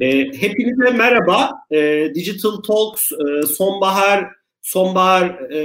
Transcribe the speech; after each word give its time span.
E, 0.00 0.32
hepinize 0.40 0.90
merhaba. 0.90 1.50
E, 1.70 2.10
Digital 2.14 2.56
Talks 2.56 3.12
e, 3.12 3.46
sonbahar 3.46 4.28
sonbahar 4.62 5.50
e, 5.50 5.58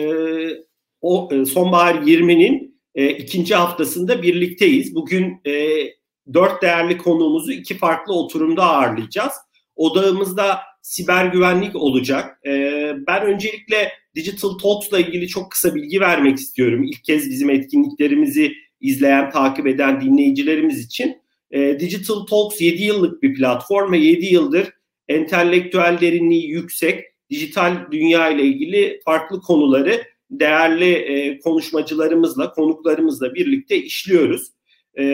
e, 1.32 1.46
sonbahar 1.46 1.96
20'nin 1.96 2.82
e, 2.96 3.10
ikinci 3.10 3.56
haftasında 3.56 4.24
birlikteyiz. 4.24 4.96
Bugün 4.96 5.42
dört 6.34 6.62
değerli 6.62 6.98
konuğumuzu 6.98 7.52
iki 7.52 7.78
farklı 7.78 8.14
oturumda 8.14 8.64
ağırlayacağız. 8.64 9.34
Odağımızda 9.76 10.60
siber 10.82 11.26
güvenlik 11.26 11.76
olacak. 11.76 12.40
Ben 13.08 13.22
öncelikle 13.22 13.92
Digital 14.16 14.50
Talks'la 14.50 15.00
ilgili 15.00 15.28
çok 15.28 15.52
kısa 15.52 15.76
bilgi 15.76 16.02
vermek 16.02 16.38
istiyorum. 16.38 16.84
İlk 16.84 17.04
kez 17.04 17.30
bizim 17.30 17.50
etkinliklerimizi 17.50 18.54
izleyen, 18.82 19.32
takip 19.32 19.68
eden 19.68 20.02
dinleyicilerimiz 20.02 20.86
için. 20.86 21.25
E, 21.52 21.80
Digital 21.80 22.26
Talks 22.26 22.62
7 22.62 22.84
yıllık 22.84 23.24
bir 23.24 23.34
platform 23.34 23.92
ve 23.92 23.98
7 23.98 24.26
yıldır 24.26 24.70
entelektüel 25.08 25.98
derinliği 26.02 26.50
yüksek, 26.50 27.04
dijital 27.30 27.92
dünya 27.92 28.30
ile 28.30 28.44
ilgili 28.44 29.02
farklı 29.06 29.42
konuları 29.42 30.04
değerli 30.32 30.92
e, 30.94 31.40
konuşmacılarımızla, 31.40 32.54
konuklarımızla 32.54 33.34
birlikte 33.34 33.78
işliyoruz. 33.78 34.56
E, 34.96 35.06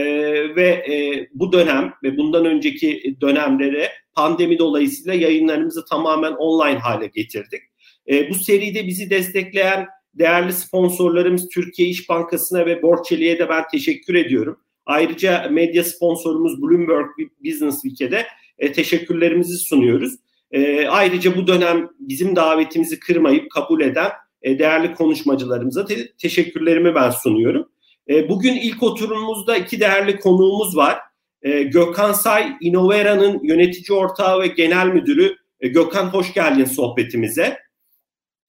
ve 0.56 0.68
e, 0.68 1.28
bu 1.34 1.52
dönem 1.52 1.94
ve 2.04 2.18
bundan 2.18 2.46
önceki 2.46 3.16
dönemlere 3.22 3.90
pandemi 4.14 4.60
dolayısıyla 4.60 5.14
yayınlarımızı 5.14 5.86
tamamen 5.86 6.32
online 6.32 6.80
hale 6.80 7.08
getirdik. 7.08 7.62
E, 8.10 8.30
bu 8.30 8.36
seride 8.36 8.88
bizi 8.88 9.10
destekleyen 9.10 9.88
değerli 10.14 10.54
sponsorlarımız 10.54 11.50
Türkiye 11.50 11.90
İş 11.90 12.10
Bankası'na 12.10 12.66
ve 12.66 12.82
Borçeli'ye 12.82 13.40
de 13.40 13.50
ben 13.50 13.64
teşekkür 13.72 14.16
ediyorum. 14.16 14.60
Ayrıca 14.86 15.48
medya 15.52 15.84
sponsorumuz 15.84 16.62
Bloomberg 16.62 17.08
Business 17.46 17.82
Week'e 17.82 18.26
e, 18.60 18.72
teşekkürlerimizi 18.72 19.58
sunuyoruz. 19.58 20.16
E, 20.52 20.88
ayrıca 20.88 21.38
bu 21.38 21.48
dönem 21.48 21.90
bizim 22.00 22.36
davetimizi 22.36 23.00
kırmayıp 23.00 23.52
kabul 23.52 23.82
eden 23.82 24.12
e, 24.42 24.60
değerli 24.60 24.94
konuşmacılarımıza 24.94 25.86
te- 25.86 26.12
teşekkürlerimi 26.18 26.96
ben 26.96 27.10
sunuyorum. 27.10 27.70
E, 28.10 28.30
bugün 28.30 28.56
ilk 28.56 28.84
oturumumuzda 28.84 29.58
iki 29.58 29.80
değerli 29.80 30.20
konuğumuz 30.20 30.78
var. 30.78 31.00
E, 31.42 31.64
Gökhan 31.64 32.14
Say, 32.14 32.52
Innovera'nın 32.62 33.44
yönetici 33.44 33.98
ortağı 33.98 34.42
ve 34.42 34.48
genel 34.48 34.88
müdürü. 34.88 35.36
E, 35.60 35.68
Gökhan 35.68 36.06
hoş 36.06 36.34
geldin 36.34 36.66
sohbetimize. 36.66 37.58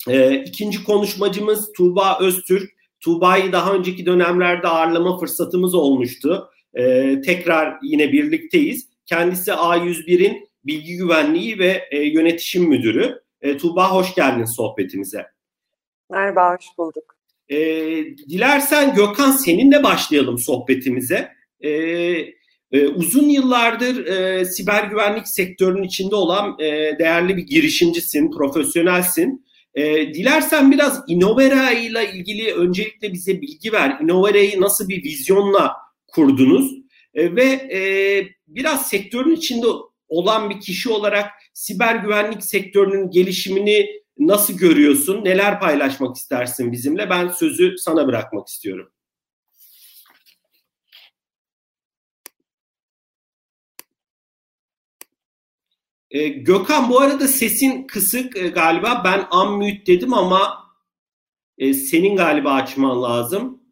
E, 0.09 0.35
ikinci 0.47 0.85
konuşmacımız 0.85 1.73
Tuğba 1.77 2.19
Öztürk. 2.21 2.71
Tuğba'yı 3.03 3.53
daha 3.53 3.75
önceki 3.75 4.06
dönemlerde 4.06 4.69
ağırlama 4.69 5.19
fırsatımız 5.19 5.75
olmuştu. 5.75 6.50
E, 6.75 7.20
tekrar 7.20 7.78
yine 7.83 8.12
birlikteyiz. 8.12 8.89
Kendisi 9.06 9.50
A101'in 9.50 10.48
bilgi 10.64 10.97
güvenliği 10.97 11.58
ve 11.58 11.83
e, 11.91 12.03
yönetişim 12.03 12.64
müdürü. 12.64 13.23
E, 13.41 13.56
Tuğba 13.56 13.92
hoş 13.92 14.14
geldin 14.14 14.45
sohbetimize. 14.45 15.27
Merhaba, 16.11 16.55
hoş 16.55 16.67
bulduk. 16.78 17.17
E, 17.48 17.56
dilersen 18.28 18.95
Gökhan 18.95 19.30
seninle 19.30 19.83
başlayalım 19.83 20.39
sohbetimize. 20.39 21.28
E, 21.61 21.70
e, 22.73 22.89
uzun 22.89 23.28
yıllardır 23.28 24.06
e, 24.06 24.45
siber 24.45 24.84
güvenlik 24.84 25.28
sektörünün 25.28 25.83
içinde 25.83 26.14
olan 26.14 26.56
e, 26.58 26.98
değerli 26.98 27.36
bir 27.36 27.47
girişimcisin, 27.47 28.30
profesyonelsin. 28.30 29.47
E, 29.75 30.15
dilersen 30.15 30.70
biraz 30.70 31.03
Innovera 31.06 31.70
ile 31.70 32.12
ilgili 32.12 32.55
öncelikle 32.55 33.12
bize 33.12 33.41
bilgi 33.41 33.73
ver. 33.73 33.98
Innovera'yı 34.01 34.61
nasıl 34.61 34.89
bir 34.89 35.05
vizyonla 35.05 35.77
kurdunuz? 36.07 36.73
E, 37.14 37.36
ve 37.36 37.45
e, 37.45 37.80
biraz 38.47 38.89
sektörün 38.89 39.36
içinde 39.36 39.67
olan 40.08 40.51
bir 40.51 40.61
kişi 40.61 40.91
olarak 40.91 41.30
siber 41.55 41.95
güvenlik 41.97 42.45
sektörünün 42.45 43.11
gelişimini 43.11 43.86
nasıl 44.19 44.58
görüyorsun? 44.58 45.24
Neler 45.24 45.61
paylaşmak 45.61 46.17
istersin 46.17 46.73
bizimle? 46.73 47.11
Ben 47.11 47.29
sözü 47.29 47.79
sana 47.79 48.07
bırakmak 48.07 48.48
istiyorum. 48.48 48.89
E, 56.12 56.28
Gökhan 56.28 56.90
bu 56.90 57.00
arada 57.00 57.28
sesin 57.28 57.86
kısık 57.86 58.36
e, 58.36 58.48
galiba. 58.48 59.02
Ben 59.05 59.39
unmute 59.39 59.86
dedim 59.86 60.14
ama 60.14 60.58
e, 61.58 61.74
senin 61.74 62.17
galiba 62.17 62.52
açman 62.52 63.02
lazım. 63.02 63.62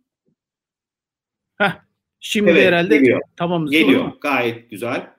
Heh, 1.58 1.72
şimdi 2.20 2.50
evet, 2.50 2.66
herhalde 2.66 2.98
geliyor. 2.98 3.20
tamam. 3.36 3.66
Geliyor. 3.66 4.12
Gayet 4.20 4.70
güzel. 4.70 5.10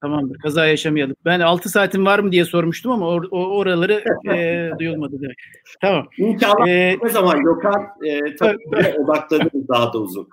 Tamamdır. 0.00 0.38
Kaza 0.38 0.66
yaşamayalım. 0.66 1.16
Ben 1.24 1.40
6 1.40 1.68
saatim 1.68 2.06
var 2.06 2.18
mı 2.18 2.32
diye 2.32 2.44
sormuştum 2.44 2.92
ama 2.92 3.08
or, 3.08 3.24
oraları 3.30 4.04
e, 4.32 4.70
duyulmadı 4.78 5.20
demek. 5.22 5.36
Tamam. 5.80 6.08
İnşallah 6.18 6.68
ee, 6.68 6.98
ne 7.02 7.08
zaman 7.08 7.42
Gökhan 7.42 7.86
e, 8.04 8.36
tabii 8.36 8.58
odaklanırız 8.98 9.68
daha 9.68 9.92
da 9.92 9.98
uzun. 9.98 10.28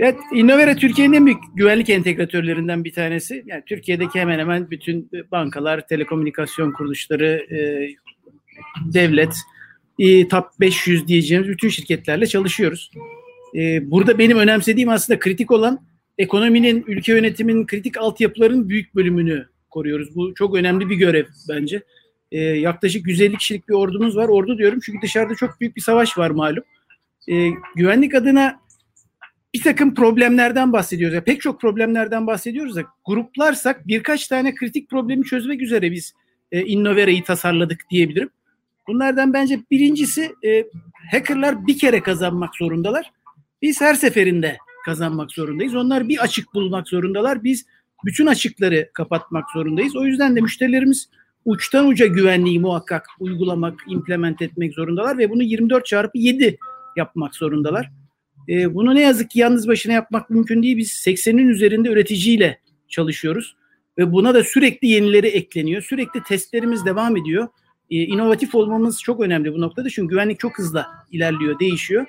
Evet, 0.00 0.16
Innovera 0.34 0.76
Türkiye'nin 0.76 1.12
en 1.12 1.26
büyük 1.26 1.38
güvenlik 1.54 1.90
entegratörlerinden 1.90 2.84
bir 2.84 2.92
tanesi. 2.92 3.42
Yani 3.46 3.62
Türkiye'deki 3.66 4.20
hemen 4.20 4.38
hemen 4.38 4.70
bütün 4.70 5.10
bankalar, 5.32 5.86
telekomünikasyon 5.86 6.72
kuruluşları, 6.72 7.46
e, 7.50 7.88
devlet, 8.94 9.34
e, 9.98 10.28
top 10.28 10.44
500 10.60 11.08
diyeceğimiz 11.08 11.48
bütün 11.48 11.68
şirketlerle 11.68 12.26
çalışıyoruz. 12.26 12.90
E, 13.54 13.90
burada 13.90 14.18
benim 14.18 14.38
önemsediğim 14.38 14.88
aslında 14.88 15.18
kritik 15.18 15.50
olan 15.50 15.80
ekonominin, 16.18 16.84
ülke 16.86 17.12
yönetiminin 17.12 17.66
kritik 17.66 17.96
altyapıların 17.96 18.68
büyük 18.68 18.94
bölümünü 18.94 19.46
koruyoruz. 19.70 20.16
Bu 20.16 20.34
çok 20.34 20.56
önemli 20.56 20.90
bir 20.90 20.96
görev 20.96 21.24
bence. 21.48 21.82
E, 22.32 22.40
yaklaşık 22.40 23.06
150 23.06 23.36
kişilik 23.36 23.68
bir 23.68 23.74
ordumuz 23.74 24.16
var. 24.16 24.28
Ordu 24.28 24.58
diyorum 24.58 24.80
çünkü 24.82 24.98
dışarıda 25.02 25.34
çok 25.34 25.60
büyük 25.60 25.76
bir 25.76 25.80
savaş 25.80 26.18
var 26.18 26.30
malum. 26.30 26.64
E, 27.28 27.48
güvenlik 27.76 28.14
adına 28.14 28.60
bir 29.54 29.62
takım 29.62 29.94
problemlerden 29.94 30.72
bahsediyoruz. 30.72 31.14
Yani 31.14 31.24
pek 31.24 31.40
çok 31.40 31.60
problemlerden 31.60 32.26
bahsediyoruz 32.26 32.76
da 32.76 32.82
gruplarsak 33.04 33.88
birkaç 33.88 34.28
tane 34.28 34.54
kritik 34.54 34.90
problemi 34.90 35.24
çözmek 35.24 35.62
üzere 35.62 35.92
biz 35.92 36.14
e, 36.52 36.64
Innovera'yı 36.64 37.24
tasarladık 37.24 37.80
diyebilirim. 37.90 38.30
Bunlardan 38.88 39.32
bence 39.32 39.60
birincisi 39.70 40.32
e, 40.44 40.64
hackerlar 41.10 41.66
bir 41.66 41.78
kere 41.78 42.02
kazanmak 42.02 42.56
zorundalar. 42.56 43.12
Biz 43.62 43.80
her 43.80 43.94
seferinde 43.94 44.58
kazanmak 44.84 45.32
zorundayız. 45.32 45.74
Onlar 45.74 46.08
bir 46.08 46.18
açık 46.18 46.54
bulmak 46.54 46.88
zorundalar. 46.88 47.44
Biz 47.44 47.66
bütün 48.04 48.26
açıkları 48.26 48.90
kapatmak 48.94 49.44
zorundayız. 49.50 49.96
O 49.96 50.04
yüzden 50.04 50.36
de 50.36 50.40
müşterilerimiz 50.40 51.08
uçtan 51.44 51.86
uca 51.86 52.06
güvenliği 52.06 52.60
muhakkak 52.60 53.06
uygulamak, 53.20 53.80
implement 53.88 54.42
etmek 54.42 54.74
zorundalar 54.74 55.18
ve 55.18 55.30
bunu 55.30 55.42
24 55.42 55.86
çarpı 55.86 56.18
7 56.18 56.58
yapmak 56.96 57.34
zorundalar. 57.34 57.90
E, 58.48 58.74
bunu 58.74 58.94
ne 58.94 59.00
yazık 59.00 59.30
ki 59.30 59.38
yalnız 59.38 59.68
başına 59.68 59.92
yapmak 59.92 60.30
mümkün 60.30 60.62
değil. 60.62 60.76
Biz 60.76 60.90
80'in 61.06 61.48
üzerinde 61.48 61.88
üreticiyle 61.88 62.60
çalışıyoruz 62.88 63.56
ve 63.98 64.12
buna 64.12 64.34
da 64.34 64.44
sürekli 64.44 64.88
yenileri 64.88 65.26
ekleniyor. 65.26 65.82
Sürekli 65.82 66.22
testlerimiz 66.22 66.84
devam 66.84 67.16
ediyor. 67.16 67.48
E, 67.90 67.96
inovatif 67.96 68.54
olmamız 68.54 69.02
çok 69.02 69.20
önemli 69.20 69.52
bu 69.52 69.60
noktada 69.60 69.90
çünkü 69.90 70.10
güvenlik 70.10 70.38
çok 70.40 70.58
hızlı 70.58 70.86
ilerliyor, 71.10 71.58
değişiyor. 71.58 72.06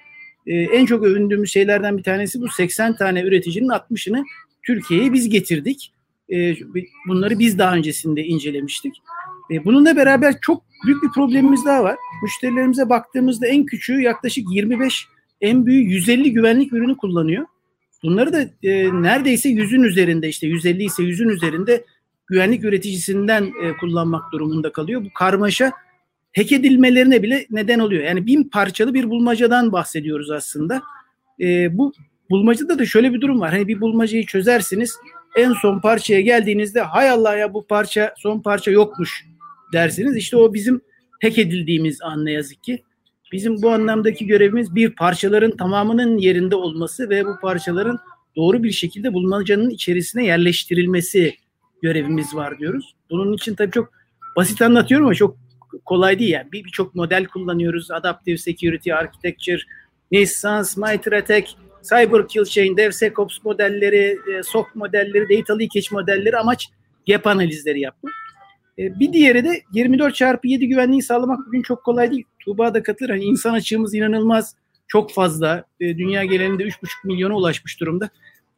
E, 0.48 0.56
en 0.56 0.86
çok 0.86 1.04
övündüğümüz 1.04 1.52
şeylerden 1.52 1.98
bir 1.98 2.04
tanesi 2.04 2.42
bu 2.42 2.48
80 2.50 2.96
tane 2.96 3.22
üreticinin 3.22 3.70
60'ını 3.70 4.24
Türkiye'ye 4.64 5.14
biz 5.14 5.30
getirdik. 5.30 5.94
E, 6.32 6.56
bunları 7.08 7.40
biz 7.40 7.60
daha 7.60 7.76
öncesinde 7.76 8.24
incelemiştik. 8.24 8.94
E, 9.52 9.66
bununla 9.66 9.96
beraber 9.96 10.36
çok 10.42 10.64
büyük 10.86 11.04
bir 11.04 11.10
problemimiz 11.10 11.66
daha 11.66 11.84
var. 11.84 11.96
Müşterilerimize 12.24 12.90
baktığımızda 12.90 13.48
en 13.48 13.66
küçüğü 13.66 14.02
yaklaşık 14.02 14.46
25 14.52 15.08
en 15.42 15.66
büyüğü 15.66 15.90
150 15.90 16.34
güvenlik 16.34 16.74
ürünü 16.74 16.98
kullanıyor. 16.98 17.46
Bunları 18.04 18.34
da 18.34 18.42
e, 18.64 19.02
neredeyse 19.02 19.50
yüzün 19.50 19.84
üzerinde 19.84 20.28
işte 20.30 20.48
150 20.48 20.84
ise 20.84 21.04
yüzün 21.04 21.30
üzerinde 21.30 21.86
güvenlik 22.28 22.64
üreticisinden 22.64 23.44
e, 23.64 23.78
kullanmak 23.78 24.32
durumunda 24.32 24.72
kalıyor. 24.72 25.06
Bu 25.06 25.14
karmaşa 25.14 25.72
hack 26.36 26.52
edilmelerine 26.52 27.24
bile 27.24 27.46
neden 27.50 27.80
oluyor. 27.80 28.04
Yani 28.04 28.26
bin 28.26 28.44
parçalı 28.44 28.94
bir 28.94 29.10
bulmacadan 29.10 29.72
bahsediyoruz 29.72 30.32
aslında. 30.32 30.82
E, 31.42 31.78
bu 31.78 31.94
bulmacada 32.30 32.80
da 32.80 32.86
şöyle 32.86 33.14
bir 33.14 33.22
durum 33.22 33.42
var. 33.42 33.52
Hani 33.52 33.68
bir 33.68 33.82
bulmacayı 33.82 34.26
çözersiniz. 34.26 34.96
En 35.36 35.54
son 35.54 35.80
parçaya 35.80 36.22
geldiğinizde 36.22 36.82
hay 36.82 37.10
Allah 37.10 37.38
ya 37.38 37.54
bu 37.54 37.68
parça 37.68 38.14
son 38.18 38.42
parça 38.42 38.72
yokmuş 38.72 39.26
dersiniz. 39.74 40.16
İşte 40.18 40.38
o 40.38 40.54
bizim 40.54 40.82
hack 41.22 41.38
edildiğimiz 41.38 42.02
an 42.02 42.26
ne 42.26 42.32
yazık 42.32 42.64
ki. 42.64 42.84
Bizim 43.32 43.62
bu 43.62 43.70
anlamdaki 43.72 44.28
görevimiz 44.28 44.76
bir 44.76 44.96
parçaların 44.96 45.58
tamamının 45.58 46.18
yerinde 46.18 46.56
olması 46.56 47.10
ve 47.10 47.26
bu 47.26 47.40
parçaların 47.42 48.00
doğru 48.36 48.64
bir 48.64 48.72
şekilde 48.72 49.14
bulmacanın 49.14 49.70
içerisine 49.70 50.26
yerleştirilmesi 50.26 51.36
görevimiz 51.82 52.36
var 52.36 52.60
diyoruz. 52.60 52.96
Bunun 53.10 53.34
için 53.34 53.56
tabii 53.56 53.72
çok 53.72 53.92
basit 54.36 54.62
anlatıyorum 54.62 55.08
ama 55.08 55.16
çok 55.16 55.38
kolay 55.86 56.20
değil 56.20 56.32
yani. 56.32 56.52
Birçok 56.52 56.94
bir 56.94 57.00
model 57.00 57.26
kullanıyoruz. 57.26 57.92
Adaptive 57.92 58.38
Security 58.38 58.94
Architecture, 58.94 59.62
Nissans, 60.12 60.78
MITRE 60.78 61.44
Cyber 61.84 62.28
Kill 62.28 62.46
Chain, 62.46 62.78
DevSecOps 62.78 63.38
modelleri, 63.44 64.18
e, 64.34 64.44
SOC 64.44 64.66
modelleri, 64.76 65.38
Data 65.38 65.58
Leakage 65.58 65.88
modelleri 65.92 66.38
amaç 66.38 66.68
gap 67.08 67.28
analizleri 67.28 67.80
yapmak. 67.80 68.14
E, 68.80 69.00
bir 69.00 69.14
diğeri 69.14 69.44
de 69.44 69.62
24 69.74 70.16
çarpı 70.16 70.48
7 70.48 70.68
güvenliği 70.68 71.02
sağlamak 71.02 71.48
bugün 71.48 71.62
çok 71.62 71.84
kolay 71.84 72.12
değil. 72.12 72.24
Tuğba 72.40 72.74
da 72.74 72.84
katılır. 72.84 73.10
Hani 73.10 73.24
insan 73.24 73.54
açığımız 73.54 73.94
inanılmaz 73.94 74.56
çok 74.88 75.14
fazla. 75.14 75.64
E, 75.80 75.98
dünya 75.98 76.26
genelinde 76.26 76.64
3,5 76.64 76.88
milyona 77.04 77.36
ulaşmış 77.36 77.80
durumda. 77.80 78.10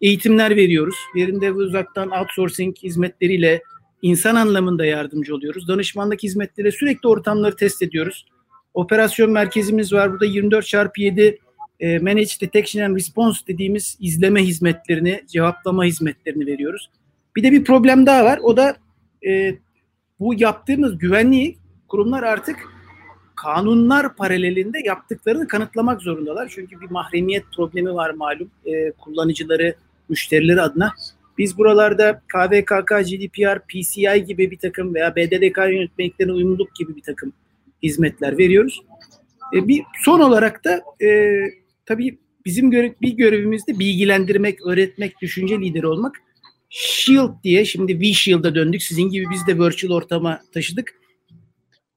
Eğitimler 0.01 0.55
veriyoruz. 0.55 0.95
Yerinde 1.15 1.51
uzaktan 1.51 2.11
outsourcing 2.11 2.77
hizmetleriyle 2.77 3.61
insan 4.01 4.35
anlamında 4.35 4.85
yardımcı 4.85 5.35
oluyoruz. 5.35 5.67
Danışmanlık 5.67 6.23
hizmetleriyle 6.23 6.71
sürekli 6.71 7.07
ortamları 7.07 7.55
test 7.55 7.81
ediyoruz. 7.81 8.25
Operasyon 8.73 9.31
merkezimiz 9.31 9.93
var. 9.93 10.11
Burada 10.11 10.25
24 10.25 10.67
çarpı 10.67 11.01
7 11.01 11.39
e, 11.79 11.99
Manage 11.99 12.31
Detection 12.41 12.83
and 12.83 12.95
Response 12.95 13.39
dediğimiz 13.47 13.97
izleme 13.99 14.43
hizmetlerini, 14.43 15.21
cevaplama 15.27 15.85
hizmetlerini 15.85 16.45
veriyoruz. 16.45 16.89
Bir 17.35 17.43
de 17.43 17.51
bir 17.51 17.63
problem 17.63 18.05
daha 18.05 18.25
var. 18.25 18.39
O 18.43 18.57
da 18.57 18.75
e, 19.27 19.55
bu 20.21 20.33
yaptığımız 20.37 20.97
güvenliği 20.97 21.57
kurumlar 21.87 22.23
artık 22.23 22.57
kanunlar 23.35 24.15
paralelinde 24.15 24.79
yaptıklarını 24.85 25.47
kanıtlamak 25.47 26.01
zorundalar. 26.01 26.51
Çünkü 26.55 26.81
bir 26.81 26.91
mahremiyet 26.91 27.43
problemi 27.55 27.93
var 27.93 28.09
malum 28.09 28.51
e, 28.65 28.91
kullanıcıları, 28.91 29.75
müşterileri 30.09 30.61
adına. 30.61 30.93
Biz 31.37 31.57
buralarda 31.57 32.21
KVKK, 32.27 32.89
GDPR, 32.89 33.59
PCI 33.67 34.25
gibi 34.27 34.51
bir 34.51 34.57
takım 34.57 34.95
veya 34.95 35.15
BDDK 35.15 35.57
yönetmeliklerine 35.57 36.33
uyumluluk 36.33 36.75
gibi 36.75 36.95
bir 36.95 37.01
takım 37.01 37.33
hizmetler 37.83 38.37
veriyoruz. 38.37 38.81
E, 39.55 39.67
bir 39.67 39.83
son 40.05 40.19
olarak 40.19 40.65
da 40.65 40.81
e, 41.05 41.39
tabii 41.85 42.17
bizim 42.45 42.71
görev, 42.71 42.91
bir 43.01 43.11
görevimiz 43.11 43.67
de 43.67 43.79
bilgilendirmek, 43.79 44.65
öğretmek, 44.65 45.21
düşünce 45.21 45.59
lideri 45.59 45.87
olmak. 45.87 46.21
Shield 46.73 47.43
diye 47.43 47.65
şimdi 47.65 47.99
V-Shield'a 47.99 48.55
döndük. 48.55 48.83
Sizin 48.83 49.09
gibi 49.09 49.25
biz 49.31 49.47
de 49.47 49.59
virtual 49.59 49.91
ortama 49.91 50.41
taşıdık. 50.53 51.01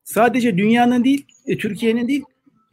Sadece 0.04 0.58
dünyanın 0.58 1.04
değil, 1.04 1.26
e, 1.46 1.58
Türkiye'nin 1.58 2.08
değil, 2.08 2.22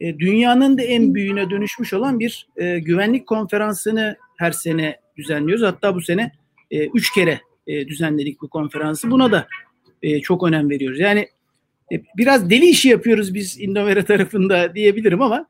e, 0.00 0.18
dünyanın 0.18 0.78
da 0.78 0.82
en 0.82 1.14
büyüğüne 1.14 1.50
dönüşmüş 1.50 1.92
olan 1.92 2.20
bir 2.20 2.46
e, 2.56 2.78
güvenlik 2.78 3.26
konferansını 3.26 4.16
her 4.38 4.52
sene 4.52 5.00
düzenliyoruz. 5.16 5.64
Hatta 5.64 5.94
bu 5.94 6.00
sene 6.00 6.32
üç 6.94 7.12
kere 7.12 7.40
düzenledik 7.68 8.42
bu 8.42 8.48
konferansı. 8.48 9.10
Buna 9.10 9.32
da 9.32 9.46
çok 10.22 10.42
önem 10.42 10.70
veriyoruz. 10.70 11.00
Yani 11.00 11.28
biraz 12.16 12.50
deli 12.50 12.66
işi 12.66 12.88
yapıyoruz 12.88 13.34
biz 13.34 13.60
Innovera 13.60 14.04
tarafında 14.04 14.74
diyebilirim 14.74 15.22
ama 15.22 15.46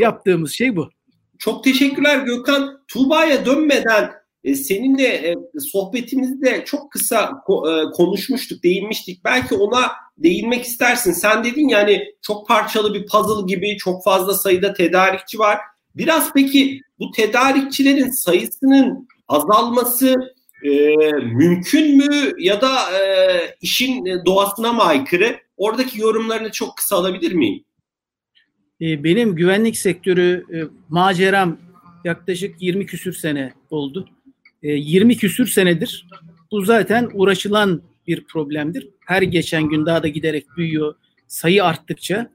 yaptığımız 0.00 0.52
şey 0.52 0.76
bu. 0.76 0.90
Çok 1.38 1.64
teşekkürler 1.64 2.18
Gökhan. 2.26 2.82
Tuğba'ya 2.88 3.46
dönmeden 3.46 4.10
seninle 4.44 5.04
e, 5.04 5.34
sohbetimizde 5.72 6.64
çok 6.64 6.92
kısa 6.92 7.42
e, 7.48 7.90
konuşmuştuk, 7.92 8.62
değinmiştik. 8.62 9.24
Belki 9.24 9.54
ona 9.54 9.92
değinmek 10.18 10.64
istersin. 10.64 11.12
Sen 11.12 11.44
dedin 11.44 11.68
yani 11.68 12.04
çok 12.22 12.48
parçalı 12.48 12.94
bir 12.94 13.06
puzzle 13.06 13.46
gibi 13.46 13.76
çok 13.76 14.04
fazla 14.04 14.34
sayıda 14.34 14.74
tedarikçi 14.74 15.38
var. 15.38 15.58
Biraz 15.96 16.32
peki 16.32 16.80
bu 16.98 17.10
tedarikçilerin 17.10 18.10
sayısının 18.10 19.08
azalması 19.28 20.34
e, 20.64 20.96
mümkün 21.12 21.96
mü 21.96 22.32
ya 22.38 22.60
da 22.60 22.98
e, 22.98 23.56
işin 23.60 24.04
doğasına 24.26 24.72
mı 24.72 24.82
aykırı? 24.82 25.40
Oradaki 25.56 26.00
yorumlarını 26.00 26.50
çok 26.50 26.76
kısa 26.76 26.96
alabilir 26.96 27.32
miyim? 27.32 27.64
E, 28.80 29.04
benim 29.04 29.36
güvenlik 29.36 29.76
sektörü 29.76 30.44
e, 30.54 30.58
maceram 30.88 31.58
yaklaşık 32.04 32.62
20 32.62 32.86
küsür 32.86 33.12
sene 33.12 33.52
oldu. 33.70 34.08
20 34.62 35.12
e, 35.12 35.16
küsür 35.16 35.46
senedir 35.46 36.06
bu 36.50 36.62
zaten 36.62 37.08
uğraşılan 37.12 37.82
bir 38.06 38.24
problemdir. 38.24 38.88
Her 39.06 39.22
geçen 39.22 39.68
gün 39.68 39.86
daha 39.86 40.02
da 40.02 40.08
giderek 40.08 40.46
büyüyor. 40.56 40.94
Sayı 41.28 41.64
arttıkça 41.64 42.30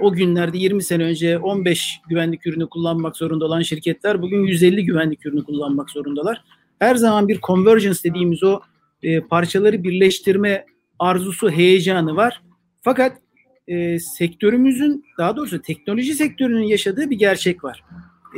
o 0.00 0.12
günlerde 0.12 0.58
20 0.58 0.82
sene 0.82 1.04
önce 1.04 1.38
15 1.38 2.00
güvenlik 2.08 2.46
ürünü 2.46 2.68
kullanmak 2.68 3.16
zorunda 3.16 3.44
olan 3.44 3.62
şirketler 3.62 4.22
bugün 4.22 4.44
150 4.44 4.84
güvenlik 4.84 5.26
ürünü 5.26 5.44
kullanmak 5.44 5.90
zorundalar. 5.90 6.44
Her 6.78 6.94
zaman 6.94 7.28
bir 7.28 7.40
convergence 7.40 7.98
dediğimiz 8.04 8.42
o 8.42 8.60
parçaları 9.30 9.84
birleştirme 9.84 10.64
arzusu, 10.98 11.50
heyecanı 11.50 12.16
var. 12.16 12.42
Fakat 12.82 13.18
e, 13.68 13.98
sektörümüzün 13.98 15.04
daha 15.18 15.36
doğrusu 15.36 15.62
teknoloji 15.62 16.14
sektörünün 16.14 16.62
yaşadığı 16.62 17.10
bir 17.10 17.18
gerçek 17.18 17.64
var. 17.64 17.84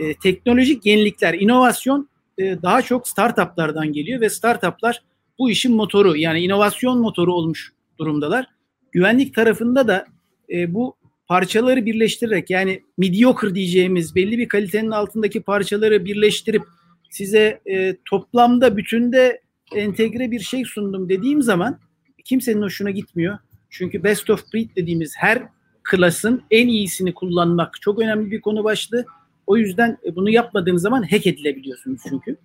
E, 0.00 0.14
teknolojik 0.14 0.86
yenilikler, 0.86 1.34
inovasyon 1.34 2.08
e, 2.38 2.62
daha 2.62 2.82
çok 2.82 3.08
startuplardan 3.08 3.92
geliyor 3.92 4.20
ve 4.20 4.30
startuplar 4.30 5.02
bu 5.38 5.50
işin 5.50 5.74
motoru 5.74 6.16
yani 6.16 6.40
inovasyon 6.40 6.98
motoru 6.98 7.34
olmuş 7.34 7.72
durumdalar. 7.98 8.46
Güvenlik 8.92 9.34
tarafında 9.34 9.88
da 9.88 10.06
e, 10.52 10.74
bu 10.74 10.96
parçaları 11.26 11.86
birleştirerek 11.86 12.50
yani 12.50 12.82
mediocre 12.98 13.54
diyeceğimiz 13.54 14.14
belli 14.14 14.38
bir 14.38 14.48
kalitenin 14.48 14.90
altındaki 14.90 15.42
parçaları 15.42 16.04
birleştirip 16.04 16.62
size 17.10 17.60
e, 17.66 17.96
toplamda 18.04 18.76
bütünde 18.76 19.40
entegre 19.74 20.30
bir 20.30 20.40
şey 20.40 20.64
sundum 20.64 21.08
dediğim 21.08 21.42
zaman 21.42 21.78
kimsenin 22.24 22.62
hoşuna 22.62 22.90
gitmiyor. 22.90 23.38
Çünkü 23.70 24.04
best 24.04 24.30
of 24.30 24.54
breed 24.54 24.68
dediğimiz 24.76 25.14
her 25.16 25.42
klasın 25.82 26.42
en 26.50 26.68
iyisini 26.68 27.14
kullanmak 27.14 27.80
çok 27.80 27.98
önemli 27.98 28.30
bir 28.30 28.40
konu 28.40 28.64
başlığı. 28.64 29.04
O 29.46 29.56
yüzden 29.56 29.98
e, 30.04 30.16
bunu 30.16 30.30
yapmadığınız 30.30 30.82
zaman 30.82 31.02
hack 31.02 31.26
edilebiliyorsunuz 31.26 32.00
çünkü. 32.08 32.36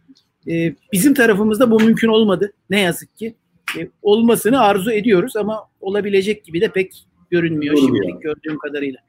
Ee, 0.47 0.73
bizim 0.93 1.13
tarafımızda 1.13 1.71
bu 1.71 1.79
mümkün 1.79 2.07
olmadı. 2.07 2.53
Ne 2.69 2.81
yazık 2.81 3.17
ki. 3.17 3.35
Ee, 3.79 3.87
olmasını 4.01 4.61
arzu 4.61 4.91
ediyoruz 4.91 5.35
ama 5.35 5.69
olabilecek 5.81 6.45
gibi 6.45 6.61
de 6.61 6.71
pek 6.71 7.05
görünmüyor 7.29 7.77
Olmuyor. 7.77 8.03
şimdilik 8.03 8.21
gördüğüm 8.21 8.57
kadarıyla. 8.57 8.99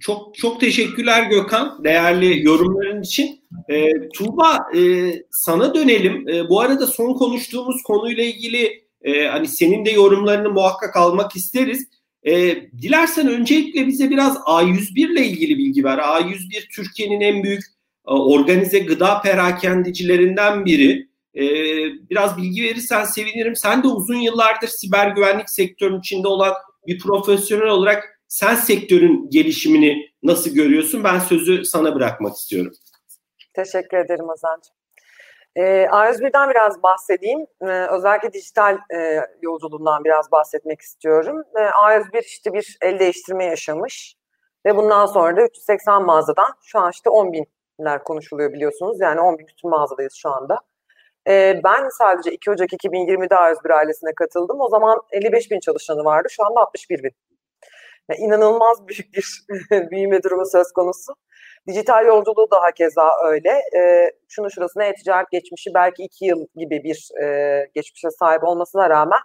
Çok 0.00 0.34
çok 0.34 0.60
teşekkürler 0.60 1.30
Gökhan 1.30 1.84
değerli 1.84 2.46
yorumların 2.46 3.02
için. 3.02 3.40
Ee, 3.70 4.08
Tuğba 4.14 4.58
e, 4.76 5.12
sana 5.30 5.74
dönelim. 5.74 6.28
E, 6.28 6.48
bu 6.48 6.60
arada 6.60 6.86
son 6.86 7.14
konuştuğumuz 7.14 7.82
konuyla 7.82 8.24
ilgili 8.24 8.86
e, 9.02 9.26
hani 9.26 9.48
senin 9.48 9.84
de 9.84 9.90
yorumlarını 9.90 10.50
muhakkak 10.50 10.96
almak 10.96 11.36
isteriz. 11.36 11.88
E, 12.26 12.56
dilersen 12.82 13.28
öncelikle 13.28 13.86
bize 13.86 14.10
biraz 14.10 14.36
A101 14.36 15.12
ile 15.12 15.26
ilgili 15.26 15.58
bilgi 15.58 15.84
ver. 15.84 15.98
A101 15.98 16.68
Türkiye'nin 16.68 17.20
en 17.20 17.42
büyük 17.42 17.64
e, 18.08 18.10
organize 18.10 18.78
gıda 18.78 19.20
perakendicilerinden 19.20 20.64
biri. 20.64 21.08
E, 21.34 21.44
biraz 22.10 22.36
bilgi 22.36 22.62
verirsen 22.62 23.04
sevinirim. 23.04 23.56
Sen 23.56 23.82
de 23.82 23.88
uzun 23.88 24.16
yıllardır 24.16 24.68
siber 24.68 25.10
güvenlik 25.10 25.50
sektörünün 25.50 26.00
içinde 26.00 26.28
olan 26.28 26.54
bir 26.86 26.98
profesyonel 26.98 27.68
olarak 27.68 28.20
sen 28.28 28.54
sektörün 28.54 29.30
gelişimini 29.30 30.10
nasıl 30.22 30.50
görüyorsun? 30.50 31.04
Ben 31.04 31.18
sözü 31.18 31.64
sana 31.64 31.94
bırakmak 31.94 32.36
istiyorum. 32.36 32.72
Teşekkür 33.54 33.96
ederim 33.96 34.28
Hazancığım. 34.28 34.74
E, 35.56 35.62
A101'den 35.86 36.50
biraz 36.50 36.82
bahsedeyim. 36.82 37.46
E, 37.62 37.66
özellikle 37.66 38.32
dijital 38.32 38.78
e, 38.94 39.20
yolculuğundan 39.42 40.04
biraz 40.04 40.32
bahsetmek 40.32 40.80
istiyorum. 40.80 41.42
E, 41.56 41.60
A101 41.60 42.22
işte 42.22 42.52
bir 42.52 42.78
el 42.82 42.98
değiştirme 42.98 43.44
yaşamış 43.44 44.16
ve 44.66 44.76
bundan 44.76 45.06
sonra 45.06 45.36
da 45.36 45.42
380 45.42 46.02
mağazadan 46.02 46.48
şu 46.62 46.78
an 46.78 46.90
işte 46.90 47.10
10 47.10 47.32
binler 47.32 48.04
konuşuluyor 48.04 48.52
biliyorsunuz. 48.52 49.00
Yani 49.00 49.20
10 49.20 49.38
bin 49.38 49.46
bütün 49.46 49.70
mağazadayız 49.70 50.14
şu 50.14 50.30
anda. 50.30 50.58
Ben 51.64 51.88
sadece 51.98 52.32
2 52.32 52.50
Ocak 52.50 52.72
2020'de 52.72 53.34
A101 53.34 53.74
ailesine 53.74 54.14
katıldım. 54.14 54.60
O 54.60 54.68
zaman 54.68 55.00
55 55.12 55.50
bin 55.50 55.60
çalışanı 55.60 56.04
vardı. 56.04 56.28
Şu 56.30 56.46
anda 56.46 56.60
61 56.60 57.02
bin. 57.02 57.10
Yani 58.08 58.20
inanılmaz 58.20 58.88
büyük 58.88 59.14
bir 59.14 59.46
büyüme 59.90 60.22
durumu 60.22 60.46
söz 60.46 60.72
konusu. 60.72 61.14
Dijital 61.66 62.06
yolculuğu 62.06 62.48
daha 62.50 62.70
keza 62.70 63.10
öyle. 63.24 63.50
E, 63.50 64.10
şunu 64.28 64.50
şurasına 64.50 64.84
e-ticaret 64.84 65.30
geçmişi 65.30 65.70
belki 65.74 66.02
iki 66.02 66.24
yıl 66.24 66.46
gibi 66.56 66.84
bir 66.84 67.22
e, 67.22 67.66
geçmişe 67.74 68.10
sahip 68.10 68.44
olmasına 68.44 68.90
rağmen 68.90 69.20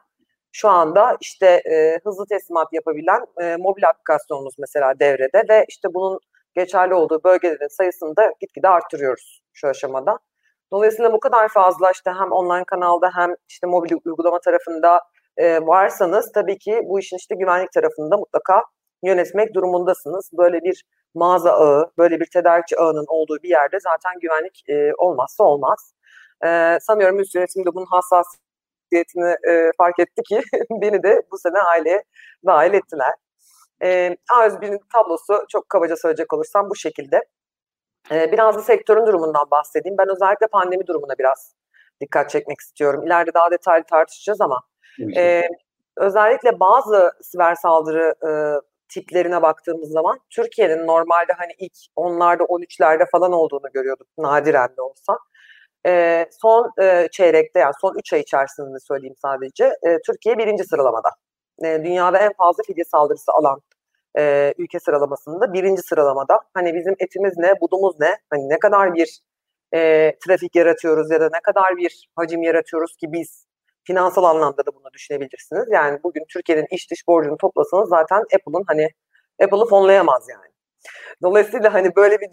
şu 0.51 0.69
anda 0.69 1.17
işte 1.21 1.47
e, 1.47 1.99
hızlı 2.03 2.25
teslimat 2.25 2.67
yapabilen 2.73 3.25
e, 3.41 3.55
mobil 3.57 3.87
aplikasyonumuz 3.89 4.55
mesela 4.59 4.99
devrede 4.99 5.43
ve 5.49 5.65
işte 5.67 5.87
bunun 5.93 6.19
geçerli 6.55 6.93
olduğu 6.93 7.23
bölgelerin 7.23 7.77
sayısını 7.77 8.15
da 8.15 8.33
gitgide 8.39 8.69
arttırıyoruz 8.69 9.41
şu 9.53 9.67
aşamada. 9.67 10.17
Dolayısıyla 10.71 11.13
bu 11.13 11.19
kadar 11.19 11.47
fazla 11.47 11.91
işte 11.91 12.11
hem 12.11 12.31
online 12.31 12.63
kanalda 12.63 13.11
hem 13.15 13.35
işte 13.49 13.67
mobil 13.67 13.91
uygulama 14.05 14.39
tarafında 14.39 14.99
e, 15.37 15.67
varsanız 15.67 16.31
tabii 16.31 16.57
ki 16.57 16.81
bu 16.83 16.99
işin 16.99 17.17
işte 17.17 17.35
güvenlik 17.35 17.71
tarafında 17.71 18.17
mutlaka 18.17 18.63
yönetmek 19.03 19.53
durumundasınız. 19.53 20.29
Böyle 20.37 20.61
bir 20.63 20.83
mağaza 21.15 21.51
ağı, 21.51 21.91
böyle 21.97 22.19
bir 22.19 22.25
tedarikçi 22.25 22.79
ağının 22.79 23.05
olduğu 23.07 23.37
bir 23.43 23.49
yerde 23.49 23.79
zaten 23.79 24.19
güvenlik 24.21 24.63
e, 24.69 24.91
olmazsa 24.97 25.43
olmaz. 25.43 25.93
E, 26.45 26.77
sanıyorum 26.81 27.19
üst 27.19 27.35
yönetim 27.35 27.65
de 27.65 27.75
bunun 27.75 27.85
hassasiyetini 27.85 29.35
e, 29.49 29.71
fark 29.77 29.99
etti 29.99 30.21
ki 30.29 30.41
beni 30.81 31.03
de 31.03 31.21
bu 31.31 31.37
sene 31.37 31.59
aileye 31.59 32.03
dahil 32.45 32.73
ettiler. 32.73 33.13
E, 33.83 34.17
A101'in 34.31 34.79
tablosu 34.93 35.45
çok 35.49 35.69
kabaca 35.69 35.95
söyleyecek 35.97 36.33
olursam 36.33 36.69
bu 36.69 36.75
şekilde. 36.75 37.21
E, 38.11 38.31
biraz 38.31 38.55
da 38.55 38.61
sektörün 38.61 39.05
durumundan 39.07 39.51
bahsedeyim. 39.51 39.97
Ben 39.97 40.09
özellikle 40.09 40.47
pandemi 40.47 40.87
durumuna 40.87 41.13
biraz 41.19 41.55
dikkat 42.01 42.29
çekmek 42.29 42.59
istiyorum. 42.59 43.03
İleride 43.07 43.33
daha 43.33 43.51
detaylı 43.51 43.83
tartışacağız 43.83 44.41
ama 44.41 44.61
E, 45.17 45.41
özellikle 45.97 46.59
bazı 46.59 47.11
siber 47.21 47.55
saldırı 47.55 48.13
e, 48.27 48.31
tiplerine 48.93 49.41
baktığımız 49.41 49.89
zaman 49.91 50.19
Türkiye'nin 50.29 50.87
normalde 50.87 51.33
hani 51.37 51.51
ilk 51.59 51.73
onlarda 51.95 52.43
13'lerde 52.43 53.09
falan 53.11 53.31
olduğunu 53.31 53.71
görüyorduk 53.73 54.07
nadiren 54.17 54.69
de 54.77 54.81
olsa. 54.81 55.17
E, 55.87 56.25
son 56.41 56.71
e, 56.81 57.07
çeyrekte 57.11 57.59
yani 57.59 57.73
son 57.81 57.95
3 57.99 58.13
ay 58.13 58.19
içerisinde 58.19 58.79
söyleyeyim 58.87 59.15
sadece 59.21 59.65
e, 59.65 59.97
Türkiye 60.07 60.37
birinci 60.37 60.63
sıralamada. 60.63 61.09
E, 61.63 61.83
dünyada 61.83 62.17
en 62.17 62.33
fazla 62.37 62.63
fidye 62.67 62.85
saldırısı 62.85 63.31
alan 63.31 63.61
e, 64.17 64.53
ülke 64.57 64.79
sıralamasında 64.79 65.53
birinci 65.53 65.81
sıralamada. 65.81 66.39
Hani 66.53 66.75
bizim 66.75 66.95
etimiz 66.99 67.37
ne, 67.37 67.53
budumuz 67.61 67.99
ne, 67.99 68.17
hani 68.29 68.49
ne 68.49 68.59
kadar 68.59 68.93
bir 68.93 69.19
e, 69.73 70.11
trafik 70.25 70.55
yaratıyoruz 70.55 71.11
ya 71.11 71.21
da 71.21 71.29
ne 71.33 71.39
kadar 71.43 71.77
bir 71.77 72.09
hacim 72.15 72.43
yaratıyoruz 72.43 72.95
ki 72.97 73.07
biz 73.11 73.45
finansal 73.91 74.23
anlamda 74.23 74.65
da 74.65 74.75
bunu 74.75 74.93
düşünebilirsiniz. 74.93 75.65
Yani 75.71 75.99
bugün 76.03 76.25
Türkiye'nin 76.29 76.67
iç 76.71 76.91
dış 76.91 77.07
borcunu 77.07 77.37
toplasanız 77.37 77.89
zaten 77.89 78.17
Apple'ın 78.17 78.63
hani 78.67 78.89
Apple'ı 79.43 79.65
fonlayamaz 79.65 80.29
yani. 80.29 80.51
Dolayısıyla 81.21 81.73
hani 81.73 81.95
böyle 81.95 82.21
bir 82.21 82.29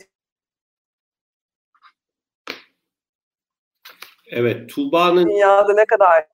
Evet, 4.31 4.71
Tuğba'nın 4.71 5.27
dünyada 5.29 5.75
ne 5.75 5.85
kadar 5.85 6.27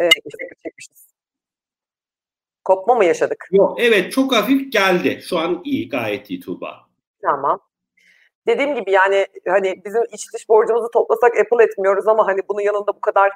e, 0.00 0.10
çekmişiz. 0.62 1.08
Kopma 2.64 2.94
mı 2.94 3.04
yaşadık? 3.04 3.48
Yok, 3.50 3.80
evet 3.80 4.12
çok 4.12 4.34
hafif 4.34 4.72
geldi. 4.72 5.20
Şu 5.22 5.38
an 5.38 5.60
iyi, 5.64 5.88
gayet 5.88 6.30
iyi 6.30 6.40
Tuğba. 6.40 6.88
Tamam. 7.22 7.60
Dediğim 8.46 8.74
gibi 8.74 8.90
yani 8.90 9.26
hani 9.48 9.84
bizim 9.84 10.02
iç 10.12 10.34
dış 10.34 10.48
borcumuzu 10.48 10.90
toplasak 10.90 11.38
Apple 11.38 11.64
etmiyoruz 11.64 12.08
ama 12.08 12.26
hani 12.26 12.40
bunun 12.48 12.60
yanında 12.60 12.96
bu 12.96 13.00
kadar 13.00 13.32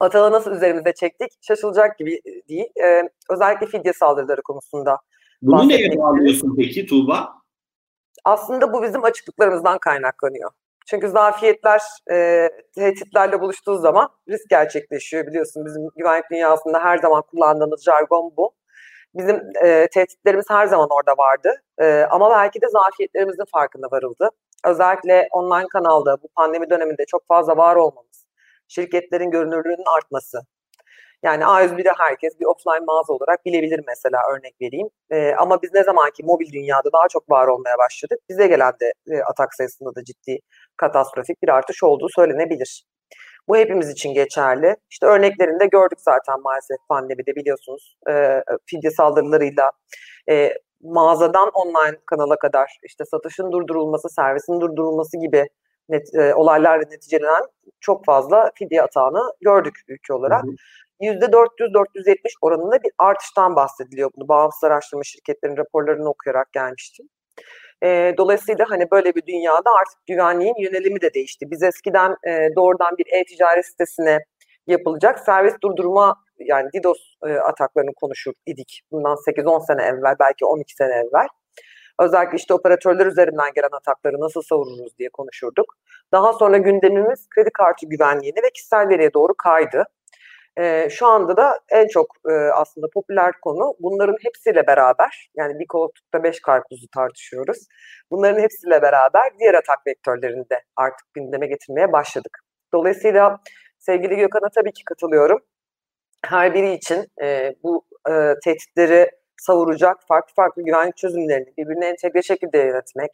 atağı 0.00 0.32
nasıl 0.32 0.52
üzerimize 0.52 0.92
çektik 0.92 1.32
şaşılacak 1.40 1.98
gibi 1.98 2.20
değil. 2.48 2.66
Ee, 2.84 3.02
özellikle 3.30 3.66
fidye 3.66 3.92
saldırıları 3.92 4.42
konusunda. 4.42 4.98
Bunu 5.42 5.68
neye 5.68 5.98
bağlıyorsun 5.98 6.54
peki 6.56 6.86
Tuğba? 6.86 7.28
Aslında 8.24 8.72
bu 8.72 8.82
bizim 8.82 9.04
açıklıklarımızdan 9.04 9.78
kaynaklanıyor. 9.78 10.50
Çünkü 10.86 11.08
zafiyetler 11.08 11.80
e, 12.10 12.48
tehditlerle 12.74 13.40
buluştuğu 13.40 13.78
zaman 13.78 14.08
risk 14.28 14.50
gerçekleşiyor 14.50 15.26
biliyorsun. 15.26 15.64
Bizim 15.64 15.88
güvenlik 15.96 16.30
dünyasında 16.30 16.84
her 16.84 16.98
zaman 16.98 17.22
kullandığımız 17.22 17.84
jargon 17.84 18.32
bu. 18.36 18.52
Bizim 19.14 19.36
e, 19.64 19.88
tehditlerimiz 19.92 20.44
her 20.50 20.66
zaman 20.66 20.88
orada 20.90 21.12
vardı. 21.18 21.54
E, 21.78 22.06
ama 22.10 22.30
belki 22.30 22.62
de 22.62 22.66
zafiyetlerimizin 22.68 23.44
farkında 23.52 23.86
varıldı. 23.90 24.30
Özellikle 24.64 25.28
online 25.32 25.66
kanalda 25.72 26.16
bu 26.22 26.28
pandemi 26.36 26.70
döneminde 26.70 27.04
çok 27.08 27.26
fazla 27.28 27.56
var 27.56 27.76
olmamız, 27.76 28.23
şirketlerin 28.68 29.30
görünürlüğünün 29.30 29.96
artması, 29.96 30.40
yani 31.24 31.44
A101'de 31.44 31.90
herkes 31.98 32.40
bir 32.40 32.44
offline 32.44 32.84
mağaza 32.86 33.12
olarak 33.12 33.46
bilebilir 33.46 33.80
mesela 33.86 34.18
örnek 34.32 34.54
vereyim. 34.62 34.88
E, 35.10 35.34
ama 35.34 35.62
biz 35.62 35.74
ne 35.74 35.84
zaman 35.84 36.10
ki 36.10 36.22
mobil 36.24 36.52
dünyada 36.52 36.92
daha 36.92 37.08
çok 37.08 37.30
var 37.30 37.46
olmaya 37.46 37.78
başladık 37.78 38.18
bize 38.28 38.46
gelen 38.46 38.72
de 38.80 38.92
e, 39.10 39.22
atak 39.22 39.54
sayısında 39.54 39.94
da 39.94 40.04
ciddi 40.04 40.38
katastrofik 40.76 41.42
bir 41.42 41.48
artış 41.48 41.82
olduğu 41.82 42.08
söylenebilir. 42.16 42.84
Bu 43.48 43.56
hepimiz 43.56 43.90
için 43.90 44.14
geçerli. 44.14 44.76
İşte 44.90 45.06
örneklerini 45.06 45.60
de 45.60 45.66
gördük 45.66 45.98
zaten 46.00 46.40
maalesef 46.42 46.76
pandemide 46.88 47.36
biliyorsunuz. 47.36 47.96
E, 48.10 48.42
fidye 48.66 48.90
saldırılarıyla 48.90 49.70
e, 50.30 50.52
mağazadan 50.82 51.50
online 51.54 51.96
kanala 52.06 52.36
kadar 52.36 52.78
işte 52.82 53.04
satışın 53.04 53.52
durdurulması, 53.52 54.08
servisin 54.08 54.60
durdurulması 54.60 55.16
gibi 55.18 55.46
net, 55.88 56.14
e, 56.14 56.34
olaylarla 56.34 56.84
neticelenen 56.90 57.42
çok 57.80 58.04
fazla 58.04 58.50
fidye 58.54 58.82
atağını 58.82 59.32
gördük 59.40 59.74
ülke 59.88 60.12
olarak. 60.12 60.42
Hı 60.42 60.48
hı. 60.48 60.54
%400-470 61.00 62.16
oranında 62.42 62.82
bir 62.82 62.92
artıştan 62.98 63.56
bahsediliyor. 63.56 64.10
Bunu 64.16 64.28
bağımsız 64.28 64.64
araştırma 64.64 65.02
şirketlerinin 65.04 65.56
raporlarını 65.56 66.08
okuyarak 66.08 66.52
gelmiştim. 66.52 67.08
E, 67.82 68.14
dolayısıyla 68.18 68.66
hani 68.68 68.90
böyle 68.90 69.14
bir 69.14 69.26
dünyada 69.26 69.70
artık 69.80 70.06
güvenliğin 70.06 70.54
yönelimi 70.58 71.00
de 71.00 71.14
değişti. 71.14 71.50
Biz 71.50 71.62
eskiden 71.62 72.16
e, 72.28 72.48
doğrudan 72.56 72.98
bir 72.98 73.06
e-ticaret 73.12 73.66
sitesine 73.66 74.18
yapılacak 74.66 75.18
servis 75.18 75.54
durdurma 75.62 76.14
yani 76.38 76.68
DDoS 76.74 76.98
e, 77.26 77.32
ataklarını 77.32 77.94
konuşur 77.96 78.32
idik. 78.46 78.80
Bundan 78.92 79.16
8-10 79.16 79.66
sene 79.66 79.82
evvel 79.82 80.16
belki 80.20 80.44
12 80.44 80.74
sene 80.74 80.94
evvel. 80.94 81.26
Özellikle 82.00 82.36
işte 82.36 82.54
operatörler 82.54 83.06
üzerinden 83.06 83.50
gelen 83.54 83.76
atakları 83.76 84.20
nasıl 84.20 84.42
savunuruz 84.42 84.98
diye 84.98 85.08
konuşurduk. 85.12 85.74
Daha 86.12 86.32
sonra 86.32 86.56
gündemimiz 86.58 87.28
kredi 87.34 87.50
kartı 87.50 87.86
güvenliğine 87.86 88.42
ve 88.42 88.50
kişisel 88.54 88.88
veriye 88.88 89.14
doğru 89.14 89.34
kaydı. 89.38 89.84
E, 90.58 90.88
şu 90.90 91.06
anda 91.06 91.36
da 91.36 91.60
en 91.68 91.88
çok 91.88 92.06
e, 92.30 92.32
aslında 92.32 92.86
popüler 92.94 93.32
konu 93.42 93.74
bunların 93.80 94.16
hepsiyle 94.22 94.66
beraber 94.66 95.30
yani 95.36 95.58
bir 95.58 95.66
koltukta 95.66 96.22
beş 96.22 96.40
karpuzu 96.40 96.86
tartışıyoruz. 96.94 97.58
Bunların 98.10 98.40
hepsiyle 98.40 98.82
beraber 98.82 99.22
diğer 99.38 99.54
atak 99.54 99.86
vektörlerini 99.86 100.50
de 100.50 100.62
artık 100.76 101.14
gündeme 101.14 101.46
getirmeye 101.46 101.92
başladık. 101.92 102.38
Dolayısıyla 102.74 103.38
sevgili 103.78 104.16
Gökhan'a 104.16 104.48
tabii 104.54 104.72
ki 104.72 104.84
katılıyorum. 104.84 105.40
Her 106.26 106.54
biri 106.54 106.72
için 106.72 107.06
e, 107.22 107.54
bu 107.62 107.84
e, 108.10 108.34
tehditleri 108.44 109.10
savuracak 109.46 109.96
farklı 110.08 110.34
farklı 110.34 110.62
güvenlik 110.62 110.96
çözümlerini 110.96 111.52
birbirine 111.58 111.86
entegre 111.86 112.22
şekilde 112.22 112.58
yönetmek, 112.58 113.10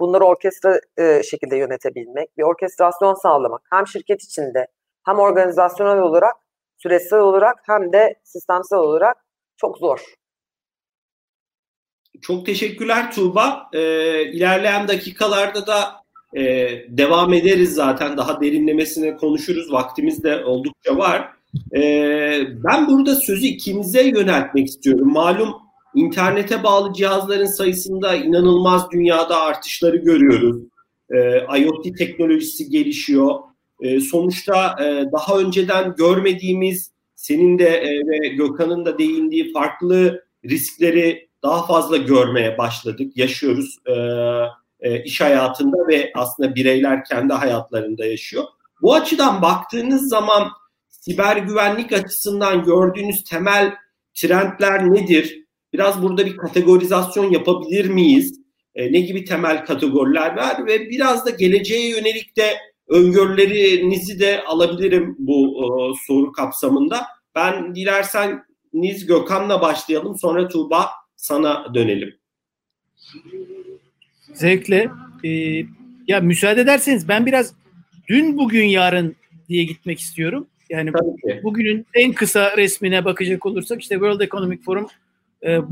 bunları 0.00 0.24
orkestra 0.24 0.80
e, 0.96 1.22
şekilde 1.22 1.56
yönetebilmek, 1.56 2.38
bir 2.38 2.42
orkestrasyon 2.42 3.14
sağlamak 3.14 3.62
hem 3.72 3.86
şirket 3.86 4.22
içinde 4.22 4.66
hem 5.06 5.18
organizasyonel 5.18 5.98
olarak 5.98 6.34
süresel 6.78 7.18
olarak 7.18 7.54
hem 7.66 7.92
de 7.92 8.14
sistemsel 8.24 8.78
olarak 8.78 9.16
çok 9.56 9.78
zor. 9.78 10.00
Çok 12.22 12.46
teşekkürler 12.46 13.12
Tuğba. 13.12 13.70
Ee, 13.72 14.22
ilerleyen 14.22 14.88
dakikalarda 14.88 15.66
da 15.66 16.04
e, 16.36 16.42
devam 16.88 17.32
ederiz 17.32 17.74
zaten. 17.74 18.16
Daha 18.16 18.40
derinlemesine 18.40 19.16
konuşuruz. 19.16 19.72
Vaktimiz 19.72 20.24
de 20.24 20.44
oldukça 20.44 20.96
var. 20.96 21.32
Ee, 21.76 22.40
ben 22.64 22.88
burada 22.88 23.14
sözü 23.14 23.46
ikimize 23.46 24.02
yöneltmek 24.02 24.66
istiyorum. 24.66 25.12
Malum 25.12 25.63
internete 25.94 26.62
bağlı 26.62 26.92
cihazların 26.92 27.46
sayısında 27.46 28.14
inanılmaz 28.14 28.90
dünyada 28.90 29.40
artışları 29.40 29.96
görüyoruz. 29.96 30.56
Ee, 31.10 31.60
IoT 31.60 31.98
teknolojisi 31.98 32.70
gelişiyor. 32.70 33.34
E, 33.80 34.00
sonuçta 34.00 34.76
e, 34.80 35.12
daha 35.12 35.38
önceden 35.38 35.94
görmediğimiz 35.94 36.90
senin 37.14 37.58
de 37.58 37.68
e, 37.68 37.90
ve 37.90 38.28
Gökhan'ın 38.28 38.84
da 38.84 38.98
değindiği 38.98 39.52
farklı 39.52 40.24
riskleri 40.44 41.28
daha 41.42 41.66
fazla 41.66 41.96
görmeye 41.96 42.58
başladık, 42.58 43.16
yaşıyoruz 43.16 43.78
e, 43.86 43.94
e, 44.80 45.04
iş 45.04 45.20
hayatında 45.20 45.88
ve 45.88 46.12
aslında 46.14 46.54
bireyler 46.54 47.04
kendi 47.04 47.32
hayatlarında 47.32 48.06
yaşıyor. 48.06 48.44
Bu 48.82 48.94
açıdan 48.94 49.42
baktığınız 49.42 50.08
zaman 50.08 50.48
siber 50.88 51.36
güvenlik 51.36 51.92
açısından 51.92 52.64
gördüğünüz 52.64 53.24
temel 53.24 53.74
trendler 54.14 54.92
nedir? 54.92 55.43
Biraz 55.74 56.02
burada 56.02 56.26
bir 56.26 56.36
kategorizasyon 56.36 57.30
yapabilir 57.30 57.88
miyiz? 57.88 58.40
E, 58.74 58.92
ne 58.92 59.00
gibi 59.00 59.24
temel 59.24 59.64
kategoriler 59.64 60.36
var 60.36 60.66
ve 60.66 60.90
biraz 60.90 61.26
da 61.26 61.30
geleceğe 61.30 61.88
yönelik 61.88 62.36
de 62.36 62.56
öngörülerinizi 62.88 64.20
de 64.20 64.44
alabilirim 64.44 65.16
bu 65.18 65.46
e, 65.62 65.66
soru 66.06 66.32
kapsamında. 66.32 67.06
Ben 67.34 67.74
dilersen 67.74 68.44
Niz 68.72 69.06
Gökhan'la 69.06 69.60
başlayalım 69.60 70.18
sonra 70.18 70.48
Tuğba 70.48 70.90
sana 71.16 71.74
dönelim. 71.74 72.14
Zevkle. 74.34 74.90
Ee, 75.24 75.62
ya 76.08 76.20
müsaade 76.20 76.60
ederseniz 76.60 77.08
ben 77.08 77.26
biraz 77.26 77.54
dün 78.08 78.38
bugün 78.38 78.64
yarın 78.64 79.16
diye 79.48 79.64
gitmek 79.64 80.00
istiyorum. 80.00 80.46
Yani 80.70 80.92
bugünün 81.42 81.86
en 81.94 82.12
kısa 82.12 82.56
resmine 82.56 83.04
bakacak 83.04 83.46
olursak 83.46 83.82
işte 83.82 83.94
World 83.94 84.20
Economic 84.20 84.62
Forum 84.62 84.86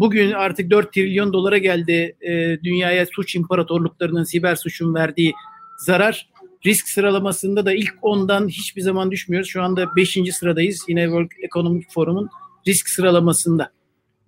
bugün 0.01 0.33
artık 0.33 0.71
4 0.71 0.93
trilyon 0.93 1.33
dolara 1.33 1.59
geldi 1.59 2.17
e, 2.21 2.59
dünyaya 2.63 3.07
suç 3.07 3.35
imparatorluklarının 3.35 4.25
siber 4.25 4.57
suçun 4.57 4.95
verdiği 4.95 5.33
zarar 5.79 6.29
risk 6.67 6.89
sıralamasında 6.89 7.67
da 7.67 7.75
ilk 7.75 7.95
10'dan 8.03 8.49
hiçbir 8.49 8.83
zaman 8.83 9.11
düşmüyoruz. 9.11 9.49
Şu 9.49 9.63
anda 9.63 9.97
5. 9.97 10.19
sıradayız 10.33 10.85
yine 10.89 11.05
World 11.05 11.31
Economic 11.43 11.87
Forum'un 11.95 12.29
risk 12.67 12.89
sıralamasında. 12.89 13.73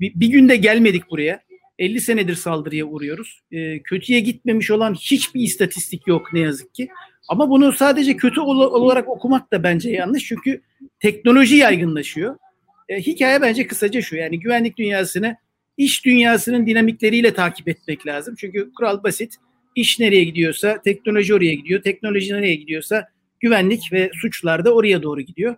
Bir, 0.00 0.12
bir 0.14 0.28
günde 0.28 0.56
gelmedik 0.56 1.10
buraya. 1.10 1.40
50 1.78 2.00
senedir 2.00 2.34
saldırıya 2.34 2.84
uğruyoruz. 2.84 3.40
E, 3.52 3.78
kötüye 3.82 4.20
gitmemiş 4.20 4.70
olan 4.70 4.94
hiçbir 4.94 5.40
istatistik 5.40 6.06
yok 6.06 6.32
ne 6.32 6.40
yazık 6.40 6.74
ki. 6.74 6.88
Ama 7.28 7.50
bunu 7.50 7.72
sadece 7.72 8.16
kötü 8.16 8.40
olarak 8.40 9.08
okumak 9.08 9.52
da 9.52 9.62
bence 9.62 9.90
yanlış. 9.90 10.24
Çünkü 10.24 10.62
teknoloji 11.00 11.56
yaygınlaşıyor. 11.56 12.36
E, 12.88 13.00
hikaye 13.00 13.42
bence 13.42 13.66
kısaca 13.66 14.02
şu. 14.02 14.16
Yani 14.16 14.40
güvenlik 14.40 14.76
dünyasını 14.76 15.36
iş 15.76 16.04
dünyasının 16.04 16.66
dinamikleriyle 16.66 17.34
takip 17.34 17.68
etmek 17.68 18.06
lazım. 18.06 18.34
Çünkü 18.38 18.72
kural 18.72 19.02
basit. 19.02 19.36
İş 19.74 20.00
nereye 20.00 20.24
gidiyorsa 20.24 20.82
teknoloji 20.82 21.34
oraya 21.34 21.54
gidiyor. 21.54 21.82
Teknoloji 21.82 22.34
nereye 22.34 22.54
gidiyorsa 22.54 23.08
güvenlik 23.40 23.92
ve 23.92 24.10
suçlar 24.14 24.64
da 24.64 24.74
oraya 24.74 25.02
doğru 25.02 25.20
gidiyor. 25.20 25.56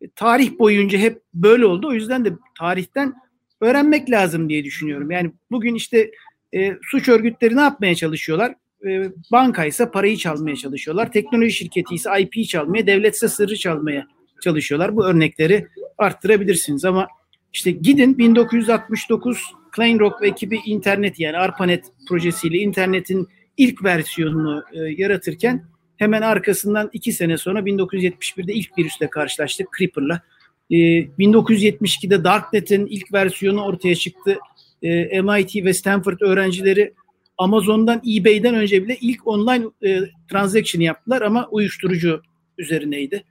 e, 0.00 0.08
tarih 0.16 0.58
boyunca 0.58 0.98
hep 0.98 1.22
böyle 1.34 1.66
oldu. 1.66 1.88
O 1.88 1.92
yüzden 1.92 2.24
de 2.24 2.32
tarihten 2.58 3.14
öğrenmek 3.60 4.10
lazım 4.10 4.48
diye 4.48 4.64
düşünüyorum. 4.64 5.10
Yani 5.10 5.32
bugün 5.50 5.74
işte 5.74 6.10
e, 6.54 6.72
suç 6.82 7.08
örgütleri 7.08 7.56
ne 7.56 7.60
yapmaya 7.60 7.94
çalışıyorlar? 7.94 8.54
E, 8.88 9.02
banka 9.32 9.64
ise 9.64 9.90
parayı 9.90 10.16
çalmaya 10.16 10.56
çalışıyorlar. 10.56 11.12
Teknoloji 11.12 11.52
şirketi 11.52 11.94
ise 11.94 12.10
IP 12.20 12.48
çalmaya, 12.48 12.86
devletse 12.86 13.28
sırrı 13.28 13.56
çalmaya 13.56 14.06
çalışıyorlar. 14.42 14.96
Bu 14.96 15.06
örnekleri 15.06 15.66
arttırabilirsiniz 15.98 16.84
ama 16.84 17.08
işte 17.52 17.70
gidin 17.70 18.18
1969 18.18 19.42
Klein 19.72 19.98
Rock 19.98 20.22
ve 20.22 20.28
ekibi 20.28 20.60
internet 20.66 21.20
yani 21.20 21.36
ARPANET 21.36 21.84
projesiyle 22.08 22.58
internetin 22.58 23.28
ilk 23.56 23.84
versiyonunu 23.84 24.64
e, 24.72 24.80
yaratırken 24.80 25.64
hemen 25.96 26.22
arkasından 26.22 26.90
iki 26.92 27.12
sene 27.12 27.38
sonra 27.38 27.60
1971'de 27.60 28.52
ilk 28.52 28.78
virüsle 28.78 29.10
karşılaştık 29.10 29.68
Creeper'la. 29.78 30.22
E, 30.70 30.76
1972'de 30.76 32.24
Darknet'in 32.24 32.86
ilk 32.86 33.12
versiyonu 33.12 33.64
ortaya 33.64 33.94
çıktı. 33.94 34.38
E, 34.82 35.22
MIT 35.22 35.64
ve 35.64 35.74
Stanford 35.74 36.20
öğrencileri 36.20 36.94
Amazon'dan 37.38 38.02
eBay'den 38.16 38.54
önce 38.54 38.84
bile 38.84 38.96
ilk 39.00 39.26
online 39.26 39.64
e, 39.86 40.00
transaction 40.30 40.82
yaptılar 40.82 41.22
ama 41.22 41.48
uyuşturucu 41.50 42.22
üzerineydi. 42.58 43.24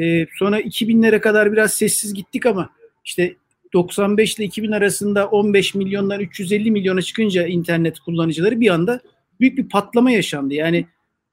E, 0.00 0.26
sonra 0.38 0.60
2000'lere 0.60 1.20
kadar 1.20 1.52
biraz 1.52 1.72
sessiz 1.72 2.14
gittik 2.14 2.46
ama 2.46 2.70
işte 3.04 3.34
95 3.72 4.34
ile 4.34 4.44
2000 4.44 4.72
arasında 4.72 5.26
15 5.28 5.74
milyondan 5.74 6.20
350 6.20 6.70
milyona 6.70 7.02
çıkınca 7.02 7.46
internet 7.46 8.00
kullanıcıları 8.00 8.60
bir 8.60 8.68
anda 8.70 9.00
büyük 9.40 9.58
bir 9.58 9.68
patlama 9.68 10.10
yaşandı. 10.10 10.54
Yani 10.54 10.86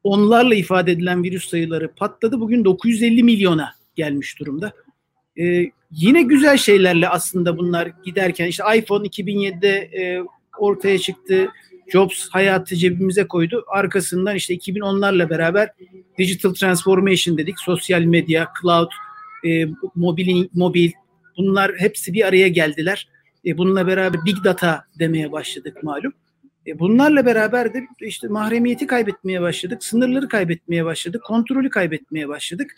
onlarla 0.03 0.55
ifade 0.55 0.91
edilen 0.91 1.23
virüs 1.23 1.49
sayıları 1.49 1.91
patladı. 1.95 2.39
Bugün 2.39 2.65
950 2.65 3.23
milyona 3.23 3.71
gelmiş 3.95 4.39
durumda. 4.39 4.73
Ee, 5.39 5.71
yine 5.91 6.21
güzel 6.21 6.57
şeylerle 6.57 7.09
aslında 7.09 7.57
bunlar 7.57 7.91
giderken 8.05 8.47
işte 8.47 8.63
iPhone 8.75 9.07
2007'de 9.07 9.69
e, 9.69 10.23
ortaya 10.59 10.99
çıktı. 10.99 11.49
Jobs 11.87 12.29
hayatı 12.29 12.75
cebimize 12.75 13.27
koydu. 13.27 13.65
Arkasından 13.67 14.35
işte 14.35 14.55
2010'larla 14.55 15.29
beraber 15.29 15.69
digital 16.17 16.53
transformation 16.53 17.37
dedik. 17.37 17.59
Sosyal 17.59 18.01
medya, 18.01 18.47
cloud, 18.61 18.89
e, 19.45 19.65
mobil, 19.95 20.47
mobil 20.53 20.91
bunlar 21.37 21.71
hepsi 21.77 22.13
bir 22.13 22.27
araya 22.27 22.47
geldiler. 22.47 23.09
E, 23.45 23.57
bununla 23.57 23.87
beraber 23.87 24.25
big 24.25 24.43
data 24.43 24.83
demeye 24.99 25.31
başladık 25.31 25.83
malum. 25.83 26.13
E, 26.67 26.79
bunlarla 26.79 27.25
beraber 27.25 27.73
de 27.73 27.87
işte 28.01 28.27
mahremiyeti 28.27 28.87
kaybetmeye 28.87 29.41
başladık, 29.41 29.83
sınırları 29.83 30.27
kaybetmeye 30.27 30.85
başladık, 30.85 31.23
kontrolü 31.25 31.69
kaybetmeye 31.69 32.27
başladık. 32.27 32.75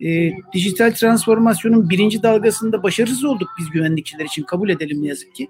E, 0.00 0.32
dijital 0.52 0.90
transformasyonun 0.90 1.90
birinci 1.90 2.22
dalgasında 2.22 2.82
başarısız 2.82 3.24
olduk 3.24 3.48
biz 3.58 3.70
güvenlikçiler 3.70 4.24
için 4.24 4.42
kabul 4.42 4.68
edelim 4.68 5.02
ne 5.02 5.08
yazık 5.08 5.34
ki. 5.34 5.48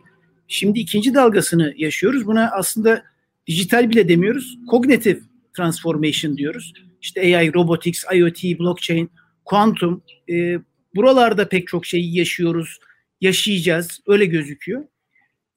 Şimdi 0.48 0.78
ikinci 0.78 1.14
dalgasını 1.14 1.74
yaşıyoruz. 1.76 2.26
Buna 2.26 2.50
aslında 2.50 3.04
dijital 3.46 3.90
bile 3.90 4.08
demiyoruz. 4.08 4.58
Cognitive 4.70 5.20
transformation 5.56 6.36
diyoruz. 6.36 6.72
İşte 7.02 7.20
AI, 7.20 7.54
robotics, 7.54 8.04
IoT, 8.14 8.44
blockchain, 8.60 9.10
quantum. 9.44 10.02
E, 10.30 10.58
buralarda 10.94 11.48
pek 11.48 11.66
çok 11.66 11.86
şeyi 11.86 12.16
yaşıyoruz, 12.18 12.78
yaşayacağız. 13.20 14.00
Öyle 14.06 14.24
gözüküyor. 14.24 14.84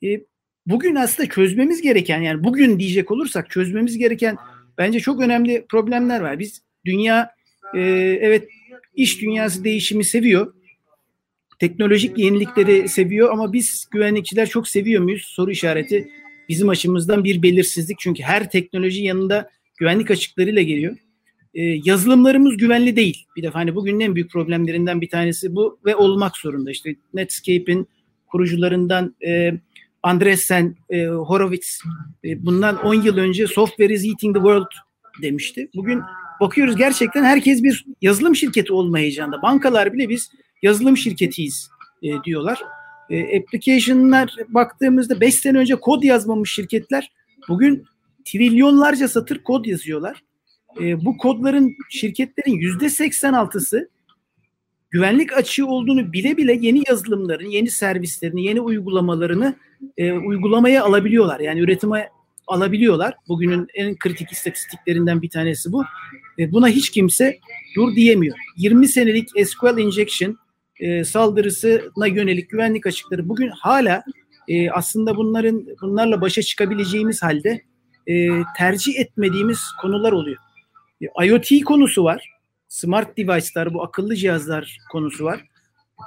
E, 0.04 0.08
bugün 0.66 0.96
aslında 0.96 1.30
çözmemiz 1.30 1.82
gereken 1.82 2.22
yani 2.22 2.44
bugün 2.44 2.80
diyecek 2.80 3.12
olursak 3.12 3.50
çözmemiz 3.50 3.98
gereken 3.98 4.38
bence 4.78 5.00
çok 5.00 5.22
önemli 5.22 5.66
problemler 5.70 6.22
var. 6.22 6.40
Biz 6.40 6.62
dünya 6.86 7.32
e, 7.76 7.80
evet 8.22 8.50
iş 8.96 9.22
dünyası 9.22 9.64
değişimi 9.64 10.04
seviyor 10.04 10.54
teknolojik 11.60 12.18
yenilikleri 12.18 12.90
seviyor 12.90 13.32
ama 13.32 13.54
biz 13.54 13.88
güvenlikçiler 13.92 14.50
çok 14.50 14.68
seviyor 14.68 15.04
muyuz? 15.04 15.22
Soru 15.22 15.52
işareti 15.52 16.10
bizim 16.50 16.70
açımızdan 16.70 17.24
bir 17.24 17.44
belirsizlik. 17.44 18.00
Çünkü 18.00 18.24
her 18.24 18.50
teknoloji 18.50 19.04
yanında 19.04 19.50
güvenlik 19.78 20.12
açıklarıyla 20.12 20.62
geliyor. 20.62 20.98
Ee, 21.54 21.62
yazılımlarımız 21.64 22.58
güvenli 22.58 22.96
değil. 22.96 23.26
Bir 23.36 23.44
defa 23.44 23.60
hani 23.60 23.76
bugünün 23.76 24.00
en 24.00 24.16
büyük 24.16 24.32
problemlerinden 24.32 25.02
bir 25.02 25.10
tanesi 25.10 25.56
bu 25.56 25.80
ve 25.86 25.96
olmak 25.96 26.38
zorunda. 26.38 26.72
İşte 26.72 26.96
Netscape'in 27.14 27.88
kurucularından 28.28 29.16
e, 29.28 29.54
Andreessen 30.04 30.76
e, 30.90 31.06
Horowitz 31.06 31.82
e, 32.24 32.46
bundan 32.46 32.86
10 32.86 32.94
yıl 32.94 33.18
önce 33.18 33.48
software 33.48 33.94
is 33.94 34.06
eating 34.06 34.36
the 34.36 34.40
world 34.40 34.72
demişti. 35.22 35.70
Bugün 35.76 36.02
bakıyoruz 36.40 36.76
gerçekten 36.76 37.24
herkes 37.24 37.64
bir 37.64 37.86
yazılım 38.02 38.36
şirketi 38.36 38.74
olma 38.74 38.98
heyecanında. 38.98 39.42
Bankalar 39.42 39.94
bile 39.94 40.10
biz 40.10 40.32
yazılım 40.62 40.98
şirketiyiz 40.98 41.70
e, 42.04 42.24
diyorlar. 42.24 42.62
E, 43.10 43.40
application'lar 43.40 44.36
baktığımızda 44.48 45.22
5 45.22 45.36
sene 45.36 45.58
önce 45.58 45.76
kod 45.76 46.04
yazmamış 46.04 46.54
şirketler 46.54 47.12
bugün 47.50 47.86
trilyonlarca 48.26 49.08
satır 49.08 49.44
kod 49.44 49.66
yazıyorlar. 49.66 50.24
E, 50.82 51.06
bu 51.06 51.18
kodların 51.18 51.76
şirketlerin 51.90 52.58
yüzde 52.58 52.86
86'sı 52.86 53.90
güvenlik 54.90 55.34
açığı 55.34 55.68
olduğunu 55.68 56.14
bile 56.14 56.38
bile 56.38 56.58
yeni 56.62 56.84
yazılımların, 56.90 57.50
yeni 57.50 57.70
servislerini, 57.70 58.44
yeni 58.46 58.62
uygulamalarını 58.62 59.56
e, 59.98 60.14
uygulamaya 60.14 60.84
alabiliyorlar. 60.84 61.40
Yani 61.40 61.60
üretime 61.60 62.10
alabiliyorlar. 62.48 63.16
Bugünün 63.28 63.68
en 63.74 63.96
kritik 63.96 64.32
istatistiklerinden 64.32 65.22
bir 65.22 65.30
tanesi 65.30 65.72
bu. 65.72 65.84
E, 66.40 66.52
buna 66.52 66.68
hiç 66.68 66.90
kimse 66.90 67.40
dur 67.76 67.96
diyemiyor. 67.96 68.38
20 68.58 68.88
senelik 68.88 69.30
SQL 69.48 69.78
injection 69.78 70.38
e, 70.80 71.04
saldırısına 71.04 72.08
yönelik 72.08 72.50
güvenlik 72.50 72.88
açıkları 72.88 73.30
bugün 73.30 73.50
hala 73.50 74.04
e, 74.48 74.70
aslında 74.70 75.16
bunların 75.16 75.68
bunlarla 75.82 76.22
başa 76.22 76.42
çıkabileceğimiz 76.42 77.24
halde 77.24 77.62
e, 78.08 78.30
tercih 78.58 79.00
etmediğimiz 79.00 79.60
konular 79.82 80.12
oluyor. 80.12 80.38
E, 81.02 81.26
IoT 81.26 81.64
konusu 81.66 82.04
var. 82.04 82.30
Smart 82.68 83.18
device'lar, 83.18 83.74
bu 83.74 83.84
akıllı 83.84 84.16
cihazlar 84.16 84.78
konusu 84.92 85.24
var. 85.24 85.46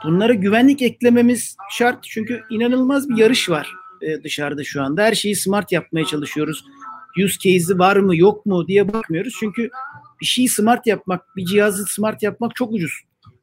Bunlara 0.05 0.35
güvenlik 0.35 0.83
eklememiz 0.83 1.57
şart 1.71 2.05
çünkü 2.05 2.43
inanılmaz 2.51 3.09
bir 3.09 3.17
yarış 3.17 3.51
var 3.51 3.69
e, 4.03 4.23
dışarıda 4.25 4.65
şu 4.65 4.83
anda. 4.83 5.03
Her 5.03 5.15
şeyi 5.15 5.37
smart 5.37 5.73
yapmaya 5.73 6.05
çalışıyoruz. 6.05 6.65
Use 7.25 7.39
case'i 7.39 7.79
var 7.79 7.97
mı 7.97 8.17
yok 8.17 8.47
mu 8.47 8.67
diye 8.67 8.93
bakmıyoruz. 8.93 9.35
Çünkü 9.41 9.71
bir 10.21 10.27
şeyi 10.27 10.49
smart 10.49 10.87
yapmak, 10.87 11.37
bir 11.37 11.45
cihazı 11.45 11.87
smart 11.87 12.23
yapmak 12.23 12.57
çok 12.57 12.73
ucuz. 12.73 12.93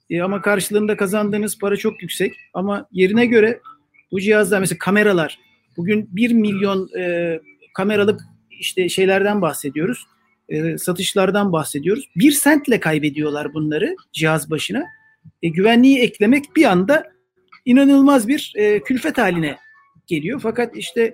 E, 0.10 0.22
ama 0.22 0.42
karşılığında 0.42 0.98
kazandığınız 0.98 1.60
para 1.60 1.78
çok 1.78 2.02
yüksek. 2.02 2.34
Ama 2.54 2.88
yerine 2.92 3.26
göre 3.26 3.60
bu 4.12 4.20
cihazlar 4.20 4.60
mesela 4.60 4.80
kameralar 4.80 5.40
bugün 5.78 6.10
1 6.12 6.34
milyon 6.34 6.90
e, 7.00 7.40
kameralık 7.74 8.22
işte 8.60 8.90
şeylerden 8.90 9.42
bahsediyoruz. 9.42 10.06
E, 10.50 10.78
satışlardan 10.78 11.52
bahsediyoruz. 11.52 12.10
Bir 12.16 12.32
sentle 12.32 12.80
kaybediyorlar 12.80 13.54
bunları 13.54 13.96
cihaz 14.14 14.50
başına. 14.52 14.84
E, 15.44 15.50
güvenliği 15.50 16.00
eklemek 16.00 16.56
bir 16.56 16.64
anda 16.64 17.04
inanılmaz 17.66 18.28
bir 18.28 18.54
e, 18.56 18.84
külfet 18.84 19.18
haline 19.18 19.58
geliyor. 20.08 20.40
Fakat 20.44 20.78
işte 20.78 21.14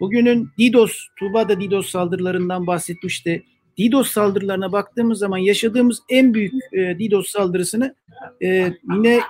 bugünün 0.00 0.48
DDoS, 0.58 0.92
Tuğba 1.18 1.48
da 1.48 1.60
DDoS 1.60 1.90
saldırılarından 1.90 2.66
bahsetmişti. 2.66 3.44
DDoS 3.78 4.10
saldırılarına 4.10 4.72
baktığımız 4.72 5.18
zaman 5.18 5.38
yaşadığımız 5.38 6.02
en 6.08 6.34
büyük 6.34 6.52
e, 6.72 6.78
DDoS 6.78 7.30
saldırısını 7.30 7.94
e, 8.42 8.72
yine 8.94 9.20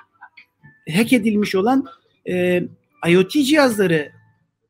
hack 0.97 1.13
edilmiş 1.13 1.55
olan 1.55 1.87
e, 2.29 2.63
IoT 3.09 3.31
cihazları 3.31 4.13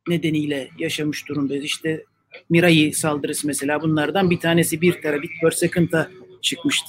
nedeniyle 0.09 0.69
yaşamış 0.79 1.29
durumdayız. 1.29 1.65
İşte 1.65 2.05
Mirai 2.51 2.93
saldırısı 2.93 3.47
mesela 3.47 3.83
bunlardan 3.83 4.31
bir 4.31 4.41
tanesi 4.41 4.81
bir 4.81 4.93
terabit 4.93 5.31
per 5.41 5.51
second'a 5.51 6.11
çıkmıştı. 6.43 6.89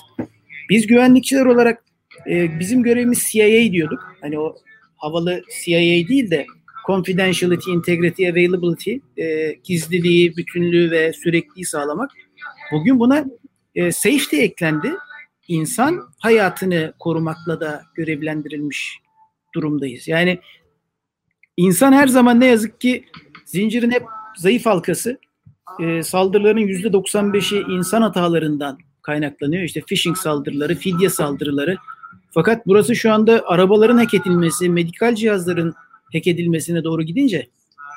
Biz 0.69 0.87
güvenlikçiler 0.87 1.45
olarak 1.45 1.83
e, 2.29 2.59
bizim 2.59 2.83
görevimiz 2.83 3.27
CIA 3.31 3.71
diyorduk. 3.71 4.15
Hani 4.21 4.39
o 4.39 4.55
havalı 4.97 5.41
CIA 5.63 6.07
değil 6.07 6.31
de 6.31 6.45
confidentiality, 6.87 7.71
integrity, 7.71 8.29
availability, 8.29 8.95
e, 9.17 9.55
gizliliği, 9.63 10.37
bütünlüğü 10.37 10.91
ve 10.91 11.13
sürekliliği 11.13 11.65
sağlamak. 11.65 12.11
Bugün 12.71 12.99
buna 12.99 13.25
e, 13.75 13.91
safety 13.91 14.43
eklendi. 14.43 14.93
İnsan 15.47 16.01
hayatını 16.19 16.93
korumakla 16.99 17.59
da 17.59 17.83
görevlendirilmiş 17.95 18.99
durumdayız. 19.55 20.07
Yani 20.07 20.39
insan 21.57 21.93
her 21.93 22.07
zaman 22.07 22.39
ne 22.39 22.45
yazık 22.45 22.81
ki 22.81 23.05
zincirin 23.45 23.91
hep 23.91 24.03
zayıf 24.37 24.65
halkası. 24.65 25.19
E, 25.79 26.03
saldırıların 26.03 26.59
yüzde 26.59 26.87
95'i 26.87 27.75
insan 27.77 28.01
hatalarından 28.01 28.77
kaynaklanıyor. 29.01 29.63
İşte 29.63 29.81
phishing 29.81 30.17
saldırıları, 30.17 30.75
fidye 30.75 31.09
saldırıları. 31.09 31.77
Fakat 32.31 32.67
burası 32.67 32.95
şu 32.95 33.13
anda 33.13 33.43
arabaların 33.45 33.97
hack 33.97 34.13
edilmesi, 34.13 34.69
medikal 34.69 35.15
cihazların 35.15 35.73
hack 36.13 36.27
edilmesine 36.27 36.83
doğru 36.83 37.03
gidince 37.03 37.47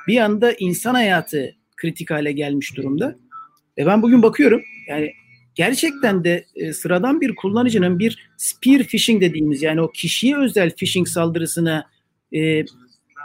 bir 0.09 0.21
anda 0.21 0.53
insan 0.53 0.95
hayatı 0.95 1.55
kritik 1.77 2.11
hale 2.11 2.33
gelmiş 2.33 2.77
durumda. 2.77 3.17
E 3.81 3.87
ben 3.87 4.03
bugün 4.03 4.23
bakıyorum 4.23 4.63
yani 4.89 5.13
gerçekten 5.55 6.25
de 6.25 6.45
e, 6.57 6.73
sıradan 6.73 7.21
bir 7.21 7.35
kullanıcının 7.35 7.99
bir 7.99 8.31
spear 8.37 8.83
phishing 8.83 9.23
dediğimiz 9.23 9.63
yani 9.63 9.81
o 9.81 9.91
kişiye 9.91 10.37
özel 10.39 10.71
phishing 10.77 11.09
saldırısına 11.09 11.87
e, 12.35 12.65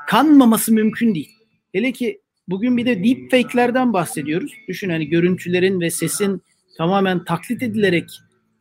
kanmaması 0.08 0.74
mümkün 0.74 1.16
değil. 1.16 1.32
Hele 1.74 1.92
ki 1.92 2.22
bugün 2.48 2.78
bir 2.78 2.86
de 2.86 3.04
deep 3.04 3.32
fake'lerden 3.32 3.94
bahsediyoruz. 3.94 4.54
Düşün 4.68 4.90
hani 4.90 5.08
görüntülerin 5.08 5.82
ve 5.82 5.92
sesin 5.92 6.42
tamamen 6.78 7.24
taklit 7.24 7.64
edilerek 7.64 8.10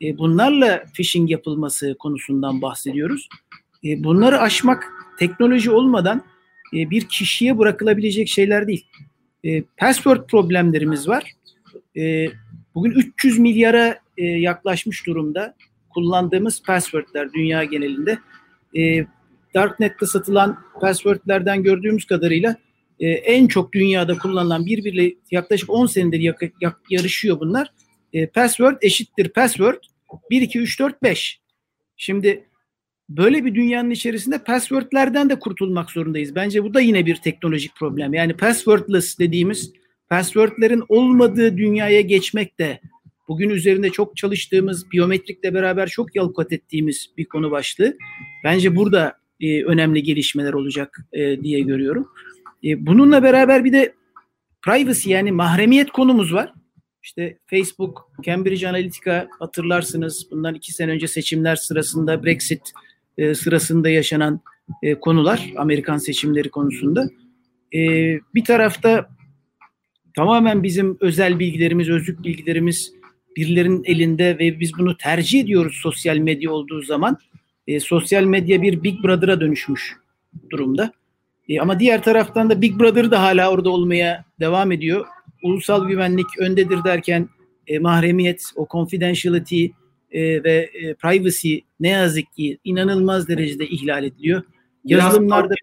e, 0.02 0.18
bunlarla 0.18 0.84
phishing 0.94 1.30
yapılması 1.30 1.96
konusundan 1.98 2.62
bahsediyoruz. 2.62 3.28
E, 3.84 4.04
bunları 4.04 4.40
aşmak 4.40 4.92
teknoloji 5.18 5.70
olmadan 5.70 6.24
e, 6.76 6.90
bir 6.90 7.08
kişiye 7.08 7.58
bırakılabilecek 7.58 8.28
şeyler 8.28 8.66
değil. 8.66 8.86
E, 9.44 9.62
password 9.62 10.26
problemlerimiz 10.26 11.08
var. 11.08 11.34
E, 11.96 12.26
bugün 12.74 12.90
300 12.90 13.38
milyara 13.38 13.98
e, 14.18 14.24
yaklaşmış 14.24 15.06
durumda 15.06 15.54
kullandığımız 15.90 16.62
passwordler 16.62 17.32
dünya 17.32 17.64
genelinde. 17.64 18.18
E, 18.76 19.06
Darknet'te 19.54 20.06
satılan 20.06 20.58
passwordlerden 20.80 21.62
gördüğümüz 21.62 22.06
kadarıyla 22.06 22.56
e, 23.00 23.08
en 23.08 23.46
çok 23.46 23.72
dünyada 23.72 24.18
kullanılan 24.18 24.66
birbiriyle 24.66 25.14
yaklaşık 25.30 25.70
10 25.70 25.86
senedir 25.86 26.20
yak- 26.20 26.42
yak- 26.60 26.80
yarışıyor 26.90 27.40
bunlar. 27.40 27.72
E, 28.12 28.26
password 28.26 28.76
eşittir 28.82 29.28
password 29.28 29.82
1, 30.30 30.42
2, 30.42 30.58
3, 30.58 30.80
4, 30.80 31.02
5. 31.02 31.40
Şimdi 31.96 32.44
böyle 33.08 33.44
bir 33.44 33.54
dünyanın 33.54 33.90
içerisinde 33.90 34.38
passwordlerden 34.38 35.30
de 35.30 35.38
kurtulmak 35.38 35.90
zorundayız. 35.90 36.34
Bence 36.34 36.64
bu 36.64 36.74
da 36.74 36.80
yine 36.80 37.06
bir 37.06 37.16
teknolojik 37.16 37.76
problem. 37.76 38.14
Yani 38.14 38.36
passwordless 38.36 39.18
dediğimiz 39.18 39.72
passwordlerin 40.08 40.82
olmadığı 40.88 41.56
dünyaya 41.56 42.00
geçmek 42.00 42.58
de 42.58 42.80
bugün 43.28 43.50
üzerinde 43.50 43.90
çok 43.90 44.16
çalıştığımız, 44.16 44.90
biyometrikle 44.90 45.54
beraber 45.54 45.88
çok 45.88 46.16
yalkat 46.16 46.52
ettiğimiz 46.52 47.10
bir 47.16 47.24
konu 47.24 47.50
başlığı. 47.50 47.96
Bence 48.44 48.76
burada 48.76 49.18
e, 49.40 49.64
önemli 49.64 50.02
gelişmeler 50.02 50.52
olacak 50.52 51.06
e, 51.12 51.42
diye 51.42 51.60
görüyorum. 51.60 52.08
E, 52.64 52.86
bununla 52.86 53.22
beraber 53.22 53.64
bir 53.64 53.72
de 53.72 53.94
privacy 54.62 55.10
yani 55.10 55.32
mahremiyet 55.32 55.90
konumuz 55.90 56.34
var. 56.34 56.52
İşte 57.02 57.38
Facebook, 57.46 58.10
Cambridge 58.22 58.68
Analytica 58.68 59.28
hatırlarsınız 59.38 60.28
bundan 60.30 60.54
iki 60.54 60.72
sene 60.72 60.90
önce 60.90 61.08
seçimler 61.08 61.56
sırasında 61.56 62.24
Brexit 62.24 62.72
e, 63.18 63.34
sırasında 63.34 63.88
yaşanan 63.88 64.40
e, 64.82 64.94
konular 64.94 65.52
Amerikan 65.56 65.98
seçimleri 65.98 66.50
konusunda. 66.50 67.08
E, 67.74 67.80
bir 68.34 68.44
tarafta 68.44 69.08
tamamen 70.14 70.62
bizim 70.62 70.96
özel 71.00 71.38
bilgilerimiz, 71.38 71.88
özlük 71.88 72.24
bilgilerimiz 72.24 72.92
birilerinin 73.36 73.84
elinde 73.84 74.38
ve 74.38 74.60
biz 74.60 74.78
bunu 74.78 74.96
tercih 74.96 75.40
ediyoruz 75.40 75.78
sosyal 75.82 76.16
medya 76.16 76.50
olduğu 76.50 76.82
zaman. 76.82 77.18
E, 77.66 77.80
sosyal 77.80 78.24
medya 78.24 78.62
bir 78.62 78.82
Big 78.82 79.04
Brother'a 79.04 79.40
dönüşmüş 79.40 79.96
durumda. 80.50 80.92
E, 81.48 81.60
ama 81.60 81.80
diğer 81.80 82.02
taraftan 82.02 82.50
da 82.50 82.62
Big 82.62 82.80
Brother 82.80 83.10
da 83.10 83.22
hala 83.22 83.50
orada 83.50 83.70
olmaya 83.70 84.24
devam 84.40 84.72
ediyor. 84.72 85.06
Ulusal 85.42 85.88
güvenlik 85.88 86.26
öndedir 86.38 86.84
derken 86.84 87.28
e, 87.66 87.78
mahremiyet, 87.78 88.44
o 88.56 88.66
confidentiality 88.70 89.64
e, 90.10 90.44
ve 90.44 90.70
e, 90.74 90.94
privacy 90.94 91.58
ne 91.80 91.88
yazık 91.88 92.32
ki 92.32 92.58
inanılmaz 92.64 93.28
derecede 93.28 93.66
ihlal 93.66 94.04
ediliyor. 94.04 94.42
Yazılımlarda 94.84 95.54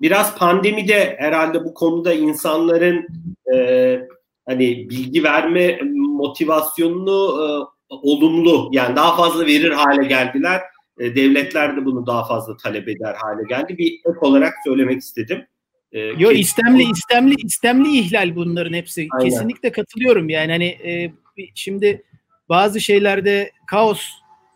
biraz, 0.00 0.26
biraz 0.26 0.38
pandemide 0.38 1.16
herhalde 1.18 1.64
bu 1.64 1.74
konuda 1.74 2.14
insanların 2.14 3.06
e, 3.54 4.00
hani 4.46 4.90
bilgi 4.90 5.24
verme 5.24 5.80
motivasyonunu 5.94 7.42
e, 7.42 7.46
olumlu 7.94 8.68
yani 8.72 8.96
daha 8.96 9.16
fazla 9.16 9.46
verir 9.46 9.70
hale 9.70 10.06
geldiler 10.06 10.60
e, 10.98 11.16
devletler 11.16 11.76
de 11.76 11.84
bunu 11.84 12.06
daha 12.06 12.24
fazla 12.26 12.56
talep 12.56 12.88
eder 12.88 13.14
hale 13.14 13.42
geldi. 13.48 13.78
Bir 13.78 13.92
ek 13.92 14.18
olarak 14.20 14.54
söylemek 14.66 15.00
istedim. 15.00 15.46
E, 15.92 16.00
Yo 16.00 16.30
istemli 16.30 16.82
istemli 16.90 17.34
istemli 17.44 17.98
ihlal 17.98 18.36
bunların 18.36 18.72
hepsi. 18.72 19.08
Aynen. 19.12 19.30
Kesinlikle 19.30 19.72
katılıyorum. 19.72 20.28
Yani 20.28 20.52
hani 20.52 20.66
e, 20.66 21.12
şimdi 21.54 22.04
bazı 22.48 22.80
şeylerde 22.80 23.50
kaos 23.66 24.02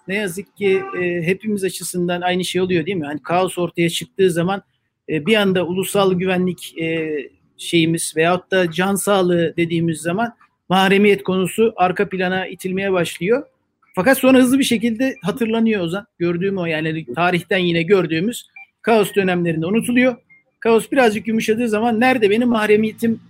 ne 0.08 0.14
yazık 0.14 0.56
ki 0.56 0.82
e, 1.00 1.22
hepimiz 1.22 1.64
açısından 1.64 2.20
aynı 2.20 2.44
şey 2.44 2.60
oluyor 2.60 2.86
değil 2.86 2.96
mi? 2.96 3.06
Hani 3.06 3.22
kaos 3.22 3.58
ortaya 3.58 3.90
çıktığı 3.90 4.30
zaman 4.30 4.62
e, 5.12 5.26
bir 5.26 5.34
anda 5.36 5.66
ulusal 5.66 6.12
güvenlik 6.12 6.78
e, 6.78 7.16
şeyimiz 7.56 8.16
veyahut 8.16 8.50
da 8.50 8.70
can 8.70 8.94
sağlığı 8.94 9.54
dediğimiz 9.56 9.98
zaman 10.00 10.34
mahremiyet 10.68 11.22
konusu 11.22 11.72
arka 11.76 12.08
plana 12.08 12.46
itilmeye 12.46 12.92
başlıyor. 12.92 13.42
Fakat 13.94 14.18
sonra 14.18 14.38
hızlı 14.38 14.58
bir 14.58 14.64
şekilde 14.64 15.16
hatırlanıyor 15.22 15.84
Ozan. 15.84 16.06
Gördüğüm 16.18 16.58
o 16.58 16.66
yani 16.66 17.06
tarihten 17.14 17.58
yine 17.58 17.82
gördüğümüz 17.82 18.46
kaos 18.82 19.14
dönemlerinde 19.14 19.66
unutuluyor. 19.66 20.16
Kaos 20.60 20.90
birazcık 20.92 21.28
yumuşadığı 21.28 21.68
zaman 21.68 22.00
nerede 22.00 22.30
benim 22.30 22.48
mahremiyetim 22.48 23.20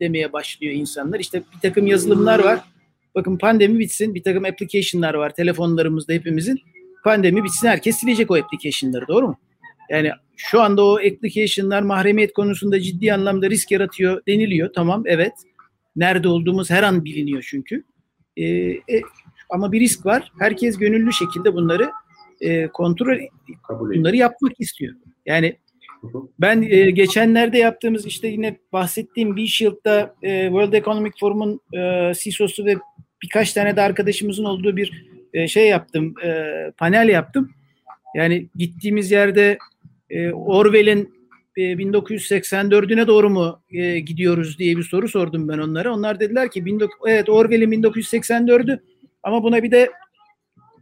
demeye 0.00 0.32
başlıyor 0.32 0.74
insanlar. 0.74 1.20
İşte 1.20 1.42
bir 1.54 1.60
takım 1.60 1.86
yazılımlar 1.86 2.38
var. 2.38 2.60
Bakın 3.14 3.38
pandemi 3.38 3.78
bitsin 3.78 4.14
bir 4.14 4.22
takım 4.22 4.44
application'lar 4.44 5.14
var 5.14 5.34
telefonlarımızda 5.34 6.12
hepimizin. 6.12 6.60
Pandemi 7.04 7.44
bitsin 7.44 7.68
herkes 7.68 7.96
silecek 7.96 8.30
o 8.30 8.36
application'ları 8.36 9.08
doğru 9.08 9.28
mu? 9.28 9.36
Yani 9.90 10.10
şu 10.36 10.60
anda 10.60 10.84
o 10.84 10.96
application'lar 10.96 11.82
mahremiyet 11.82 12.32
konusunda 12.32 12.80
ciddi 12.80 13.12
anlamda 13.12 13.50
risk 13.50 13.70
yaratıyor 13.70 14.22
deniliyor. 14.26 14.72
Tamam 14.72 15.02
evet. 15.06 15.32
Nerede 15.96 16.28
olduğumuz 16.28 16.70
her 16.70 16.82
an 16.82 17.04
biliniyor 17.04 17.46
çünkü. 17.48 17.84
Ee, 18.36 18.44
e, 18.44 19.02
ama 19.50 19.72
bir 19.72 19.80
risk 19.80 20.06
var. 20.06 20.32
Herkes 20.38 20.78
gönüllü 20.78 21.12
şekilde 21.12 21.54
bunları 21.54 21.90
e, 22.40 22.68
kontrol 22.68 23.18
bunları 23.70 24.16
yapmak 24.16 24.52
istiyor. 24.60 24.94
Yani 25.26 25.56
ben 26.40 26.62
e, 26.62 26.90
geçenlerde 26.90 27.58
yaptığımız 27.58 28.06
işte 28.06 28.28
yine 28.28 28.58
bahsettiğim 28.72 29.36
B-Shield'da 29.36 30.14
e, 30.22 30.44
World 30.44 30.72
Economic 30.72 31.12
Forum'un 31.20 31.60
e, 31.78 32.12
CISO'su 32.14 32.64
ve 32.64 32.76
birkaç 33.22 33.52
tane 33.52 33.76
de 33.76 33.80
arkadaşımızın 33.80 34.44
olduğu 34.44 34.76
bir 34.76 35.06
e, 35.34 35.48
şey 35.48 35.68
yaptım, 35.68 36.14
e, 36.24 36.52
panel 36.78 37.08
yaptım. 37.08 37.50
Yani 38.14 38.48
gittiğimiz 38.56 39.10
yerde 39.10 39.58
e, 40.10 40.32
Orwell'in 40.32 41.14
e, 41.56 41.62
1984'üne 41.62 43.06
doğru 43.06 43.30
mu 43.30 43.62
e, 43.70 43.98
gidiyoruz 43.98 44.58
diye 44.58 44.76
bir 44.76 44.82
soru 44.82 45.08
sordum 45.08 45.48
ben 45.48 45.58
onlara. 45.58 45.94
Onlar 45.94 46.20
dediler 46.20 46.50
ki 46.50 46.64
evet 47.06 47.28
Orwell'in 47.28 47.72
1984'ü 47.72 48.78
ama 49.22 49.42
buna 49.42 49.62
bir 49.62 49.70
de 49.70 49.90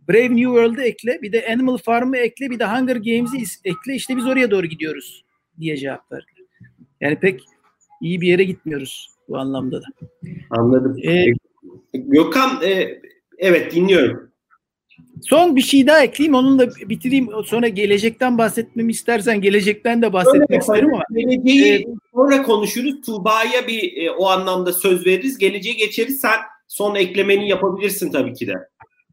Brave 0.09 0.37
New 0.37 0.43
World'ı 0.43 0.83
ekle, 0.83 1.23
bir 1.23 1.33
de 1.33 1.47
Animal 1.53 1.77
Farm'ı 1.77 2.17
ekle, 2.17 2.51
bir 2.51 2.59
de 2.59 2.65
Hunger 2.65 2.97
Games'i 2.97 3.37
ekle. 3.65 3.95
İşte 3.95 4.17
biz 4.17 4.27
oraya 4.27 4.51
doğru 4.51 4.67
gidiyoruz 4.67 5.25
diye 5.61 5.77
cevap 5.77 6.13
verdiler. 6.13 6.47
Yani 7.01 7.21
pek 7.21 7.41
iyi 8.01 8.21
bir 8.21 8.29
yere 8.29 8.45
gitmiyoruz 8.45 9.11
bu 9.29 9.39
anlamda 9.39 9.83
da. 9.83 9.87
Anladım. 10.51 10.97
Ee, 11.05 11.25
Gökhan, 11.95 12.63
e, 12.63 13.01
evet 13.39 13.75
dinliyorum. 13.75 14.26
Son 15.23 15.57
bir 15.57 15.63
şey 15.63 15.87
daha 15.87 16.03
ekleyeyim, 16.03 16.35
onunla 16.35 16.69
bitireyim. 16.69 17.29
Sonra 17.45 17.69
gelecekten 17.69 18.39
bahsetmemi 18.39 18.93
istersen 18.93 19.41
gelecekten 19.41 20.03
de 20.03 20.13
bahsetmek 20.13 20.51
Öyle 20.51 20.61
isterim 20.61 20.95
ama. 20.95 21.03
Geleceği 21.15 21.75
e, 21.75 21.85
sonra 22.15 22.43
konuşuruz. 22.43 23.01
Tuğba'ya 23.07 23.67
bir 23.69 24.07
e, 24.07 24.11
o 24.11 24.27
anlamda 24.27 24.73
söz 24.73 25.07
veririz. 25.07 25.39
Geleceğe 25.39 25.73
geçeriz. 25.73 26.21
Sen 26.21 26.39
son 26.69 26.95
eklemeni 26.95 27.49
yapabilirsin 27.49 28.13
tabii 28.13 28.35
ki 28.35 28.47
de. 28.47 28.55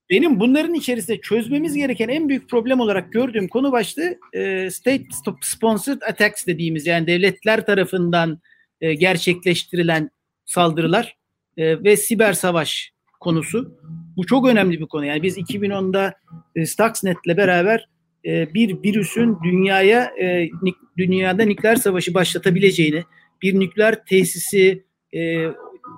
Benim 0.10 0.39
bunların 0.39 0.74
içerisinde 0.74 1.22
çözmemiz 1.22 1.74
gereken 1.74 2.10
en 2.10 2.30
büyük 2.30 2.50
problem 2.50 2.80
olarak 2.80 3.12
gördüğüm 3.12 3.48
konu 3.48 3.72
başlığı 3.72 4.18
e, 4.34 4.70
state 4.72 5.04
sponsored 5.42 6.02
attacks 6.02 6.46
dediğimiz 6.48 6.88
yani 6.88 7.08
devletler 7.08 7.66
tarafından 7.66 8.39
e, 8.82 8.94
gerçekleştirilen 8.94 10.10
saldırılar 10.46 11.18
e, 11.58 11.84
ve 11.84 11.98
siber 11.98 12.34
savaş 12.34 12.92
konusu. 13.20 13.78
Bu 14.17 14.26
çok 14.26 14.47
önemli 14.47 14.80
bir 14.80 14.86
konu. 14.86 15.06
Yani 15.06 15.23
biz 15.23 15.38
2010'da 15.38 16.13
e, 16.56 16.65
Stuxnet'le 16.65 17.38
beraber 17.38 17.88
e, 18.26 18.54
bir 18.54 18.84
virüsün 18.84 19.38
dünyaya 19.43 20.04
e, 20.21 20.49
dünyada 20.97 21.43
nükleer 21.43 21.76
savaşı 21.76 22.13
başlatabileceğini, 22.13 23.04
bir 23.41 23.60
nükleer 23.60 24.06
tesisi 24.06 24.84
e, 25.15 25.47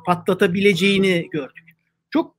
patlatabileceğini 0.06 1.28
gördük. 1.32 1.66
Çok 2.10 2.36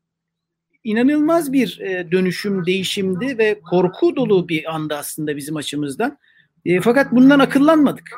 inanılmaz 0.84 1.52
bir 1.52 1.80
e, 1.80 2.10
dönüşüm, 2.10 2.66
değişimdi 2.66 3.38
ve 3.38 3.60
korku 3.70 4.16
dolu 4.16 4.48
bir 4.48 4.74
anda 4.74 4.98
aslında 4.98 5.36
bizim 5.36 5.56
açımızdan. 5.56 6.18
E, 6.64 6.80
fakat 6.80 7.12
bundan 7.12 7.38
akıllanmadık. 7.38 8.10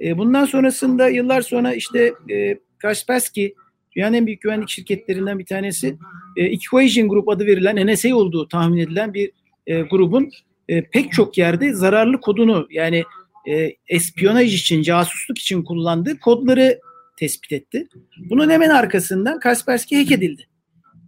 E, 0.00 0.18
bundan 0.18 0.44
sonrasında 0.44 1.08
yıllar 1.08 1.42
sonra 1.42 1.74
işte 1.74 2.14
e, 2.30 2.58
Kaspersky 2.78 3.54
dünyanın 3.96 4.14
en 4.14 4.26
büyük 4.26 4.42
güvenlik 4.42 4.68
şirketlerinden 4.68 5.38
bir 5.38 5.46
tanesi 5.46 5.96
e, 6.36 6.44
Equation 6.44 7.08
Group 7.08 7.28
adı 7.28 7.46
verilen 7.46 7.86
NSA 7.86 8.16
olduğu 8.16 8.48
tahmin 8.48 8.78
edilen 8.78 9.14
bir 9.14 9.30
e, 9.66 9.80
grubun 9.80 10.30
e, 10.68 10.82
pek 10.82 11.12
çok 11.12 11.38
yerde 11.38 11.72
zararlı 11.72 12.20
kodunu 12.20 12.66
yani 12.70 13.04
e, 13.48 13.72
espiyonaj 13.88 14.54
için, 14.54 14.82
casusluk 14.82 15.38
için 15.38 15.62
kullandığı 15.62 16.18
kodları 16.18 16.78
tespit 17.16 17.52
etti. 17.52 17.88
Bunun 18.30 18.50
hemen 18.50 18.70
arkasından 18.70 19.40
Kaspersky 19.40 20.02
hack 20.02 20.12
edildi. 20.12 20.46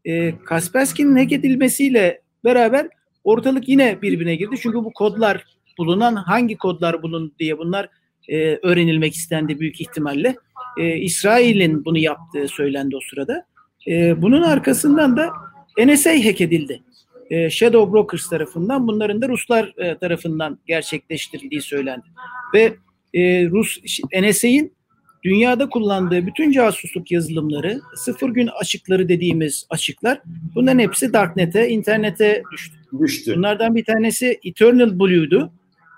e, 0.05 0.35
Kaspersky'nin 0.45 1.17
hack 1.17 1.33
edilmesiyle 1.33 2.21
beraber 2.45 2.89
ortalık 3.25 3.69
yine 3.69 4.03
birbirine 4.03 4.37
girdi. 4.37 4.57
Çünkü 4.63 4.79
bu 4.79 4.93
kodlar 4.93 5.45
bulunan 5.79 6.17
hangi 6.17 6.57
kodlar 6.57 7.03
bulun 7.03 7.35
diye 7.39 7.59
bunlar 7.59 7.89
e, 8.29 8.57
öğrenilmek 8.63 9.15
istendi 9.15 9.61
büyük 9.61 9.81
ihtimalle. 9.81 10.37
E, 10.79 10.97
İsrail'in 10.97 11.85
bunu 11.85 11.99
yaptığı 11.99 12.49
söylendi 12.49 12.97
o 12.97 13.01
sırada. 13.11 13.47
E, 13.89 14.23
bunun 14.23 14.43
arkasından 14.43 15.17
da 15.17 15.31
NSA 15.79 16.11
hack 16.11 16.41
edildi. 16.41 16.83
E, 17.31 17.51
Shadow 17.51 17.93
Brokers 17.93 18.29
tarafından 18.29 18.87
bunların 18.87 19.23
da 19.23 19.29
Ruslar 19.29 19.75
e, 19.77 19.99
tarafından 19.99 20.59
gerçekleştirildiği 20.67 21.63
söylendi. 21.63 22.07
Ve 22.55 22.75
e, 23.15 23.47
Rus 23.51 23.79
NSA'in 24.23 24.77
dünyada 25.25 25.69
kullandığı 25.69 26.27
bütün 26.27 26.53
casusluk 26.53 27.13
yazılımları, 27.13 27.81
sıfır 27.95 28.31
gün 28.31 28.47
açıkları 28.61 29.09
dediğimiz 29.09 29.67
açıklar 29.71 30.21
bunların 30.55 30.79
hepsi 30.79 31.13
Darknet'e, 31.13 31.69
internete 31.69 32.43
düştü. 32.53 32.77
düştü. 33.01 33.35
Bunlardan 33.37 33.75
bir 33.75 33.85
tanesi 33.85 34.41
Eternal 34.45 34.99
Blue'du 34.99 35.53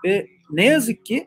ve 0.04 0.26
ne 0.50 0.64
yazık 0.64 1.06
ki 1.06 1.26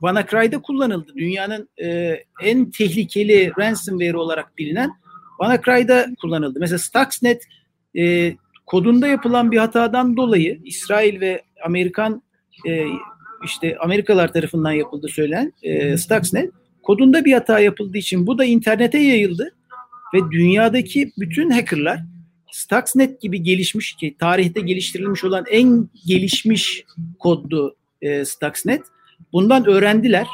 WannaCry'da 0.00 0.62
kullanıldı. 0.62 1.12
Dünyanın 1.16 1.68
e, 1.82 2.18
en 2.42 2.70
tehlikeli 2.70 3.52
ransomware 3.58 4.16
olarak 4.16 4.58
bilinen 4.58 4.90
WannaCry'da 5.40 6.06
kullanıldı. 6.20 6.58
Mesela 6.60 6.78
Stuxnet 6.78 7.42
e, 7.98 8.34
kodunda 8.66 9.06
yapılan 9.06 9.52
bir 9.52 9.58
hatadan 9.58 10.16
dolayı 10.16 10.60
İsrail 10.64 11.20
ve 11.20 11.42
Amerikan 11.64 12.22
e, 12.66 12.86
işte 13.44 13.76
Amerikalılar 13.78 14.32
tarafından 14.32 14.72
yapıldı 14.72 15.08
söylenen 15.08 15.52
e, 15.62 15.96
Stuxnet 15.96 16.50
kodunda 16.82 17.24
bir 17.24 17.32
hata 17.32 17.60
yapıldığı 17.60 17.98
için 17.98 18.26
bu 18.26 18.38
da 18.38 18.44
internete 18.44 18.98
yayıldı 18.98 19.54
ve 20.14 20.18
dünyadaki 20.30 21.12
bütün 21.18 21.50
hackerlar 21.50 22.00
Stuxnet 22.52 23.20
gibi 23.20 23.42
gelişmiş 23.42 23.94
ki 23.94 24.16
tarihte 24.18 24.60
geliştirilmiş 24.60 25.24
olan 25.24 25.44
en 25.50 25.88
gelişmiş 26.06 26.84
koddu 27.18 27.76
e, 28.02 28.24
Stuxnet. 28.24 28.82
Bundan 29.32 29.66
öğrendiler 29.66 30.26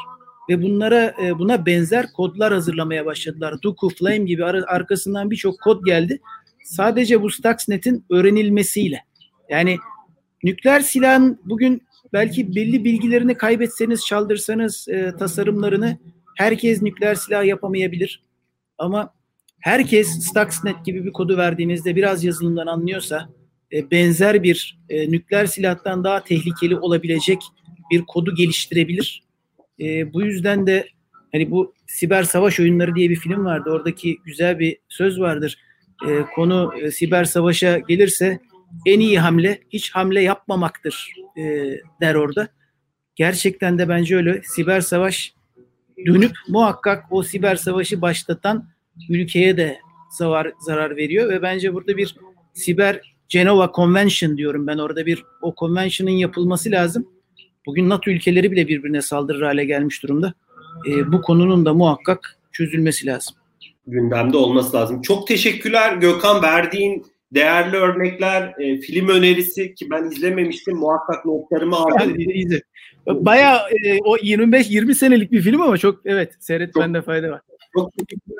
ve 0.49 0.61
bunlara 0.61 1.13
e, 1.23 1.39
buna 1.39 1.65
benzer 1.65 2.11
kodlar 2.11 2.53
hazırlamaya 2.53 3.05
başladılar. 3.05 3.61
Duku, 3.61 3.89
Flame 3.89 4.17
gibi 4.17 4.45
ar- 4.45 4.65
arkasından 4.67 5.31
birçok 5.31 5.61
kod 5.61 5.85
geldi. 5.85 6.21
Sadece 6.63 7.21
bu 7.21 7.29
Stuxnet'in 7.29 8.05
öğrenilmesiyle. 8.09 9.03
Yani 9.49 9.77
nükleer 10.43 10.79
silahın 10.79 11.39
bugün 11.45 11.81
belki 12.13 12.55
belli 12.55 12.83
bilgilerini 12.83 13.35
kaybetseniz, 13.35 14.05
çaldırsanız 14.05 14.87
e, 14.87 15.13
tasarımlarını 15.19 15.97
herkes 16.37 16.81
nükleer 16.81 17.15
silah 17.15 17.45
yapamayabilir. 17.45 18.23
Ama 18.77 19.13
herkes 19.59 20.07
Stuxnet 20.07 20.85
gibi 20.85 21.05
bir 21.05 21.11
kodu 21.11 21.37
verdiğinizde 21.37 21.95
biraz 21.95 22.23
yazılımdan 22.23 22.67
anlıyorsa 22.67 23.29
e, 23.73 23.91
benzer 23.91 24.43
bir 24.43 24.79
e, 24.89 25.11
nükleer 25.11 25.45
silahtan 25.45 26.03
daha 26.03 26.23
tehlikeli 26.23 26.75
olabilecek 26.75 27.41
bir 27.93 28.01
kodu 28.01 28.35
geliştirebilir. 28.35 29.23
E, 29.79 30.13
bu 30.13 30.21
yüzden 30.21 30.67
de 30.67 30.87
hani 31.31 31.51
bu 31.51 31.73
siber 31.87 32.23
savaş 32.23 32.59
oyunları 32.59 32.95
diye 32.95 33.09
bir 33.09 33.15
film 33.15 33.45
vardı. 33.45 33.69
Oradaki 33.69 34.17
güzel 34.25 34.59
bir 34.59 34.77
söz 34.89 35.19
vardır. 35.19 35.57
E, 36.07 36.21
konu 36.35 36.73
e, 36.81 36.91
siber 36.91 37.23
savaşa 37.25 37.77
gelirse 37.77 38.39
en 38.85 38.99
iyi 38.99 39.19
hamle 39.19 39.59
hiç 39.69 39.91
hamle 39.91 40.21
yapmamaktır 40.21 41.13
e, 41.37 41.41
der 42.01 42.15
orada. 42.15 42.47
Gerçekten 43.15 43.77
de 43.77 43.89
bence 43.89 44.15
öyle. 44.15 44.41
Siber 44.43 44.81
savaş 44.81 45.33
dönüp 46.05 46.31
muhakkak 46.47 47.05
o 47.11 47.23
siber 47.23 47.55
savaşı 47.55 48.01
başlatan 48.01 48.69
ülkeye 49.09 49.57
de 49.57 49.79
zarar, 50.09 50.51
zarar 50.59 50.97
veriyor 50.97 51.29
ve 51.29 51.41
bence 51.41 51.73
burada 51.73 51.97
bir 51.97 52.15
siber 52.53 53.13
Genova 53.29 53.71
Convention 53.75 54.37
diyorum 54.37 54.67
ben 54.67 54.77
orada 54.77 55.05
bir 55.05 55.23
o 55.41 55.53
convention'ın 55.57 56.11
yapılması 56.11 56.71
lazım. 56.71 57.07
Bugün 57.65 57.89
NATO 57.89 58.11
ülkeleri 58.11 58.51
bile 58.51 58.67
birbirine 58.67 59.01
saldırır 59.01 59.41
hale 59.41 59.65
gelmiş 59.65 60.03
durumda. 60.03 60.33
E, 60.89 61.11
bu 61.11 61.21
konunun 61.21 61.65
da 61.65 61.73
muhakkak 61.73 62.37
çözülmesi 62.51 63.07
lazım. 63.07 63.35
Gündemde 63.87 64.37
olması 64.37 64.77
lazım. 64.77 65.01
Çok 65.01 65.27
teşekkürler 65.27 65.93
Gökhan 65.93 66.41
verdiğin 66.41 67.05
değerli 67.33 67.77
örnekler, 67.77 68.53
e, 68.59 68.77
film 68.77 69.07
önerisi 69.07 69.75
ki 69.75 69.87
ben 69.91 70.03
izlememiştim. 70.03 70.77
Muhakkak 70.77 71.25
notlarımı 71.25 71.75
aldım. 71.77 72.15
Baya 73.07 73.55
e, 73.55 73.99
o 74.05 74.17
25-20 74.17 74.93
senelik 74.93 75.31
bir 75.31 75.41
film 75.41 75.61
ama 75.61 75.77
çok 75.77 75.99
evet 76.05 76.33
seyretmende 76.39 77.01
fayda 77.01 77.29
var. 77.29 77.41
Çok 77.73 77.91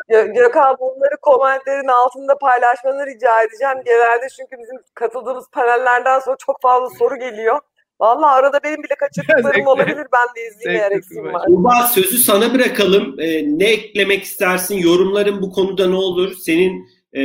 Gökhan 0.09 0.77
bunları 0.79 1.17
komentlerin 1.21 1.87
altında 1.87 2.37
paylaşmanı 2.37 3.05
rica 3.05 3.43
edeceğim. 3.43 3.77
Genelde 3.85 4.27
çünkü 4.37 4.63
bizim 4.63 4.75
katıldığımız 4.93 5.45
panellerden 5.51 6.19
sonra 6.19 6.35
çok 6.45 6.61
fazla 6.61 6.89
soru 6.89 7.15
geliyor. 7.15 7.59
Vallahi 8.03 8.39
arada 8.39 8.59
benim 8.63 8.83
bile 8.83 8.95
kaçırdıklarım 8.95 9.67
olabilir. 9.73 10.07
Ben 10.13 10.35
de 10.35 10.47
izleyeyim 10.47 10.81
eğer 10.81 10.91
eksim 10.91 11.33
var. 11.33 11.45
Uba 11.47 11.87
sözü 11.87 12.17
sana 12.17 12.53
bırakalım. 12.53 13.15
Ee, 13.19 13.43
ne 13.59 13.71
eklemek 13.71 14.23
istersin? 14.23 14.75
Yorumların 14.75 15.41
bu 15.41 15.51
konuda 15.51 15.87
ne 15.87 15.95
olur? 15.95 16.33
Senin 16.33 16.87
e, 17.13 17.21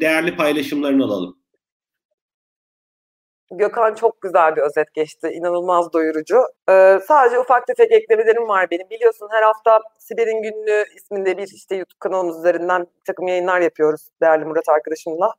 değerli 0.00 0.36
paylaşımlarını 0.36 1.04
alalım. 1.04 1.36
Gökhan 3.52 3.94
çok 3.94 4.22
güzel 4.22 4.56
bir 4.56 4.62
özet 4.62 4.94
geçti. 4.94 5.28
İnanılmaz 5.28 5.92
doyurucu. 5.92 6.36
Ee, 6.68 6.98
sadece 7.08 7.38
ufak 7.38 7.66
tefek 7.66 7.92
eklemelerim 7.92 8.48
var 8.48 8.70
benim. 8.70 8.90
Biliyorsun 8.90 9.28
her 9.30 9.42
hafta 9.42 9.80
Siber'in 9.98 10.42
Günlüğü 10.42 10.84
isminde 10.96 11.38
bir 11.38 11.48
işte 11.48 11.76
YouTube 11.76 11.98
kanalımız 11.98 12.38
üzerinden 12.38 12.80
bir 12.82 13.04
takım 13.06 13.28
yayınlar 13.28 13.60
yapıyoruz 13.60 14.08
değerli 14.22 14.44
Murat 14.44 14.68
arkadaşımla. 14.68 15.34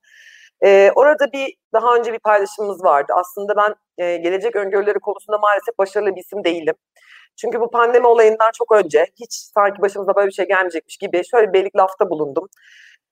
Ee, 0.63 0.91
orada 0.95 1.31
bir 1.33 1.55
daha 1.73 1.95
önce 1.95 2.13
bir 2.13 2.19
paylaşımımız 2.19 2.83
vardı. 2.83 3.13
Aslında 3.15 3.53
ben 3.57 3.75
e, 4.05 4.17
gelecek 4.17 4.55
öngörüleri 4.55 4.99
konusunda 4.99 5.37
maalesef 5.37 5.77
başarılı 5.77 6.15
bir 6.15 6.21
isim 6.21 6.43
değilim. 6.43 6.75
Çünkü 7.37 7.59
bu 7.59 7.71
pandemi 7.71 8.07
olayından 8.07 8.51
çok 8.57 8.71
önce 8.71 9.05
hiç 9.21 9.33
sanki 9.33 9.81
başımıza 9.81 10.15
böyle 10.15 10.27
bir 10.27 10.33
şey 10.33 10.47
gelmeyecekmiş 10.47 10.97
gibi 10.97 11.21
şöyle 11.31 11.47
bir 11.47 11.53
belik 11.53 11.75
lafta 11.75 12.09
bulundum. 12.09 12.47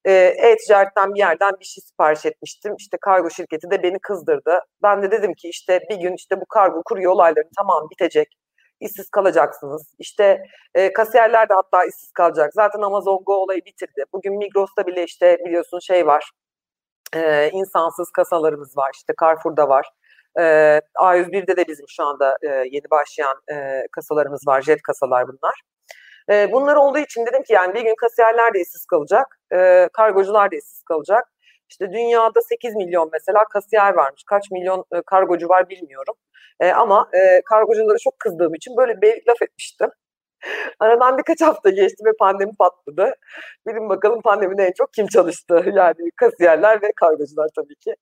Ee, 0.06 0.12
e-ticaretten 0.38 1.14
bir 1.14 1.20
yerden 1.20 1.52
bir 1.60 1.66
şey 1.66 1.82
sipariş 1.82 2.26
etmiştim. 2.26 2.76
İşte 2.80 2.98
kargo 3.02 3.30
şirketi 3.30 3.72
de 3.72 3.84
beni 3.84 4.00
kızdırdı. 4.00 4.60
Ben 4.84 5.02
de 5.02 5.12
dedim 5.12 5.34
ki 5.34 5.50
işte 5.50 5.80
bir 5.90 5.96
gün 5.98 6.14
işte 6.16 6.42
bu 6.42 6.46
kargo 6.46 6.82
kurye 6.86 7.10
olayları 7.10 7.50
tamam 7.58 7.88
bitecek. 7.92 8.28
İşsiz 8.80 9.10
kalacaksınız. 9.10 9.96
İşte 10.00 10.44
e, 10.76 10.94
kasiyerler 10.94 11.50
de 11.50 11.54
hatta 11.54 11.86
işsiz 11.86 12.12
kalacak. 12.12 12.54
Zaten 12.54 12.82
Amazon 12.82 13.24
Go 13.26 13.34
olayı 13.34 13.66
bitirdi. 13.66 14.04
Bugün 14.14 14.38
Migros'ta 14.38 14.88
bile 14.88 15.04
işte 15.04 15.38
biliyorsun 15.46 15.80
şey 15.80 16.08
var. 16.08 16.32
E, 17.16 17.50
insansız 17.54 18.12
kasalarımız 18.12 18.78
var. 18.78 18.92
İşte 18.96 19.14
Carrefour'da 19.22 19.70
var. 19.70 19.90
E, 20.40 20.44
A101'de 20.96 21.58
de 21.58 21.68
bizim 21.68 21.86
şu 21.90 22.04
anda 22.04 22.38
e, 22.42 22.48
yeni 22.48 22.90
başlayan 22.92 23.42
e, 23.52 23.84
kasalarımız 23.92 24.48
var. 24.48 24.62
Jet 24.62 24.82
kasalar 24.82 25.28
bunlar. 25.28 25.62
E, 26.32 26.52
bunlar 26.52 26.76
olduğu 26.76 27.00
için 27.00 27.26
dedim 27.26 27.44
ki 27.44 27.54
yani 27.54 27.74
bir 27.74 27.82
gün 27.82 27.96
kasiyerler 27.96 28.54
de 28.54 28.62
işsiz 28.62 28.86
kalacak, 28.86 29.40
e, 29.54 29.88
kargocular 29.94 30.52
da 30.52 30.56
işsiz 30.56 30.84
kalacak. 30.84 31.24
İşte 31.70 31.92
dünyada 31.94 32.42
8 32.42 32.76
milyon 32.76 33.10
mesela 33.14 33.44
kasiyer 33.54 33.94
varmış. 33.94 34.24
Kaç 34.28 34.52
milyon 34.52 34.86
e, 34.96 35.02
kargocu 35.06 35.50
var 35.50 35.70
bilmiyorum. 35.70 36.16
E, 36.60 36.72
ama 36.72 37.10
e, 37.14 37.42
kargoculara 37.46 37.98
çok 37.98 38.20
kızdığım 38.20 38.56
için 38.56 38.78
böyle 38.78 39.02
bir 39.02 39.28
laf 39.28 39.42
etmiştim. 39.42 39.90
Aradan 40.80 41.18
birkaç 41.18 41.42
hafta 41.42 41.70
geçti 41.70 42.06
ve 42.06 42.12
pandemi 42.20 42.52
patladı. 42.60 43.16
Bilin 43.68 43.90
bakalım 43.90 44.22
pandemide 44.22 44.64
en 44.64 44.72
çok 44.72 44.94
kim 44.94 45.08
çalıştı? 45.08 45.64
Yani 45.76 46.12
kasiyerler 46.16 46.82
ve 46.82 46.92
kargocular 46.96 47.50
tabii 47.56 47.76
ki. 47.76 47.96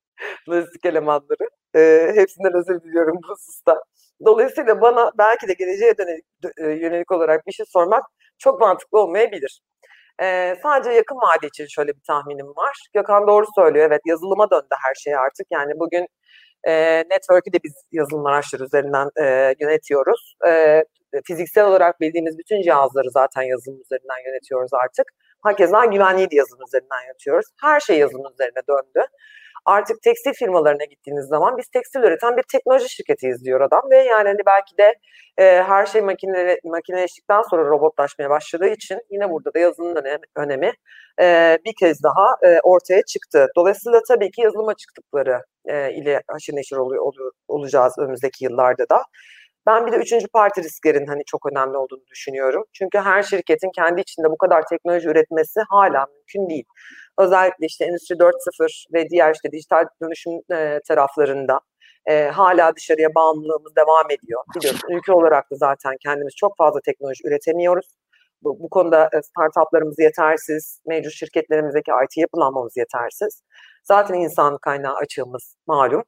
Lojistik 0.50 0.86
elemanları. 0.86 1.50
E, 1.76 2.12
hepsinden 2.16 2.54
özür 2.54 2.82
diliyorum 2.84 3.16
bu 3.24 3.34
hususta. 3.34 3.84
Dolayısıyla 4.26 4.82
bana 4.82 5.12
belki 5.18 5.48
de 5.48 5.54
geleceğe 5.54 5.94
yönelik, 6.00 6.26
e, 6.58 6.64
yönelik 6.86 7.12
olarak 7.12 7.48
bir 7.48 7.52
şey 7.52 7.66
sormak 7.70 8.04
çok 8.38 8.62
mantıklı 8.62 9.00
olmayabilir. 9.02 9.62
Ee, 10.22 10.56
sadece 10.64 10.92
yakın 10.92 11.16
vade 11.16 11.48
için 11.48 11.66
şöyle 11.70 11.92
bir 11.96 12.02
tahminim 12.08 12.48
var. 12.48 12.88
Gökhan 12.94 13.28
doğru 13.28 13.46
söylüyor. 13.56 13.88
Evet 13.88 14.02
yazılıma 14.06 14.50
döndü 14.52 14.76
her 14.86 14.96
şey 14.96 15.16
artık. 15.16 15.48
Yani 15.52 15.74
bugün 15.80 16.08
e, 16.64 17.04
network'ü 17.12 17.54
de 17.54 17.58
biz 17.64 17.74
yazılım 17.92 18.26
araçları 18.26 18.64
üzerinden 18.64 19.10
e, 19.22 19.56
yönetiyoruz. 19.60 20.36
E, 20.48 20.84
fiziksel 21.26 21.66
olarak 21.68 22.02
bildiğimiz 22.02 22.38
bütün 22.38 22.62
cihazları 22.62 23.12
zaten 23.12 23.42
yazılım 23.42 23.82
üzerinden 23.82 24.28
yönetiyoruz 24.28 24.74
artık. 24.74 25.08
Hakeza 25.42 25.86
güvenliği 25.86 26.32
de 26.32 26.36
yazılım 26.36 26.66
üzerinden 26.68 27.04
yönetiyoruz. 27.08 27.46
Her 27.62 27.80
şey 27.80 27.98
yazılım 27.98 28.34
üzerine 28.34 28.62
döndü 28.70 29.08
artık 29.68 30.02
tekstil 30.02 30.34
firmalarına 30.34 30.84
gittiğiniz 30.84 31.26
zaman 31.26 31.58
biz 31.58 31.68
tekstil 31.68 32.00
üreten 32.00 32.38
bir 32.38 32.44
teknoloji 32.52 32.90
şirketiyiz 32.90 33.44
diyor 33.46 33.62
adam 33.62 33.82
ve 33.92 33.98
yani 33.98 34.28
hani 34.28 34.46
belki 34.46 34.78
de 34.78 34.94
e, 35.38 35.64
her 35.64 35.86
şey 35.86 36.02
makine, 36.02 36.58
makineleştikten 36.64 37.42
sonra 37.50 37.64
robotlaşmaya 37.64 38.30
başladığı 38.30 38.68
için 38.68 39.00
yine 39.12 39.30
burada 39.30 39.54
da 39.54 39.60
yazılımın 39.60 39.96
önemi, 39.96 40.26
önemi 40.36 40.72
e, 41.22 41.58
bir 41.66 41.74
kez 41.80 42.04
daha 42.04 42.36
e, 42.44 42.60
ortaya 42.64 43.02
çıktı. 43.02 43.48
Dolayısıyla 43.58 44.02
tabii 44.08 44.32
ki 44.32 44.42
yazılıma 44.42 44.74
çıktıkları 44.74 45.42
e, 45.66 45.94
ile 45.94 46.22
haşır 46.28 46.56
neşir 46.56 46.78
oluyor, 46.78 47.04
oluyor, 47.04 47.32
olacağız 47.48 47.94
önümüzdeki 48.00 48.44
yıllarda 48.44 48.90
da. 48.90 49.04
Ben 49.68 49.88
bir 49.88 49.92
de 49.92 49.96
üçüncü 49.98 50.28
parti 50.28 50.64
risklerin 50.64 51.06
hani 51.08 51.22
çok 51.26 51.52
önemli 51.52 51.78
olduğunu 51.78 52.06
düşünüyorum. 52.12 52.64
Çünkü 52.74 52.98
her 52.98 53.24
şirketin 53.24 53.72
kendi 53.76 54.02
içinde 54.02 54.30
bu 54.30 54.38
kadar 54.38 54.64
teknoloji 54.70 55.10
üretmesi 55.10 55.60
hala 55.70 56.06
mümkün 56.06 56.50
değil. 56.50 56.66
özellikle 57.18 57.66
işte 57.66 57.86
Endüstri 57.86 58.16
4.0 58.16 58.86
ve 58.94 59.10
diğer 59.10 59.34
işte 59.34 59.52
dijital 59.52 59.86
dönüşüm 60.02 60.34
e, 60.52 60.80
taraflarında 60.88 61.60
e, 62.06 62.24
hala 62.24 62.76
dışarıya 62.76 63.16
bağımlılığımız 63.16 63.76
devam 63.76 64.12
ediyor. 64.12 64.44
Biliyorsun 64.56 64.90
ülke 64.90 65.14
olarak 65.14 65.52
da 65.52 65.56
zaten 65.56 65.94
kendimiz 66.04 66.36
çok 66.36 66.58
fazla 66.58 66.80
teknoloji 66.82 67.28
üretemiyoruz. 67.28 67.96
Bu, 68.44 68.60
bu 68.60 68.70
konuda 68.70 69.10
startuplarımız 69.24 70.00
yetersiz, 70.00 70.82
mevcut 70.86 71.14
şirketlerimizdeki 71.14 71.92
IT 71.92 72.18
yapılanmamız 72.18 72.78
yetersiz. 72.78 73.44
Zaten 73.84 74.16
insan 74.16 74.58
kaynağı 74.58 74.96
açığımız 74.96 75.56
malum. 75.68 76.04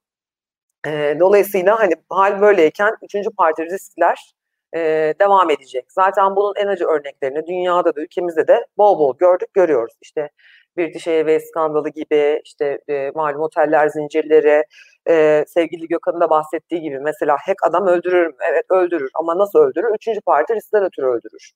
E, 0.87 1.17
dolayısıyla 1.19 1.79
hani 1.79 1.93
hal 2.09 2.41
böyleyken 2.41 2.91
üçüncü 3.03 3.29
parti 3.37 3.65
riskler 3.65 4.33
e, 4.75 4.79
devam 5.21 5.49
edecek. 5.51 5.85
Zaten 5.91 6.35
bunun 6.35 6.53
en 6.55 6.67
acı 6.67 6.85
örneklerini 6.85 7.47
dünyada 7.47 7.95
da 7.95 8.01
ülkemizde 8.01 8.47
de 8.47 8.65
bol 8.77 8.99
bol 8.99 9.17
gördük, 9.17 9.53
görüyoruz. 9.53 9.93
İşte 10.01 10.29
British 10.77 11.07
Airways 11.07 11.43
skandalı 11.47 11.89
gibi, 11.89 12.41
işte 12.45 12.79
e, 12.89 13.11
malum 13.15 13.41
oteller 13.41 13.87
zincirleri, 13.87 14.63
e, 15.09 15.45
sevgili 15.47 15.87
Gökhan'ın 15.87 16.21
da 16.21 16.29
bahsettiği 16.29 16.81
gibi 16.81 16.99
mesela 16.99 17.37
hack 17.47 17.63
adam 17.63 17.87
öldürür 17.87 18.27
mü? 18.27 18.33
Evet 18.51 18.65
öldürür 18.69 19.09
ama 19.19 19.37
nasıl 19.37 19.59
öldürür? 19.59 19.95
Üçüncü 19.95 20.21
parti 20.21 20.55
riskler 20.55 20.81
ötürü 20.81 21.05
öldürür. 21.05 21.51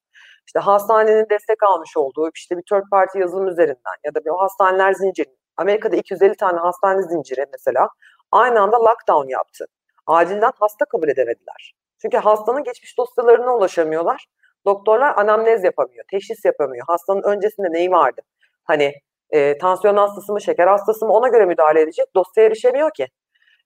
İşte 0.47 0.59
hastanenin 0.59 1.29
destek 1.29 1.63
almış 1.63 1.97
olduğu 1.97 2.29
işte 2.35 2.57
bir 2.57 2.63
third 2.63 2.89
party 2.91 3.19
yazılım 3.19 3.47
üzerinden 3.47 3.97
ya 4.05 4.15
da 4.15 4.25
bir 4.25 4.29
o 4.29 4.37
hastaneler 4.41 4.93
zinciri. 4.93 5.27
Amerika'da 5.57 5.95
250 5.95 6.35
tane 6.35 6.59
hastane 6.59 7.01
zinciri 7.01 7.45
mesela 7.51 7.87
aynı 8.33 8.61
anda 8.61 8.77
lockdown 8.77 9.29
yaptı. 9.29 9.65
Acilden 10.07 10.51
hasta 10.59 10.85
kabul 10.85 11.09
edemediler. 11.09 11.73
Çünkü 12.01 12.17
hastanın 12.17 12.63
geçmiş 12.63 12.97
dosyalarına 12.97 13.55
ulaşamıyorlar. 13.55 14.25
Doktorlar 14.65 15.17
anamnez 15.17 15.63
yapamıyor, 15.63 16.05
teşhis 16.11 16.45
yapamıyor. 16.45 16.85
Hastanın 16.87 17.23
öncesinde 17.23 17.71
neyi 17.71 17.91
vardı? 17.91 18.21
Hani 18.63 18.93
e, 19.29 19.57
tansiyon 19.57 19.97
hastası 19.97 20.33
mı, 20.33 20.41
şeker 20.41 20.67
hastası 20.67 21.05
mı 21.05 21.13
ona 21.13 21.27
göre 21.27 21.45
müdahale 21.45 21.81
edecek. 21.81 22.05
Dosyaya 22.15 22.47
erişemiyor 22.47 22.91
ki. 22.93 23.07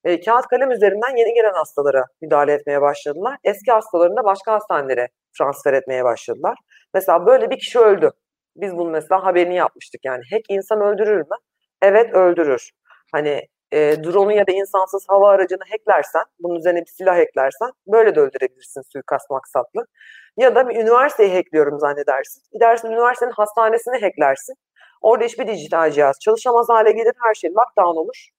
E, 0.03 0.19
kağıt 0.19 0.47
kalem 0.47 0.71
üzerinden 0.71 1.17
yeni 1.17 1.33
gelen 1.33 1.53
hastalara 1.53 2.05
müdahale 2.21 2.53
etmeye 2.53 2.81
başladılar. 2.81 3.37
Eski 3.43 3.71
hastalarını 3.71 4.15
da 4.15 4.23
başka 4.23 4.53
hastanelere 4.53 5.07
transfer 5.37 5.73
etmeye 5.73 6.03
başladılar. 6.03 6.57
Mesela 6.93 7.25
böyle 7.25 7.49
bir 7.49 7.59
kişi 7.59 7.79
öldü. 7.79 8.11
Biz 8.55 8.77
bunun 8.77 8.91
mesela 8.91 9.25
haberini 9.25 9.55
yapmıştık. 9.55 10.05
Yani 10.05 10.23
hack 10.31 10.43
insan 10.49 10.81
öldürür 10.81 11.17
mü? 11.17 11.35
Evet 11.81 12.13
öldürür. 12.13 12.71
Hani 13.11 13.47
e, 13.71 14.03
drone'u 14.03 14.31
ya 14.31 14.47
da 14.47 14.51
insansız 14.51 15.05
hava 15.09 15.29
aracını 15.29 15.63
hacklersen, 15.71 16.23
bunun 16.39 16.55
üzerine 16.55 16.81
bir 16.81 16.91
silah 16.91 17.17
hacklersen 17.17 17.71
böyle 17.87 18.15
de 18.15 18.19
öldürebilirsin 18.19 18.81
suikast 18.81 19.29
maksatlı. 19.29 19.85
Ya 20.37 20.55
da 20.55 20.69
bir 20.69 20.75
üniversiteyi 20.75 21.35
hackliyorum 21.35 21.79
zannedersin. 21.79 22.43
Gidersin 22.53 22.87
üniversitenin 22.87 23.31
hastanesini 23.31 24.01
hacklersin. 24.01 24.55
Orada 25.01 25.25
hiçbir 25.25 25.47
dijital 25.47 25.91
cihaz 25.91 26.19
çalışamaz 26.19 26.69
hale 26.69 26.91
gelir, 26.91 27.13
her 27.23 27.33
şey 27.33 27.49
lockdown 27.49 27.97
olur. 27.97 28.29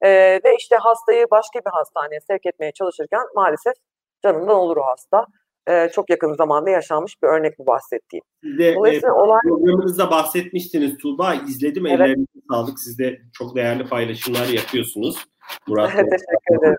E, 0.00 0.10
ve 0.44 0.56
işte 0.58 0.76
hastayı 0.76 1.26
başka 1.30 1.60
bir 1.60 1.70
hastaneye 1.70 2.20
sevk 2.20 2.46
etmeye 2.46 2.72
çalışırken 2.72 3.22
maalesef 3.34 3.74
canından 4.22 4.56
olur 4.56 4.76
o 4.76 4.82
hasta. 4.86 5.26
E, 5.68 5.88
çok 5.88 6.10
yakın 6.10 6.34
zamanda 6.34 6.70
yaşanmış 6.70 7.22
bir 7.22 7.28
örnek 7.28 7.58
bu 7.58 7.66
bahsettiğim. 7.66 8.24
Siz 8.42 8.58
de 8.58 8.74
Dolayısıyla 8.74 9.08
e, 9.08 9.12
olay... 9.12 9.40
programınızda 9.42 10.10
bahsetmiştiniz 10.10 10.96
Tuğba. 10.96 11.34
İzledim. 11.34 11.86
Evet. 11.86 12.00
Ellerinize 12.00 12.40
sağlık. 12.50 12.80
Siz 12.80 12.98
de 12.98 13.20
çok 13.32 13.56
değerli 13.56 13.88
paylaşımlar 13.88 14.46
yapıyorsunuz. 14.46 15.24
Murat 15.66 15.90
Teşekkür 15.96 16.58
ederim. 16.58 16.76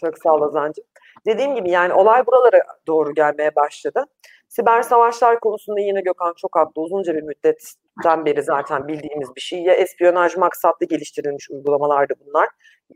Çok 0.00 0.18
sağ 0.18 0.32
ol 0.32 0.40
Ozan'cığım. 0.40 0.84
Dediğim 1.26 1.54
gibi 1.54 1.70
yani 1.70 1.92
olay 1.92 2.26
buralara 2.26 2.62
doğru 2.86 3.14
gelmeye 3.14 3.56
başladı. 3.56 4.04
Siber 4.48 4.82
savaşlar 4.82 5.40
konusunda 5.40 5.80
yine 5.80 6.00
Gökhan 6.00 6.34
çok 6.36 6.56
haklı. 6.56 6.82
Uzunca 6.82 7.14
bir 7.14 7.22
müddetten 7.22 8.24
beri 8.24 8.42
zaten 8.42 8.88
bildiğimiz 8.88 9.28
bir 9.36 9.40
şey. 9.40 9.62
Ya 9.62 9.74
espiyonaj 9.74 10.36
maksatlı 10.36 10.86
geliştirilmiş 10.86 11.50
uygulamalardı 11.50 12.14
bunlar. 12.26 12.48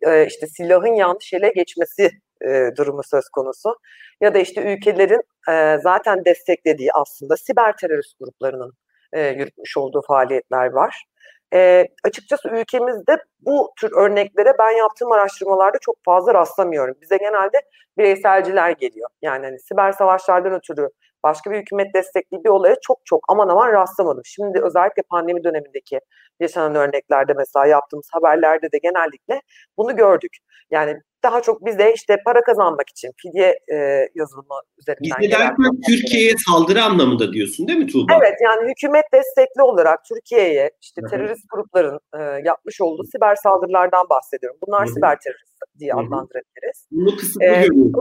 Ee, 0.03 0.27
işte 0.27 0.47
silahın 0.47 0.95
yanlış 0.95 1.33
ele 1.33 1.53
geçmesi 1.57 2.11
e, 2.49 2.77
durumu 2.77 3.03
söz 3.03 3.29
konusu. 3.29 3.77
Ya 4.21 4.35
da 4.35 4.39
işte 4.39 4.63
ülkelerin 4.75 5.23
e, 5.49 5.79
zaten 5.83 6.25
desteklediği 6.25 6.93
aslında 6.93 7.37
siber 7.37 7.77
terörist 7.77 8.19
gruplarının 8.19 8.73
e, 9.13 9.29
yürütmüş 9.29 9.77
olduğu 9.77 10.03
faaliyetler 10.03 10.67
var. 10.71 11.05
E, 11.55 11.87
açıkçası 12.05 12.49
ülkemizde 12.49 13.17
bu 13.41 13.73
tür 13.81 13.93
örneklere 13.97 14.53
ben 14.59 14.71
yaptığım 14.71 15.13
araştırmalarda 15.13 15.79
çok 15.81 15.97
fazla 16.05 16.35
rastlamıyorum. 16.35 16.95
Bize 17.01 17.17
genelde 17.17 17.59
bireyselciler 17.99 18.71
geliyor. 18.71 19.09
Yani 19.23 19.47
hani 19.47 19.59
siber 19.61 19.93
savaşlardan 19.93 20.53
ötürü 20.53 20.89
başka 21.23 21.51
bir 21.51 21.59
hükümet 21.59 21.95
destekli 21.95 22.45
bir 22.45 22.49
olaya 22.49 22.77
çok 22.83 23.01
çok 23.05 23.21
aman 23.29 23.49
aman 23.49 23.73
rastlamadım. 23.73 24.23
Şimdi 24.25 24.61
özellikle 24.63 25.03
pandemi 25.03 25.45
dönemindeki 25.45 26.01
yaşanan 26.41 26.75
örneklerde 26.75 27.33
mesela 27.33 27.67
yaptığımız 27.67 28.09
haberlerde 28.13 28.73
de 28.73 28.79
genellikle 28.79 29.43
bunu 29.77 29.97
gördük. 29.97 30.37
Yani 30.71 31.01
daha 31.23 31.43
çok 31.43 31.67
bize 31.67 31.93
işte 31.95 32.17
para 32.25 32.41
kazanmak 32.41 32.89
için 32.91 33.11
fidye 33.23 33.59
e, 33.73 33.77
yazılımı 34.15 34.61
üzerinden. 34.79 35.21
Bizde 35.21 35.39
derken 35.39 35.81
Türkiye'ye 35.87 36.33
saldırı 36.49 36.83
anlamında 36.83 37.33
diyorsun 37.33 37.69
değil 37.69 37.79
mi 37.79 37.87
Tuğba? 37.87 38.13
Evet 38.21 38.35
yani 38.45 38.71
hükümet 38.71 39.05
destekli 39.15 39.63
olarak 39.63 40.05
Türkiye'ye 40.05 40.71
işte 40.83 41.03
Hı-hı. 41.03 41.11
terörist 41.11 41.45
grupların 41.53 41.99
e, 42.19 42.21
yapmış 42.45 42.81
olduğu 42.81 43.05
siber 43.05 43.37
saldırılardan 43.37 44.09
bahsediyorum. 44.11 44.59
Bunlar 44.67 44.87
Hı-hı. 44.87 44.95
siber 44.95 45.19
terörist 45.21 45.51
diye 45.79 45.95
adlandırabiliriz. 45.95 46.87
Bunu 46.91 47.17
kısıtlı 47.17 47.45
ee, 47.45 47.67
görüyorum. 47.67 47.93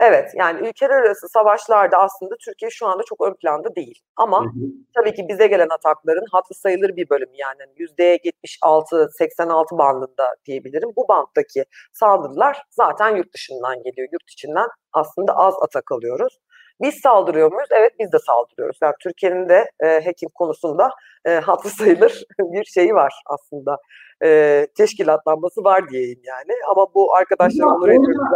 Evet 0.00 0.30
yani 0.34 0.68
ülkeler 0.68 0.90
arası 0.90 1.28
savaşlarda 1.28 1.98
aslında 1.98 2.34
Türkiye 2.44 2.70
şu 2.70 2.86
anda 2.86 3.02
çok 3.02 3.20
ön 3.20 3.34
planda 3.34 3.74
değil. 3.76 4.02
Ama 4.16 4.40
hı 4.40 4.44
hı. 4.44 4.66
tabii 4.94 5.14
ki 5.14 5.28
bize 5.28 5.46
gelen 5.46 5.68
atakların 5.68 6.24
hatlı 6.32 6.54
sayılır 6.54 6.96
bir 6.96 7.10
bölümü 7.10 7.36
yani 7.36 7.62
%76-86 7.78 9.38
hani 9.38 9.78
bandında 9.78 10.34
diyebilirim. 10.46 10.90
Bu 10.96 11.08
banttaki 11.08 11.64
saldırılar 11.92 12.62
zaten 12.70 13.16
yurt 13.16 13.34
dışından 13.34 13.82
geliyor. 13.82 14.08
Yurt 14.12 14.30
içinden 14.30 14.66
aslında 14.92 15.36
az 15.36 15.54
atak 15.62 15.92
alıyoruz. 15.92 16.38
Biz 16.80 16.94
saldırıyor 16.94 17.52
muyuz? 17.52 17.68
Evet 17.70 17.92
biz 17.98 18.12
de 18.12 18.18
saldırıyoruz. 18.18 18.78
Yani 18.82 18.94
Türkiye'nin 19.00 19.48
de 19.48 19.70
e, 19.80 19.86
hekim 19.86 20.28
konusunda 20.34 20.90
e, 21.24 21.30
hatlı 21.30 21.70
sayılır 21.70 22.24
bir 22.38 22.64
şeyi 22.64 22.94
var 22.94 23.14
aslında 23.26 23.76
e, 24.24 24.66
teşkilatlanması 24.74 25.64
var 25.64 25.90
diyeyim 25.90 26.20
yani. 26.24 26.58
Ama 26.70 26.86
bu 26.94 27.14
arkadaşlar 27.14 27.88
ediyoruz 27.88 28.28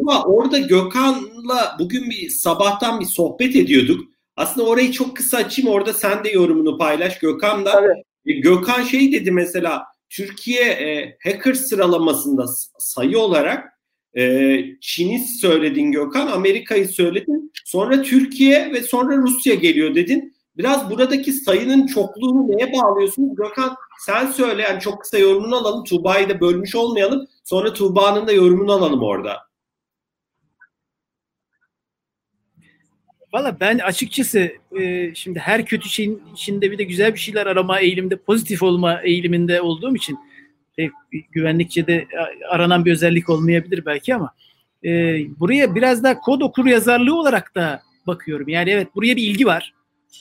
Ama 0.00 0.24
orada 0.24 0.58
Gökhan'la 0.58 1.76
bugün 1.78 2.10
bir 2.10 2.28
sabahtan 2.28 3.00
bir 3.00 3.06
sohbet 3.06 3.56
ediyorduk. 3.56 4.00
Aslında 4.36 4.66
orayı 4.68 4.92
çok 4.92 5.16
kısa 5.16 5.36
açayım 5.36 5.70
orada 5.70 5.92
sen 5.92 6.24
de 6.24 6.30
yorumunu 6.30 6.78
paylaş 6.78 7.18
Gökhan 7.18 7.64
da. 7.64 7.72
Tabii. 7.72 8.02
E, 8.26 8.32
Gökhan 8.32 8.82
şey 8.82 9.12
dedi 9.12 9.30
mesela 9.30 9.82
Türkiye 10.10 10.64
e, 10.64 11.16
hacker 11.24 11.54
sıralamasında 11.54 12.46
sayı 12.78 13.18
olarak 13.18 13.78
e, 14.16 14.58
Çin'i 14.80 15.18
söyledin 15.18 15.92
Gökhan, 15.92 16.26
Amerika'yı 16.26 16.88
söyledin. 16.88 17.52
Sonra 17.64 18.02
Türkiye 18.02 18.72
ve 18.72 18.82
sonra 18.82 19.16
Rusya 19.16 19.54
geliyor 19.54 19.94
dedin. 19.94 20.33
Biraz 20.56 20.90
buradaki 20.90 21.32
sayının 21.32 21.86
çokluğunu 21.86 22.48
neye 22.48 22.72
bağlıyorsunuz? 22.72 23.36
Gökhan 23.36 23.76
sen 23.98 24.30
söyle 24.30 24.62
yani 24.62 24.80
çok 24.80 25.00
kısa 25.00 25.18
yorumunu 25.18 25.56
alalım. 25.56 25.84
Tuğba'yı 25.84 26.28
da 26.28 26.40
bölmüş 26.40 26.74
olmayalım. 26.74 27.26
Sonra 27.44 27.72
Tuğba'nın 27.72 28.26
da 28.26 28.32
yorumunu 28.32 28.72
alalım 28.72 29.02
orada. 29.02 29.36
Valla 33.32 33.56
ben 33.60 33.78
açıkçası 33.78 34.52
e, 34.80 35.14
şimdi 35.14 35.38
her 35.38 35.66
kötü 35.66 35.88
şeyin 35.88 36.22
içinde 36.32 36.70
bir 36.70 36.78
de 36.78 36.84
güzel 36.84 37.14
bir 37.14 37.18
şeyler 37.18 37.46
arama 37.46 37.80
eğilimde, 37.80 38.16
pozitif 38.16 38.62
olma 38.62 39.00
eğiliminde 39.02 39.60
olduğum 39.60 39.96
için 39.96 40.18
e, 40.78 40.82
güvenlikçe 41.32 41.86
de 41.86 42.06
aranan 42.50 42.84
bir 42.84 42.92
özellik 42.92 43.30
olmayabilir 43.30 43.86
belki 43.86 44.14
ama 44.14 44.34
e, 44.84 44.90
buraya 45.40 45.74
biraz 45.74 46.02
daha 46.02 46.20
kod 46.20 46.40
okur 46.40 46.66
yazarlığı 46.66 47.18
olarak 47.18 47.54
da 47.54 47.82
bakıyorum. 48.06 48.48
Yani 48.48 48.70
evet 48.70 48.94
buraya 48.94 49.16
bir 49.16 49.22
ilgi 49.22 49.46
var 49.46 49.74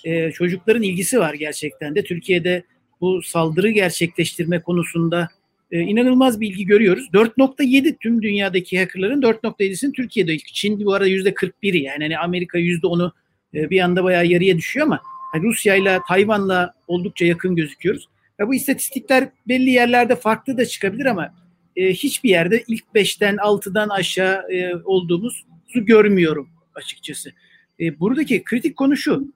e, 0.03 0.31
çocukların 0.31 0.83
ilgisi 0.83 1.19
var 1.19 1.33
gerçekten 1.33 1.95
de. 1.95 2.03
Türkiye'de 2.03 2.63
bu 3.01 3.21
saldırı 3.21 3.69
gerçekleştirme 3.69 4.61
konusunda 4.61 5.29
e, 5.71 5.79
inanılmaz 5.79 6.41
bir 6.41 6.49
ilgi 6.49 6.65
görüyoruz. 6.65 7.09
4.7 7.13 7.97
tüm 7.97 8.21
dünyadaki 8.21 8.79
hackerların 8.79 9.21
4.7'sinin 9.21 9.91
Türkiye'de. 9.91 10.37
Çin 10.37 10.85
bu 10.85 10.93
arada 10.93 11.09
%41'i 11.09 11.83
yani 11.83 12.03
hani 12.03 12.17
Amerika 12.17 12.59
%10'u 12.59 13.13
e, 13.53 13.69
bir 13.69 13.79
anda 13.79 14.03
bayağı 14.03 14.25
yarıya 14.25 14.57
düşüyor 14.57 14.85
ama 14.85 15.01
hani 15.31 15.43
Rusya 15.43 15.75
ile 15.75 15.99
Tayvan'la 16.07 16.73
oldukça 16.87 17.25
yakın 17.25 17.55
gözüküyoruz. 17.55 18.07
Ve 18.39 18.47
bu 18.47 18.55
istatistikler 18.55 19.29
belli 19.47 19.69
yerlerde 19.69 20.15
farklı 20.15 20.57
da 20.57 20.65
çıkabilir 20.65 21.05
ama 21.05 21.33
e, 21.75 21.93
hiçbir 21.93 22.29
yerde 22.29 22.63
ilk 22.67 22.83
5'ten 22.95 23.35
6'dan 23.35 23.89
aşağı 23.89 24.51
e, 24.51 24.75
olduğumuzu 24.83 25.45
görmüyorum 25.75 26.49
açıkçası. 26.75 27.31
E, 27.79 27.99
buradaki 27.99 28.43
kritik 28.43 28.75
konu 28.75 28.97
şu. 28.97 29.33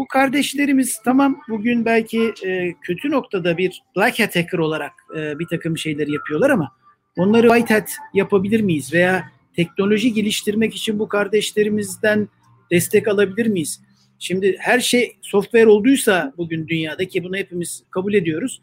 Bu 0.00 0.06
kardeşlerimiz 0.06 1.00
tamam 1.04 1.40
bugün 1.48 1.84
belki 1.84 2.32
e, 2.46 2.72
kötü 2.80 3.10
noktada 3.10 3.58
bir 3.58 3.82
black 3.96 4.20
hat 4.20 4.36
hacker 4.36 4.58
olarak 4.58 4.92
e, 5.16 5.38
bir 5.38 5.46
takım 5.46 5.78
şeyleri 5.78 6.12
yapıyorlar 6.12 6.50
ama 6.50 6.72
onları 7.16 7.48
white 7.48 7.74
hat 7.74 7.90
yapabilir 8.14 8.60
miyiz? 8.60 8.92
Veya 8.94 9.24
teknoloji 9.56 10.12
geliştirmek 10.12 10.74
için 10.74 10.98
bu 10.98 11.08
kardeşlerimizden 11.08 12.28
destek 12.70 13.08
alabilir 13.08 13.46
miyiz? 13.46 13.80
Şimdi 14.18 14.56
her 14.58 14.80
şey 14.80 15.16
software 15.22 15.68
olduysa 15.68 16.32
bugün 16.36 16.68
dünyada 16.68 17.08
ki 17.08 17.24
bunu 17.24 17.36
hepimiz 17.36 17.82
kabul 17.90 18.14
ediyoruz. 18.14 18.62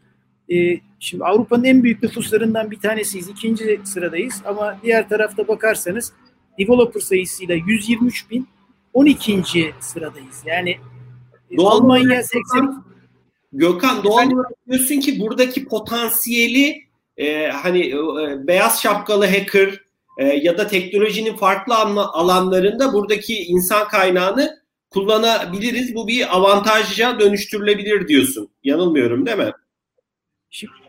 E, 0.53 0.79
şimdi 0.99 1.23
Avrupa'nın 1.23 1.63
en 1.63 1.83
büyük 1.83 2.03
nüfuslarından 2.03 2.71
bir 2.71 2.79
tanesiyiz. 2.79 3.29
ikinci 3.29 3.79
sıradayız 3.83 4.41
ama 4.45 4.79
diğer 4.83 5.09
tarafta 5.09 5.47
bakarsanız 5.47 6.13
developer 6.59 7.01
sayısıyla 7.01 7.55
123 7.55 8.31
bin 8.31 8.47
12. 8.93 9.43
sıradayız. 9.79 10.43
Yani 10.45 10.77
doğal 11.57 11.71
Almanya 11.71 12.23
80 12.23 12.83
Gökhan 13.53 14.03
doğal 14.03 14.31
olarak 14.31 14.51
diyorsun 14.67 14.99
ki 14.99 15.19
buradaki 15.19 15.65
potansiyeli 15.65 16.83
e, 17.17 17.47
hani 17.47 17.87
e, 17.89 18.47
beyaz 18.47 18.81
şapkalı 18.81 19.25
hacker 19.25 19.81
e, 20.17 20.25
ya 20.25 20.57
da 20.57 20.67
teknolojinin 20.67 21.35
farklı 21.35 21.75
alanlarında 21.75 22.93
buradaki 22.93 23.43
insan 23.43 23.87
kaynağını 23.87 24.59
kullanabiliriz. 24.89 25.95
Bu 25.95 26.07
bir 26.07 26.35
avantajca 26.37 27.19
dönüştürülebilir 27.19 28.07
diyorsun. 28.07 28.49
Yanılmıyorum 28.63 29.25
değil 29.25 29.37
mi? 29.37 29.51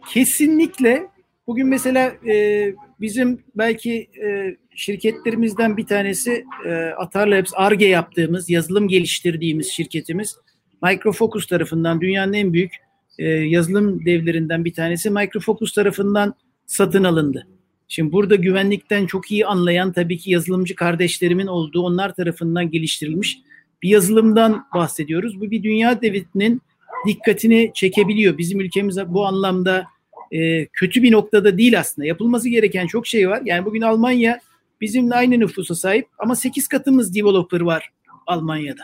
Kesinlikle. 0.08 1.06
Bugün 1.46 1.66
mesela 1.66 2.12
e, 2.26 2.74
bizim 3.00 3.44
belki 3.54 4.10
e, 4.24 4.56
şirketlerimizden 4.74 5.76
bir 5.76 5.86
tanesi 5.86 6.44
e, 6.66 6.70
Atar 6.74 7.26
Labs 7.26 7.52
ARGE 7.54 7.86
yaptığımız, 7.86 8.50
yazılım 8.50 8.88
geliştirdiğimiz 8.88 9.70
şirketimiz 9.70 10.36
Microfocus 10.82 11.46
tarafından 11.46 12.00
dünyanın 12.00 12.32
en 12.32 12.52
büyük 12.52 12.72
e, 13.18 13.28
yazılım 13.28 14.04
devlerinden 14.04 14.64
bir 14.64 14.74
tanesi 14.74 15.10
Microfocus 15.10 15.72
tarafından 15.72 16.34
satın 16.66 17.04
alındı. 17.04 17.46
Şimdi 17.88 18.12
burada 18.12 18.34
güvenlikten 18.34 19.06
çok 19.06 19.30
iyi 19.30 19.46
anlayan 19.46 19.92
tabii 19.92 20.18
ki 20.18 20.30
yazılımcı 20.30 20.74
kardeşlerimin 20.74 21.46
olduğu 21.46 21.82
onlar 21.82 22.14
tarafından 22.14 22.70
geliştirilmiş 22.70 23.38
bir 23.82 23.88
yazılımdan 23.88 24.66
bahsediyoruz. 24.74 25.40
Bu 25.40 25.50
bir 25.50 25.62
dünya 25.62 26.02
devletinin 26.02 26.62
dikkatini 27.06 27.70
çekebiliyor. 27.74 28.38
Bizim 28.38 28.60
ülkemiz 28.60 28.98
bu 29.06 29.26
anlamda 29.26 29.86
e, 30.32 30.66
kötü 30.66 31.02
bir 31.02 31.12
noktada 31.12 31.58
değil 31.58 31.78
aslında. 31.78 32.06
Yapılması 32.06 32.48
gereken 32.48 32.86
çok 32.86 33.06
şey 33.06 33.28
var. 33.28 33.42
Yani 33.44 33.64
bugün 33.64 33.80
Almanya 33.80 34.40
bizimle 34.80 35.14
aynı 35.14 35.40
nüfusa 35.40 35.74
sahip 35.74 36.06
ama 36.18 36.36
8 36.36 36.68
katımız 36.68 37.14
developer 37.14 37.60
var 37.60 37.90
Almanya'da. 38.28 38.82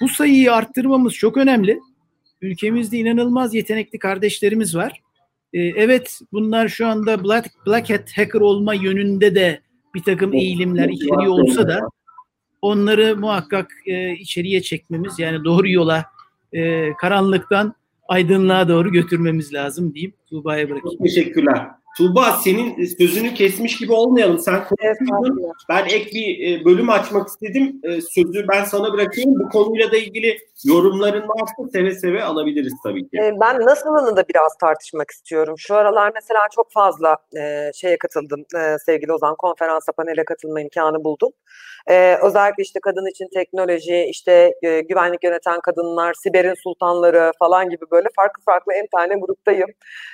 Bu 0.00 0.08
sayıyı 0.08 0.52
arttırmamız 0.52 1.14
çok 1.14 1.36
önemli. 1.36 1.80
Ülkemizde 2.40 2.98
inanılmaz 2.98 3.54
yetenekli 3.54 3.98
kardeşlerimiz 3.98 4.76
var. 4.76 5.02
Ee, 5.52 5.60
evet 5.60 6.20
bunlar 6.32 6.68
şu 6.68 6.86
anda 6.86 7.24
Black, 7.24 7.48
Black 7.66 7.90
Hat 7.90 8.18
hacker 8.18 8.40
olma 8.40 8.74
yönünde 8.74 9.34
de 9.34 9.60
bir 9.94 10.02
takım 10.02 10.34
eğilimler 10.34 10.88
içeriyor 10.88 11.32
olsa 11.32 11.68
da 11.68 11.80
onları 12.62 13.16
muhakkak 13.16 13.70
e, 13.86 14.12
içeriye 14.12 14.62
çekmemiz 14.62 15.18
yani 15.18 15.44
doğru 15.44 15.70
yola 15.70 16.04
e, 16.52 16.92
karanlıktan 16.92 17.74
aydınlığa 18.08 18.68
doğru 18.68 18.92
götürmemiz 18.92 19.54
lazım 19.54 19.94
diyeyim. 19.94 20.12
Tuğba'ya 20.30 20.70
bırakayım. 20.70 20.96
Çok 20.98 21.06
teşekkürler. 21.06 21.66
Tuğba 21.98 22.32
senin 22.32 22.84
sözünü 22.84 23.34
kesmiş 23.34 23.76
gibi 23.76 23.92
olmayalım. 23.92 24.38
Sen 24.38 24.64
konuşuyordun. 24.64 25.52
Ben 25.68 25.84
ek 25.84 26.10
bir 26.14 26.60
e, 26.60 26.64
bölüm 26.64 26.90
açmak 26.90 27.28
istedim. 27.28 27.80
E, 27.82 28.00
sözü 28.00 28.48
ben 28.48 28.64
sana 28.64 28.92
bırakıyorum. 28.92 29.34
Bu 29.38 29.48
konuyla 29.48 29.92
da 29.92 29.96
ilgili 29.96 30.38
yorumların 30.64 31.28
varsa 31.28 31.70
seve 31.72 31.94
seve 31.94 32.24
alabiliriz 32.24 32.74
tabii 32.82 33.08
ki. 33.08 33.18
E, 33.18 33.32
ben 33.40 33.60
nasılını 33.60 34.16
da 34.16 34.24
biraz 34.28 34.56
tartışmak 34.60 35.10
istiyorum. 35.10 35.54
Şu 35.58 35.74
aralar 35.74 36.12
mesela 36.14 36.40
çok 36.54 36.72
fazla 36.72 37.16
şeye 37.74 37.98
katıldım. 37.98 38.44
Sevgili 38.86 39.12
Ozan 39.12 39.34
konferansa 39.38 39.92
panele 39.92 40.24
katılma 40.24 40.60
imkanı 40.60 41.04
buldum. 41.04 41.30
Ee, 41.90 42.18
özellikle 42.22 42.62
işte 42.62 42.80
kadın 42.82 43.10
için 43.10 43.28
teknoloji, 43.34 44.04
işte 44.04 44.52
e, 44.62 44.80
güvenlik 44.80 45.24
yöneten 45.24 45.60
kadınlar, 45.60 46.14
siberin 46.14 46.54
sultanları 46.62 47.32
falan 47.38 47.70
gibi 47.70 47.84
böyle 47.90 48.08
farklı 48.16 48.42
farklı 48.42 48.72
en 48.72 48.86
tane 48.96 49.14
gruptayım. 49.20 49.68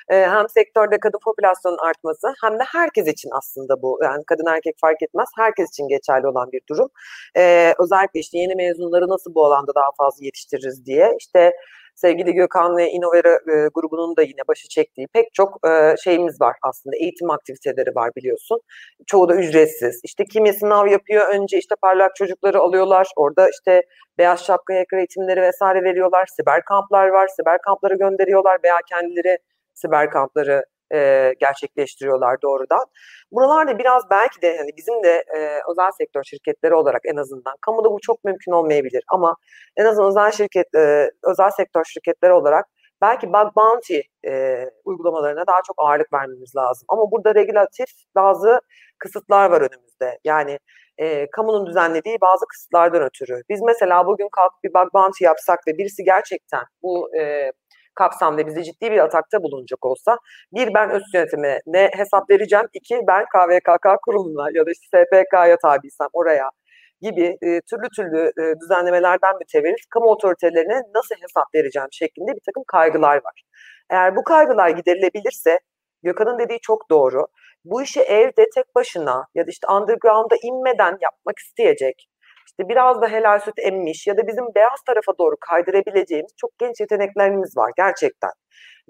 Ee, 0.09 0.15
hem 0.17 0.49
sektörde 0.49 0.99
kadın 1.01 1.19
popülasyonun 1.25 1.79
artması 1.79 2.35
hem 2.43 2.59
de 2.59 2.63
herkes 2.73 3.09
için 3.09 3.31
aslında 3.33 3.83
bu. 3.83 3.99
Yani 4.03 4.23
kadın 4.27 4.47
erkek 4.47 4.75
fark 4.81 5.03
etmez. 5.03 5.29
Herkes 5.39 5.69
için 5.69 5.89
geçerli 5.89 6.27
olan 6.27 6.53
bir 6.53 6.61
durum. 6.69 6.89
Ee, 7.37 7.75
özellikle 7.79 8.21
işte 8.21 8.39
yeni 8.39 8.55
mezunları 8.55 9.09
nasıl 9.09 9.35
bu 9.35 9.45
alanda 9.47 9.75
daha 9.75 9.91
fazla 9.99 10.25
yetiştiririz 10.25 10.87
diye. 10.87 11.17
işte 11.19 11.53
sevgili 11.95 12.33
Gökhan 12.33 12.77
ve 12.77 12.91
Innovera 12.91 13.35
e, 13.35 13.69
grubunun 13.75 14.17
da 14.17 14.23
yine 14.23 14.41
başı 14.49 14.69
çektiği 14.69 15.07
pek 15.13 15.35
çok 15.35 15.67
e, 15.69 15.95
şeyimiz 16.05 16.41
var 16.41 16.57
aslında. 16.63 16.97
Eğitim 16.97 17.31
aktiviteleri 17.31 17.95
var 17.95 18.11
biliyorsun. 18.17 18.61
Çoğu 19.07 19.29
da 19.29 19.35
ücretsiz. 19.35 20.01
İşte 20.05 20.25
kimi 20.25 20.53
sınav 20.53 20.87
yapıyor. 20.87 21.29
Önce 21.29 21.59
işte 21.59 21.75
parlak 21.83 22.17
çocukları 22.17 22.59
alıyorlar. 22.59 23.09
Orada 23.17 23.49
işte 23.49 23.83
beyaz 24.19 24.45
şapka 24.45 24.75
hacker 24.75 24.99
eğitimleri 24.99 25.43
vesaire 25.43 25.85
veriyorlar. 25.85 26.27
Siber 26.37 26.65
kamplar 26.65 27.09
var. 27.09 27.29
Siber 27.29 27.59
kampları 27.59 27.95
gönderiyorlar 27.95 28.59
veya 28.65 28.77
kendileri 28.91 29.39
siber 29.75 30.11
kampları 30.11 30.65
e, 30.93 31.33
gerçekleştiriyorlar 31.41 32.43
doğrudan. 32.43 32.85
Buralarda 33.33 33.79
biraz 33.79 34.03
belki 34.11 34.43
de 34.43 34.57
hani 34.59 34.71
bizim 34.77 35.03
de 35.03 35.25
e, 35.37 35.61
özel 35.71 35.91
sektör 35.99 36.23
şirketleri 36.25 36.75
olarak 36.75 37.01
en 37.05 37.17
azından 37.17 37.55
kamuda 37.61 37.91
bu 37.91 37.99
çok 38.03 38.25
mümkün 38.25 38.53
olmayabilir 38.53 39.05
ama 39.09 39.37
en 39.77 39.85
azından 39.85 40.09
özel 40.09 40.31
şirket 40.31 40.75
e, 40.75 41.11
özel 41.23 41.51
sektör 41.51 41.85
şirketleri 41.85 42.33
olarak 42.33 42.67
belki 43.03 43.33
bug 43.33 43.57
bounty 43.57 44.01
e, 44.27 44.65
uygulamalarına 44.85 45.47
daha 45.47 45.61
çok 45.67 45.77
ağırlık 45.79 46.13
vermemiz 46.13 46.57
lazım. 46.57 46.85
Ama 46.89 47.11
burada 47.11 47.35
regülatif 47.35 47.89
bazı 48.15 48.61
kısıtlar 48.99 49.51
var 49.51 49.61
önümüzde. 49.61 50.19
Yani 50.25 50.59
e, 50.99 51.31
kamunun 51.31 51.67
düzenlediği 51.67 52.21
bazı 52.21 52.47
kısıtlardan 52.47 53.03
ötürü. 53.03 53.43
Biz 53.49 53.61
mesela 53.63 54.07
bugün 54.07 54.29
kalkıp 54.33 54.65
bir 54.65 54.75
bug 54.75 54.95
bounty 54.95 55.25
yapsak 55.25 55.59
ve 55.69 55.79
birisi 55.79 56.05
gerçekten 56.05 56.63
bu 56.83 57.17
e, 57.17 57.53
kapsamda 57.95 58.47
bizi 58.47 58.65
ciddi 58.65 58.91
bir 58.91 58.99
atakta 58.99 59.43
bulunacak 59.43 59.87
olsa 59.87 60.19
bir 60.53 60.75
ben 60.75 60.91
öz 60.91 61.03
yönetime 61.15 61.61
ne 61.67 61.91
hesap 61.97 62.31
vereceğim, 62.31 62.67
iki 62.73 63.01
ben 63.07 63.25
KVKK 63.25 63.87
kurumuna 64.05 64.49
ya 64.55 64.67
da 64.67 64.71
işte 64.71 65.05
SPK'ya 65.05 65.57
tabiysem 65.57 66.09
oraya 66.13 66.51
gibi 67.01 67.37
e, 67.43 67.61
türlü 67.61 67.89
türlü 67.97 68.33
e, 68.41 68.61
düzenlemelerden 68.61 69.39
mütevellit 69.39 69.87
kamu 69.91 70.07
otoritelerine 70.07 70.83
nasıl 70.95 71.15
hesap 71.15 71.55
vereceğim 71.55 71.89
şeklinde 71.93 72.33
bir 72.33 72.41
takım 72.47 72.63
kaygılar 72.67 73.17
var. 73.17 73.43
Eğer 73.91 74.17
bu 74.17 74.25
kaygılar 74.25 74.69
giderilebilirse 74.69 75.59
Gökhan'ın 76.03 76.39
dediği 76.39 76.59
çok 76.63 76.91
doğru. 76.91 77.27
Bu 77.65 77.83
işi 77.83 78.01
evde 78.01 78.47
tek 78.55 78.75
başına 78.75 79.27
ya 79.35 79.47
da 79.47 79.51
işte 79.51 79.67
underground'a 79.69 80.37
inmeden 80.43 80.99
yapmak 81.01 81.39
isteyecek 81.39 82.09
işte 82.47 82.69
biraz 82.69 83.03
da 83.03 83.09
helal 83.09 83.39
süt 83.39 83.55
emmiş 83.59 84.07
ya 84.07 84.17
da 84.17 84.27
bizim 84.27 84.45
beyaz 84.55 84.83
tarafa 84.87 85.19
doğru 85.19 85.37
kaydırabileceğimiz 85.41 86.33
çok 86.37 86.59
genç 86.59 86.81
yeteneklerimiz 86.81 87.57
var 87.57 87.71
gerçekten. 87.77 88.31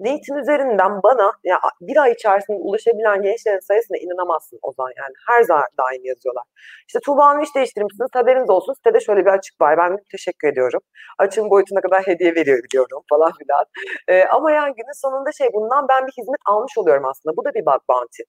LinkedIn 0.03 0.35
üzerinden 0.35 1.03
bana 1.03 1.31
ya 1.43 1.59
bir 1.81 1.97
ay 1.97 2.11
içerisinde 2.11 2.57
ulaşabilen 2.57 3.21
gençlerin 3.21 3.59
sayısına 3.59 3.97
inanamazsın 3.97 4.59
o 4.61 4.71
zaman 4.71 4.91
yani 4.97 5.13
her 5.27 5.43
zaman 5.43 5.65
daim 5.77 6.05
yazıyorlar. 6.05 6.43
İşte 6.87 6.99
Tuğba 7.05 7.25
Hanım 7.27 7.41
iş 7.41 7.55
değiştirmişsiniz 7.55 8.09
haberiniz 8.13 8.49
olsun 8.49 8.73
sitede 8.73 8.99
şöyle 8.99 9.25
bir 9.25 9.31
açık 9.31 9.61
var 9.61 9.77
ben 9.77 9.97
teşekkür 10.11 10.47
ediyorum. 10.47 10.81
Açığın 11.17 11.49
boyutuna 11.49 11.81
kadar 11.81 12.07
hediye 12.07 12.35
veriyor 12.35 12.59
biliyorum 12.63 13.01
falan 13.09 13.31
filan. 13.39 13.65
Ee, 14.07 14.25
ama 14.25 14.51
yani 14.51 14.73
günün 14.77 15.01
sonunda 15.01 15.31
şey 15.31 15.47
bundan 15.53 15.85
ben 15.89 16.07
bir 16.07 16.13
hizmet 16.17 16.41
almış 16.45 16.77
oluyorum 16.77 17.05
aslında 17.05 17.37
bu 17.37 17.45
da 17.45 17.53
bir 17.53 17.65
bug 17.65 17.81
bounty. 17.89 18.23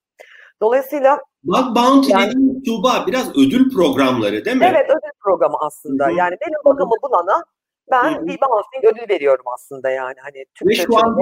Dolayısıyla 0.63 1.19
Bug 1.45 1.77
Bounty 1.77 2.13
yani, 2.13 2.31
dediğin 2.31 2.63
Tuğba 2.67 3.05
biraz 3.07 3.31
ödül 3.31 3.75
programları 3.75 4.45
değil 4.45 4.57
mi? 4.57 4.67
Evet 4.71 4.91
ödül 4.91 5.13
programı 5.21 5.57
aslında. 5.61 6.07
Hı-hı. 6.07 6.17
Yani 6.17 6.37
benim 6.41 6.59
bug'ımı 6.65 6.95
bulana 7.03 7.45
ben 7.91 8.15
Hı-hı. 8.15 8.27
bir 8.27 8.39
bouncing 8.41 8.85
ödül 8.85 9.15
veriyorum 9.15 9.45
aslında 9.55 9.91
yani. 9.91 10.15
Hani 10.19 10.45
Ve 10.67 10.75
şu 10.75 10.99
an 10.99 11.19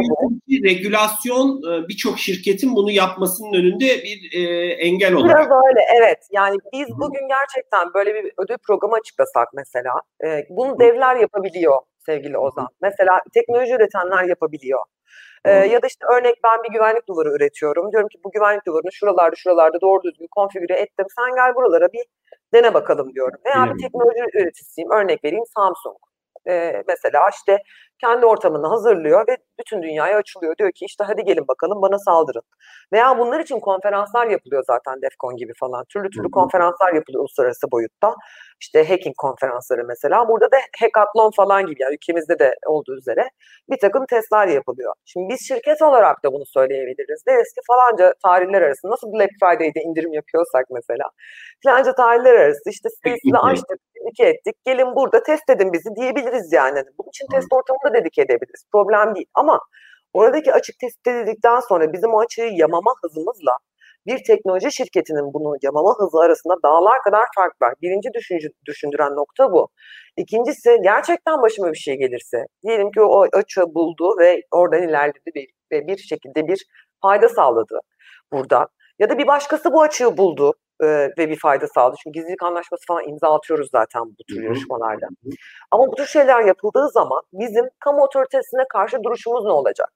bir 0.49 0.64
regülasyon 0.64 1.62
e, 1.72 1.89
birçok 1.89 2.18
şirketin 2.18 2.76
bunu 2.76 2.91
yapmasının 2.91 3.53
önünde 3.53 3.87
bir 3.87 4.39
e, 4.39 4.72
engel 4.72 5.14
olarak. 5.14 5.51
Biraz 5.51 5.62
öyle 5.68 5.80
evet. 5.99 6.18
Yani 6.32 6.57
biz 6.72 6.89
Hı-hı. 6.89 7.01
bugün 7.01 7.28
gerçekten 7.28 7.95
böyle 7.95 8.14
bir 8.14 8.32
ödül 8.39 8.59
programı 8.66 8.95
açıklasak 8.95 9.49
mesela 9.55 9.93
e, 10.24 10.47
bunu 10.51 10.78
devler 10.78 11.16
yapabiliyor 11.16 11.78
sevgili 12.07 12.39
Ozan. 12.39 12.68
Mesela 12.82 13.20
teknoloji 13.35 13.72
üretenler 13.72 14.24
yapabiliyor. 14.24 14.80
Ee, 15.45 15.51
ya 15.53 15.82
da 15.82 15.86
işte 15.86 16.07
örnek 16.07 16.34
ben 16.45 16.62
bir 16.64 16.72
güvenlik 16.72 17.09
duvarı 17.09 17.28
üretiyorum. 17.28 17.92
Diyorum 17.92 18.09
ki 18.09 18.18
bu 18.24 18.30
güvenlik 18.30 18.66
duvarını 18.66 18.92
şuralarda 18.92 19.36
şuralarda 19.36 19.80
doğru 19.80 20.03
düzgün 20.03 20.28
konfigüre 20.30 20.74
ettim. 20.74 21.07
Sen 21.16 21.34
gel 21.36 21.55
buralara 21.55 21.92
bir 21.92 22.05
dene 22.55 22.74
bakalım 22.74 23.14
diyorum. 23.14 23.38
Veya 23.47 23.74
bir 23.74 23.82
teknoloji 23.82 24.20
üreticisiyim. 24.34 24.90
Örnek 24.90 25.24
vereyim 25.24 25.45
Samsung. 25.57 25.97
Ee, 26.49 26.82
mesela 26.88 27.28
işte 27.28 27.59
kendi 28.05 28.26
ortamını 28.26 28.66
hazırlıyor 28.66 29.28
ve 29.28 29.36
bütün 29.61 29.82
dünyaya 29.82 30.16
açılıyor. 30.16 30.57
Diyor 30.57 30.72
ki 30.72 30.84
işte 30.84 31.05
hadi 31.05 31.24
gelin 31.24 31.48
bakalım 31.48 31.82
bana 31.82 31.98
saldırın. 31.98 32.42
Veya 32.92 33.18
bunlar 33.18 33.40
için 33.40 33.61
konferanslar 33.61 34.26
yapılıyor 34.26 34.64
zaten 34.66 35.02
DEFCON 35.02 35.36
gibi 35.36 35.52
falan. 35.61 35.84
Türlü 35.88 36.11
türlü 36.11 36.30
konferanslar 36.30 36.92
yapılıyor 36.92 37.20
uluslararası 37.20 37.70
boyutta. 37.72 38.14
İşte 38.61 38.88
hacking 38.88 39.16
konferansları 39.16 39.84
mesela. 39.84 40.28
Burada 40.28 40.50
da 40.52 40.57
hackathon 40.80 41.30
falan 41.36 41.66
gibi 41.66 41.82
yani 41.82 41.94
ülkemizde 41.94 42.38
de 42.38 42.55
olduğu 42.66 42.96
üzere 42.96 43.28
bir 43.70 43.78
takım 43.78 44.07
testler 44.07 44.46
yapılıyor. 44.48 44.92
Şimdi 45.05 45.28
biz 45.32 45.48
şirket 45.48 45.82
olarak 45.82 46.24
da 46.24 46.32
bunu 46.32 46.46
söyleyebiliriz. 46.46 47.22
Deriz 47.28 47.52
ki 47.55 47.61
falanca 47.66 48.14
tarihler 48.22 48.62
arası 48.62 48.88
nasıl 48.88 49.12
Black 49.12 49.30
Friday'de 49.40 49.80
indirim 49.80 50.12
yapıyorsak 50.12 50.64
mesela. 50.70 51.05
Falanca 51.64 51.94
tarihler 51.94 52.34
arası 52.34 52.70
işte 52.70 52.88
sitesini 52.96 53.38
açtık. 53.38 53.78
ettik. 54.20 54.55
Gelin 54.64 54.96
burada 54.96 55.22
test 55.22 55.50
edin 55.50 55.72
bizi 55.72 55.96
diyebiliriz 55.96 56.52
yani. 56.52 56.76
Hani 56.78 56.90
bunun 56.98 57.09
için 57.09 57.26
test 57.32 57.52
ortamı 57.52 57.78
dedik 57.95 58.18
edebiliriz. 58.18 58.64
Problem 58.72 59.14
değil. 59.14 59.26
Ama 59.34 59.61
oradaki 60.12 60.53
açık 60.53 60.78
tespit 60.78 61.07
edildikten 61.07 61.61
sonra 61.61 61.92
bizim 61.92 62.14
o 62.14 62.20
açığı 62.20 62.51
yamama 62.53 62.95
hızımızla 63.03 63.59
bir 64.07 64.24
teknoloji 64.24 64.72
şirketinin 64.72 65.34
bunu 65.34 65.57
yamama 65.62 65.95
hızı 65.99 66.18
arasında 66.18 66.55
dağlar 66.64 67.03
kadar 67.05 67.26
fark 67.36 67.62
var. 67.62 67.74
Birinci 67.82 68.09
düşüncü, 68.14 68.49
düşündüren 68.66 69.12
nokta 69.16 69.53
bu. 69.53 69.68
İkincisi 70.16 70.78
gerçekten 70.82 71.42
başıma 71.42 71.72
bir 71.72 71.78
şey 71.78 71.97
gelirse, 71.97 72.47
diyelim 72.64 72.90
ki 72.90 73.01
o 73.01 73.26
açığı 73.32 73.74
buldu 73.74 74.16
ve 74.18 74.42
oradan 74.51 74.82
ilerledi 74.82 75.47
ve 75.72 75.86
bir 75.86 75.97
şekilde 75.97 76.49
bir 76.49 76.66
fayda 77.03 77.28
sağladı 77.28 77.78
burada. 78.32 78.68
Ya 78.99 79.11
da 79.11 79.18
bir 79.18 79.26
başkası 79.26 79.72
bu 79.72 79.82
açığı 79.82 80.16
buldu 80.16 80.55
e, 80.85 81.12
ve 81.18 81.30
bir 81.30 81.39
fayda 81.39 81.66
sağladı. 81.68 81.97
Çünkü 82.03 82.20
gizlilik 82.20 82.43
anlaşması 82.43 82.87
falan 82.87 83.09
imza 83.09 83.35
atıyoruz 83.35 83.68
zaten 83.72 84.03
bu 84.05 84.24
tür 84.28 84.43
yarışmalarda. 84.43 85.07
Ama 85.70 85.87
bu 85.87 85.95
tür 85.95 86.07
şeyler 86.07 86.41
yapıldığı 86.41 86.89
zaman 86.89 87.22
bizim 87.32 87.64
kamu 87.78 88.03
otoritesine 88.03 88.64
karşı 88.68 89.03
duruşumuz 89.03 89.45
ne 89.45 89.53
olacak? 89.53 89.91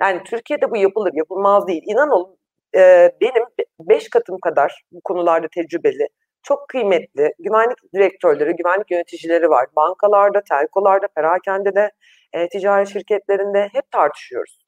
Yani 0.00 0.22
Türkiye'de 0.24 0.70
bu 0.70 0.76
yapılır, 0.76 1.12
yapılmaz 1.14 1.66
değil. 1.66 1.82
İnan 1.86 2.10
olun 2.10 2.36
e, 2.76 3.12
benim 3.20 3.44
beş 3.80 4.08
katım 4.10 4.38
kadar 4.38 4.84
bu 4.92 5.00
konularda 5.04 5.48
tecrübeli, 5.54 6.08
çok 6.42 6.68
kıymetli 6.68 7.34
güvenlik 7.38 7.78
direktörleri, 7.94 8.56
güvenlik 8.56 8.90
yöneticileri 8.90 9.48
var. 9.48 9.66
Bankalarda, 9.76 10.40
telkolarda, 10.40 11.08
perakendede, 11.16 11.90
e, 12.32 12.48
ticari 12.48 12.90
şirketlerinde 12.90 13.68
hep 13.72 13.90
tartışıyoruz. 13.90 14.58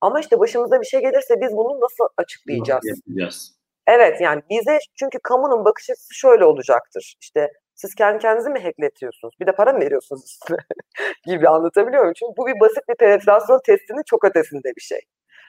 Ama 0.00 0.20
işte 0.20 0.38
başımıza 0.38 0.80
bir 0.80 0.86
şey 0.86 1.00
gelirse 1.00 1.34
biz 1.40 1.56
bunu 1.56 1.80
nasıl 1.80 2.04
açıklayacağız? 2.16 2.84
Yapacağız. 2.84 3.54
Evet 3.86 4.20
yani 4.20 4.42
bize 4.50 4.78
çünkü 4.94 5.18
kamunun 5.22 5.64
bakış 5.64 5.90
açısı 5.90 6.14
şöyle 6.14 6.44
olacaktır. 6.44 7.14
İşte 7.20 7.52
siz 7.74 7.94
kendi 7.94 8.18
kendinizi 8.18 8.50
mi 8.50 8.60
hackletiyorsunuz? 8.60 9.34
Bir 9.40 9.46
de 9.46 9.52
para 9.52 9.72
mı 9.72 9.80
veriyorsunuz 9.80 10.22
üstüne 10.24 10.58
gibi 11.26 11.48
anlatabiliyor 11.48 12.02
muyum? 12.02 12.14
Çünkü 12.16 12.32
bu 12.36 12.46
bir 12.46 12.60
basit 12.60 12.88
bir 12.88 12.94
penetrasyon 12.94 13.60
testinin 13.66 14.02
çok 14.06 14.24
ötesinde 14.24 14.72
bir 14.76 14.80
şey. 14.80 15.00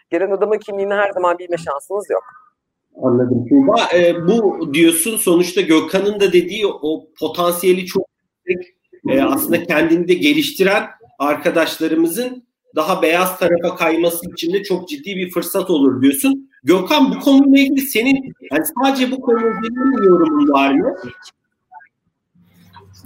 Gelen 0.09 0.31
adamın 0.31 0.57
kimliğini 0.57 0.93
her 0.93 1.11
zaman 1.11 1.39
bilme 1.39 1.57
şansınız 1.57 2.09
yok. 2.09 2.23
Anladım 3.03 3.45
Tuğba. 3.49 3.97
E, 3.97 4.27
bu 4.27 4.73
diyorsun 4.73 5.17
sonuçta 5.17 5.61
Gökhan'ın 5.61 6.19
da 6.19 6.33
dediği 6.33 6.67
o 6.67 7.07
potansiyeli 7.19 7.85
çok 7.85 8.07
yüksek. 8.45 8.75
E, 9.09 9.21
aslında 9.21 9.63
kendini 9.63 10.07
de 10.07 10.13
geliştiren 10.13 10.83
arkadaşlarımızın 11.19 12.47
daha 12.75 13.01
beyaz 13.01 13.39
tarafa 13.39 13.75
kayması 13.75 14.31
için 14.31 14.53
de 14.53 14.63
çok 14.63 14.89
ciddi 14.89 15.15
bir 15.15 15.31
fırsat 15.31 15.69
olur 15.69 16.01
diyorsun. 16.01 16.44
Gökhan 16.65 17.11
bu 17.11 17.19
konuyla 17.19 17.59
ilgili 17.59 17.81
senin 17.81 18.33
yani 18.51 18.65
sadece 18.83 19.11
bu 19.11 19.21
konuyla 19.21 19.49
ilgili 19.49 20.05
yorumun 20.05 20.49
var 20.49 20.73
mı? 20.73 20.95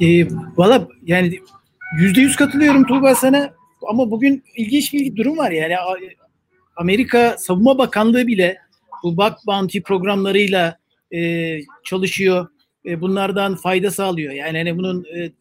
E, 0.02 0.28
Valla 0.58 0.88
yani 1.06 1.40
yüzde 2.00 2.22
yüz 2.22 2.36
katılıyorum 2.36 2.86
Tuğba 2.86 3.16
sana 3.16 3.54
ama 3.88 4.12
bugün 4.12 4.44
ilginç 4.56 4.94
bir 4.94 5.16
durum 5.16 5.38
var 5.38 5.52
yani 5.52 5.76
Amerika 6.76 7.36
Savunma 7.38 7.78
Bakanlığı 7.78 8.28
bile 8.28 8.58
bu 9.04 9.18
bug 9.18 9.34
bounty 9.48 9.80
programlarıyla 9.80 10.78
e, 11.14 11.60
çalışıyor. 11.84 12.48
E, 12.86 13.02
bunlardan 13.02 13.56
fayda 13.56 13.92
sağlıyor. 13.92 14.34
Yani 14.34 14.58
hani 14.58 14.78
bunun 14.78 15.04
e, 15.04 15.32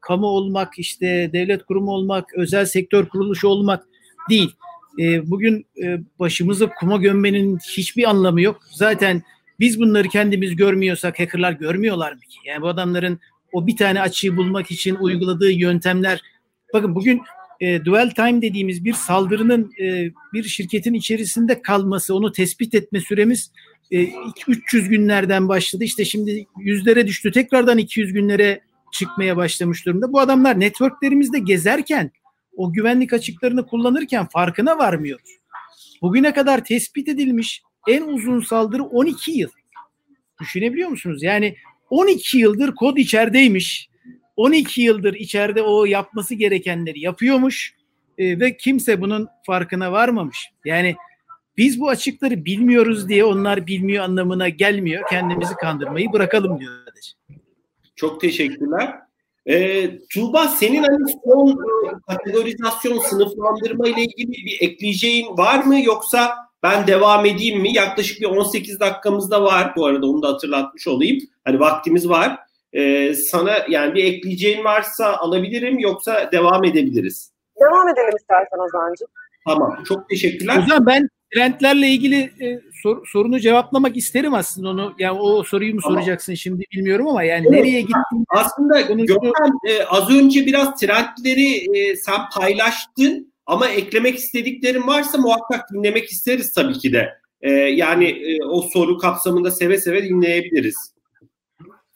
kamu 0.00 0.26
olmak, 0.26 0.78
işte 0.78 1.30
devlet 1.32 1.64
kurumu 1.64 1.90
olmak, 1.90 2.34
özel 2.34 2.66
sektör 2.66 3.08
kuruluşu 3.08 3.48
olmak 3.48 3.84
değil. 4.30 4.54
E, 4.98 5.30
bugün 5.30 5.66
e, 5.82 5.98
başımızı 6.18 6.70
kuma 6.80 6.96
gömmenin 6.96 7.58
hiçbir 7.58 8.10
anlamı 8.10 8.40
yok. 8.40 8.60
Zaten 8.70 9.22
biz 9.60 9.80
bunları 9.80 10.08
kendimiz 10.08 10.56
görmüyorsak 10.56 11.20
hackerlar 11.20 11.52
görmüyorlar 11.52 12.12
mı 12.12 12.20
ki? 12.20 12.38
Yani 12.44 12.62
bu 12.62 12.68
adamların 12.68 13.18
o 13.52 13.66
bir 13.66 13.76
tane 13.76 14.00
açığı 14.00 14.36
bulmak 14.36 14.70
için 14.70 14.94
uyguladığı 14.94 15.50
yöntemler 15.50 16.22
bakın 16.74 16.94
bugün 16.94 17.22
e, 17.60 17.84
dual 17.84 18.10
time 18.10 18.42
dediğimiz 18.42 18.84
bir 18.84 18.92
saldırının 18.92 19.72
e, 19.80 20.10
bir 20.32 20.44
şirketin 20.44 20.94
içerisinde 20.94 21.62
kalması, 21.62 22.14
onu 22.14 22.32
tespit 22.32 22.74
etme 22.74 23.00
süremiz 23.00 23.52
e, 23.90 24.08
300 24.48 24.88
günlerden 24.88 25.48
başladı. 25.48 25.84
İşte 25.84 26.04
şimdi 26.04 26.46
yüzlere 26.58 27.06
düştü. 27.06 27.32
Tekrardan 27.32 27.78
200 27.78 28.12
günlere 28.12 28.60
çıkmaya 28.92 29.36
başlamış 29.36 29.86
durumda. 29.86 30.12
Bu 30.12 30.20
adamlar 30.20 30.60
networklerimizde 30.60 31.38
gezerken 31.38 32.10
o 32.58 32.72
güvenlik 32.72 33.12
açıklarını 33.12 33.66
kullanırken 33.66 34.26
farkına 34.26 34.78
varmıyoruz. 34.78 35.30
Bugüne 36.02 36.32
kadar 36.32 36.64
tespit 36.64 37.08
edilmiş 37.08 37.62
en 37.88 38.02
uzun 38.02 38.40
saldırı 38.40 38.84
12 38.84 39.32
yıl. 39.32 39.50
Düşünebiliyor 40.40 40.88
musunuz? 40.88 41.22
Yani 41.22 41.56
12 41.90 42.38
yıldır 42.38 42.74
kod 42.74 42.96
içerideymiş 42.96 43.88
12 44.36 44.82
yıldır 44.82 45.14
içeride 45.14 45.62
o 45.62 45.84
yapması 45.84 46.34
gerekenleri 46.34 47.00
yapıyormuş 47.00 47.74
e, 48.18 48.40
ve 48.40 48.56
kimse 48.56 49.00
bunun 49.00 49.28
farkına 49.46 49.92
varmamış. 49.92 50.50
Yani 50.64 50.96
biz 51.56 51.80
bu 51.80 51.88
açıkları 51.88 52.44
bilmiyoruz 52.44 53.08
diye 53.08 53.24
onlar 53.24 53.66
bilmiyor 53.66 54.04
anlamına 54.04 54.48
gelmiyor. 54.48 55.02
Kendimizi 55.10 55.54
kandırmayı 55.54 56.12
bırakalım 56.12 56.60
diyor. 56.60 56.72
Çok 57.96 58.20
teşekkürler. 58.20 59.07
Ee, 59.48 59.90
Tuğba 60.08 60.48
senin 60.48 60.82
hani 60.82 61.12
son 61.24 61.50
e, 61.50 61.92
kategorizasyon 62.08 62.98
sınıflandırma 62.98 63.88
ile 63.88 64.02
ilgili 64.02 64.44
bir 64.46 64.58
ekleyeceğin 64.60 65.36
var 65.36 65.64
mı 65.64 65.80
yoksa 65.84 66.36
ben 66.62 66.86
devam 66.86 67.26
edeyim 67.26 67.60
mi? 67.60 67.74
Yaklaşık 67.74 68.20
bir 68.20 68.26
18 68.26 68.80
dakikamız 68.80 69.30
da 69.30 69.42
var 69.42 69.72
bu 69.76 69.86
arada 69.86 70.06
onu 70.06 70.22
da 70.22 70.28
hatırlatmış 70.28 70.88
olayım. 70.88 71.18
Hani 71.44 71.60
vaktimiz 71.60 72.08
var. 72.08 72.38
Ee, 72.72 73.14
sana 73.14 73.52
yani 73.68 73.94
bir 73.94 74.04
ekleyeceğin 74.04 74.64
varsa 74.64 75.16
alabilirim 75.16 75.78
yoksa 75.78 76.32
devam 76.32 76.64
edebiliriz. 76.64 77.32
Devam 77.60 77.88
edelim 77.88 78.16
istersen 78.16 78.58
Ozan'cığım. 78.58 79.08
Tamam. 79.46 79.82
Çok 79.88 80.08
teşekkürler. 80.08 80.58
O 80.58 80.68
zaman 80.68 80.86
ben 80.86 81.08
trendlerle 81.34 81.88
ilgili 81.88 82.16
e, 82.16 82.60
sor, 82.82 83.06
sorunu 83.06 83.40
cevaplamak 83.40 83.96
isterim 83.96 84.34
aslında 84.34 84.68
onu. 84.68 84.94
Yani 84.98 85.20
o 85.20 85.42
soruyu 85.44 85.74
mu 85.74 85.80
tamam. 85.82 85.98
soracaksın 85.98 86.34
şimdi 86.34 86.64
bilmiyorum 86.72 87.08
ama 87.08 87.22
yani 87.22 87.46
evet. 87.48 87.58
nereye 87.58 87.80
gittin? 87.80 88.24
Aslında 88.28 88.86
konusu... 88.86 89.06
Gökhan 89.06 89.58
e, 89.68 89.84
az 89.84 90.10
önce 90.10 90.46
biraz 90.46 90.80
trendleri 90.80 91.78
e, 91.78 91.96
sen 91.96 92.20
paylaştın 92.34 93.32
ama 93.46 93.68
eklemek 93.68 94.18
istediklerin 94.18 94.86
varsa 94.86 95.18
muhakkak 95.18 95.72
dinlemek 95.72 96.10
isteriz 96.12 96.52
tabii 96.52 96.78
ki 96.78 96.92
de. 96.92 97.08
E, 97.40 97.50
yani 97.52 98.04
e, 98.04 98.44
o 98.44 98.62
soru 98.62 98.98
kapsamında 98.98 99.50
seve 99.50 99.78
seve 99.78 100.04
dinleyebiliriz. 100.04 100.94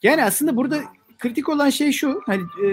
Yani 0.03 0.23
aslında 0.23 0.55
burada 0.55 0.79
kritik 1.19 1.49
olan 1.49 1.69
şey 1.69 1.91
şu. 1.91 2.21
Hani 2.25 2.41
e, 2.41 2.67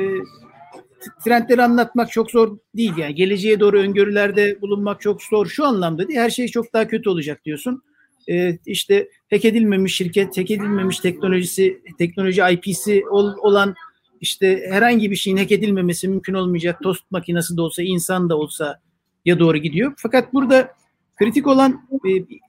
trendleri 1.24 1.62
anlatmak 1.62 2.10
çok 2.12 2.30
zor 2.30 2.58
değil 2.76 2.96
yani. 2.96 3.14
Geleceğe 3.14 3.60
doğru 3.60 3.78
öngörülerde 3.78 4.60
bulunmak 4.60 5.00
çok 5.00 5.22
zor. 5.22 5.46
Şu 5.46 5.64
anlamda 5.64 6.08
değil. 6.08 6.20
Her 6.20 6.30
şey 6.30 6.48
çok 6.48 6.72
daha 6.72 6.88
kötü 6.88 7.08
olacak 7.10 7.44
diyorsun. 7.44 7.82
E, 8.28 8.58
işte 8.66 9.08
hack 9.30 9.44
edilmemiş 9.44 9.96
şirket, 9.96 10.38
hack 10.38 10.50
edilmemiş 10.50 10.98
teknolojisi, 11.00 11.82
teknoloji 11.98 12.42
IP'si 12.52 13.04
ol, 13.10 13.32
olan 13.38 13.74
işte 14.20 14.62
herhangi 14.70 15.10
bir 15.10 15.16
şeyin 15.16 15.36
hack 15.36 15.52
edilmemesi 15.52 16.08
mümkün 16.08 16.34
olmayacak. 16.34 16.82
Tost 16.82 17.10
makinesi 17.10 17.56
de 17.56 17.60
olsa, 17.60 17.82
insan 17.82 18.30
da 18.30 18.36
olsa 18.36 18.80
ya 19.24 19.38
doğru 19.38 19.56
gidiyor. 19.56 19.92
Fakat 19.96 20.34
burada 20.34 20.74
kritik 21.18 21.46
olan 21.46 21.88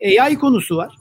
e, 0.02 0.22
AI 0.22 0.36
konusu 0.36 0.78
var 0.78 0.96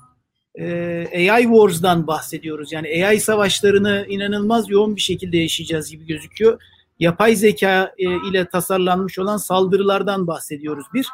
e, 0.54 1.30
AI 1.30 1.42
Wars'dan 1.42 2.06
bahsediyoruz. 2.06 2.72
Yani 2.72 3.06
AI 3.06 3.20
savaşlarını 3.20 4.06
inanılmaz 4.08 4.70
yoğun 4.70 4.96
bir 4.96 5.00
şekilde 5.00 5.38
yaşayacağız 5.38 5.90
gibi 5.90 6.06
gözüküyor. 6.06 6.62
Yapay 7.00 7.36
zeka 7.36 7.94
e, 7.98 8.04
ile 8.30 8.48
tasarlanmış 8.48 9.18
olan 9.18 9.36
saldırılardan 9.36 10.26
bahsediyoruz. 10.26 10.86
Bir, 10.94 11.06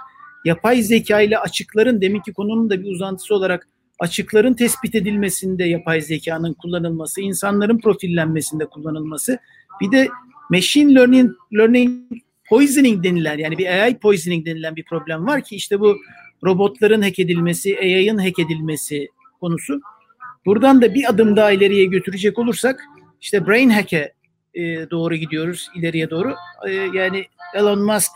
yapay 0.44 0.82
zeka 0.82 1.20
ile 1.20 1.38
açıkların 1.38 2.00
deminki 2.00 2.32
konunun 2.32 2.70
da 2.70 2.82
bir 2.82 2.90
uzantısı 2.90 3.34
olarak 3.34 3.68
açıkların 3.98 4.54
tespit 4.54 4.94
edilmesinde 4.94 5.64
yapay 5.64 6.00
zekanın 6.00 6.54
kullanılması, 6.54 7.20
insanların 7.20 7.78
profillenmesinde 7.78 8.66
kullanılması. 8.66 9.38
Bir 9.80 9.92
de 9.92 10.08
machine 10.50 10.94
learning, 10.94 11.30
learning 11.54 12.12
poisoning 12.48 13.04
denilen 13.04 13.38
yani 13.38 13.58
bir 13.58 13.66
AI 13.66 13.98
poisoning 13.98 14.46
denilen 14.46 14.76
bir 14.76 14.84
problem 14.84 15.26
var 15.26 15.44
ki 15.44 15.56
işte 15.56 15.80
bu 15.80 15.96
robotların 16.44 17.02
hack 17.02 17.18
edilmesi, 17.18 17.78
AI'ın 17.78 18.18
hack 18.18 18.38
edilmesi 18.38 19.08
konusu. 19.40 19.80
Buradan 20.46 20.82
da 20.82 20.94
bir 20.94 21.10
adım 21.10 21.36
daha 21.36 21.50
ileriye 21.50 21.84
götürecek 21.84 22.38
olursak 22.38 22.80
işte 23.20 23.46
brain 23.46 23.70
hack'e 23.70 24.12
e, 24.56 24.90
doğru 24.90 25.14
gidiyoruz 25.14 25.68
ileriye 25.74 26.10
doğru. 26.10 26.34
E, 26.68 26.70
yani 26.72 27.24
Elon 27.54 27.82
Musk 27.82 28.10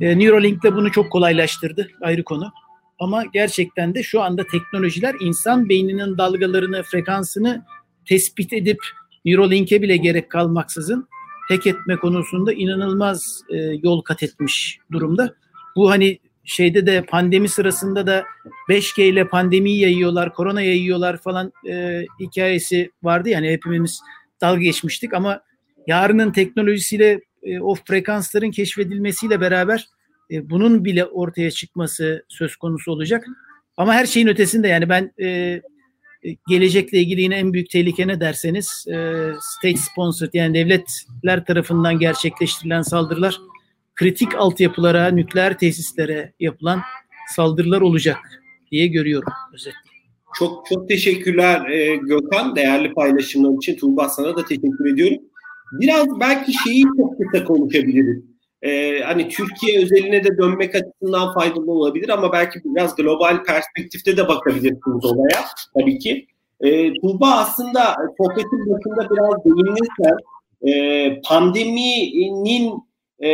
e, 0.00 0.18
Neuralink'le 0.18 0.64
bunu 0.72 0.92
çok 0.92 1.12
kolaylaştırdı 1.12 1.88
ayrı 2.00 2.24
konu. 2.24 2.52
Ama 2.98 3.24
gerçekten 3.24 3.94
de 3.94 4.02
şu 4.02 4.22
anda 4.22 4.44
teknolojiler 4.46 5.14
insan 5.20 5.68
beyninin 5.68 6.18
dalgalarını, 6.18 6.82
frekansını 6.82 7.64
tespit 8.08 8.52
edip 8.52 8.78
Neuralink'e 9.24 9.82
bile 9.82 9.96
gerek 9.96 10.30
kalmaksızın 10.30 11.08
hack 11.48 11.66
etme 11.66 11.96
konusunda 11.96 12.52
inanılmaz 12.52 13.42
e, 13.50 13.56
yol 13.56 14.02
kat 14.02 14.22
etmiş 14.22 14.78
durumda. 14.92 15.34
Bu 15.76 15.90
hani 15.90 16.18
şeyde 16.44 16.86
de 16.86 17.04
pandemi 17.04 17.48
sırasında 17.48 18.06
da 18.06 18.24
5G 18.68 19.02
ile 19.02 19.28
pandemiyi 19.28 19.80
yayıyorlar, 19.80 20.34
korona 20.34 20.62
yayıyorlar 20.62 21.16
falan 21.16 21.52
e, 21.68 22.04
hikayesi 22.20 22.90
vardı 23.02 23.28
yani 23.28 23.50
hepimiz 23.50 24.00
dalga 24.40 24.60
geçmiştik 24.60 25.14
ama 25.14 25.40
yarının 25.86 26.32
teknolojisiyle 26.32 27.20
e, 27.42 27.60
o 27.60 27.74
frekansların 27.74 28.50
keşfedilmesiyle 28.50 29.40
beraber 29.40 29.86
e, 30.30 30.50
bunun 30.50 30.84
bile 30.84 31.04
ortaya 31.04 31.50
çıkması 31.50 32.24
söz 32.28 32.56
konusu 32.56 32.92
olacak. 32.92 33.26
Ama 33.76 33.94
her 33.94 34.06
şeyin 34.06 34.26
ötesinde 34.26 34.68
yani 34.68 34.88
ben 34.88 35.12
e, 35.18 35.26
e, 35.28 35.62
gelecekle 36.48 36.98
ilgili 36.98 37.20
yine 37.20 37.36
en 37.36 37.52
büyük 37.52 37.70
tehlike 37.70 38.08
ne 38.08 38.20
derseniz 38.20 38.86
e, 38.88 38.94
state 39.40 39.76
sponsored 39.76 40.34
yani 40.34 40.54
devletler 40.54 41.44
tarafından 41.44 41.98
gerçekleştirilen 41.98 42.82
saldırılar 42.82 43.40
kritik 43.94 44.34
altyapılara, 44.34 45.08
nükleer 45.08 45.58
tesislere 45.58 46.32
yapılan 46.40 46.80
saldırılar 47.36 47.80
olacak 47.80 48.18
diye 48.70 48.86
görüyorum 48.86 49.32
özetle. 49.54 49.78
Çok 50.38 50.66
çok 50.66 50.88
teşekkürler 50.88 51.70
e, 51.70 51.96
Gökhan 51.96 52.56
değerli 52.56 52.94
paylaşımlar 52.94 53.56
için. 53.56 53.76
Tuğba 53.76 54.08
sana 54.08 54.36
da 54.36 54.44
teşekkür 54.44 54.92
ediyorum. 54.92 55.18
Biraz 55.72 56.20
belki 56.20 56.52
şeyi 56.52 56.84
çok 56.96 57.18
kısa 57.18 57.44
konuşabiliriz. 57.44 58.24
Ee, 58.62 59.00
hani 59.00 59.28
Türkiye 59.28 59.82
özeline 59.82 60.24
de 60.24 60.38
dönmek 60.38 60.74
açısından 60.74 61.34
faydalı 61.34 61.72
olabilir 61.72 62.08
ama 62.08 62.32
belki 62.32 62.60
biraz 62.64 62.96
global 62.96 63.44
perspektifte 63.44 64.16
de 64.16 64.28
bakabilirsiniz 64.28 65.04
olaya 65.04 65.44
tabii 65.78 65.98
ki. 65.98 66.26
Ee, 66.60 66.94
Tuğba 66.94 67.30
aslında 67.30 67.96
sohbetin 68.18 68.70
başında 68.70 69.10
biraz 69.10 69.44
değinirsen 69.44 70.16
e, 70.66 71.20
pandeminin 71.20 72.74
e, 73.22 73.30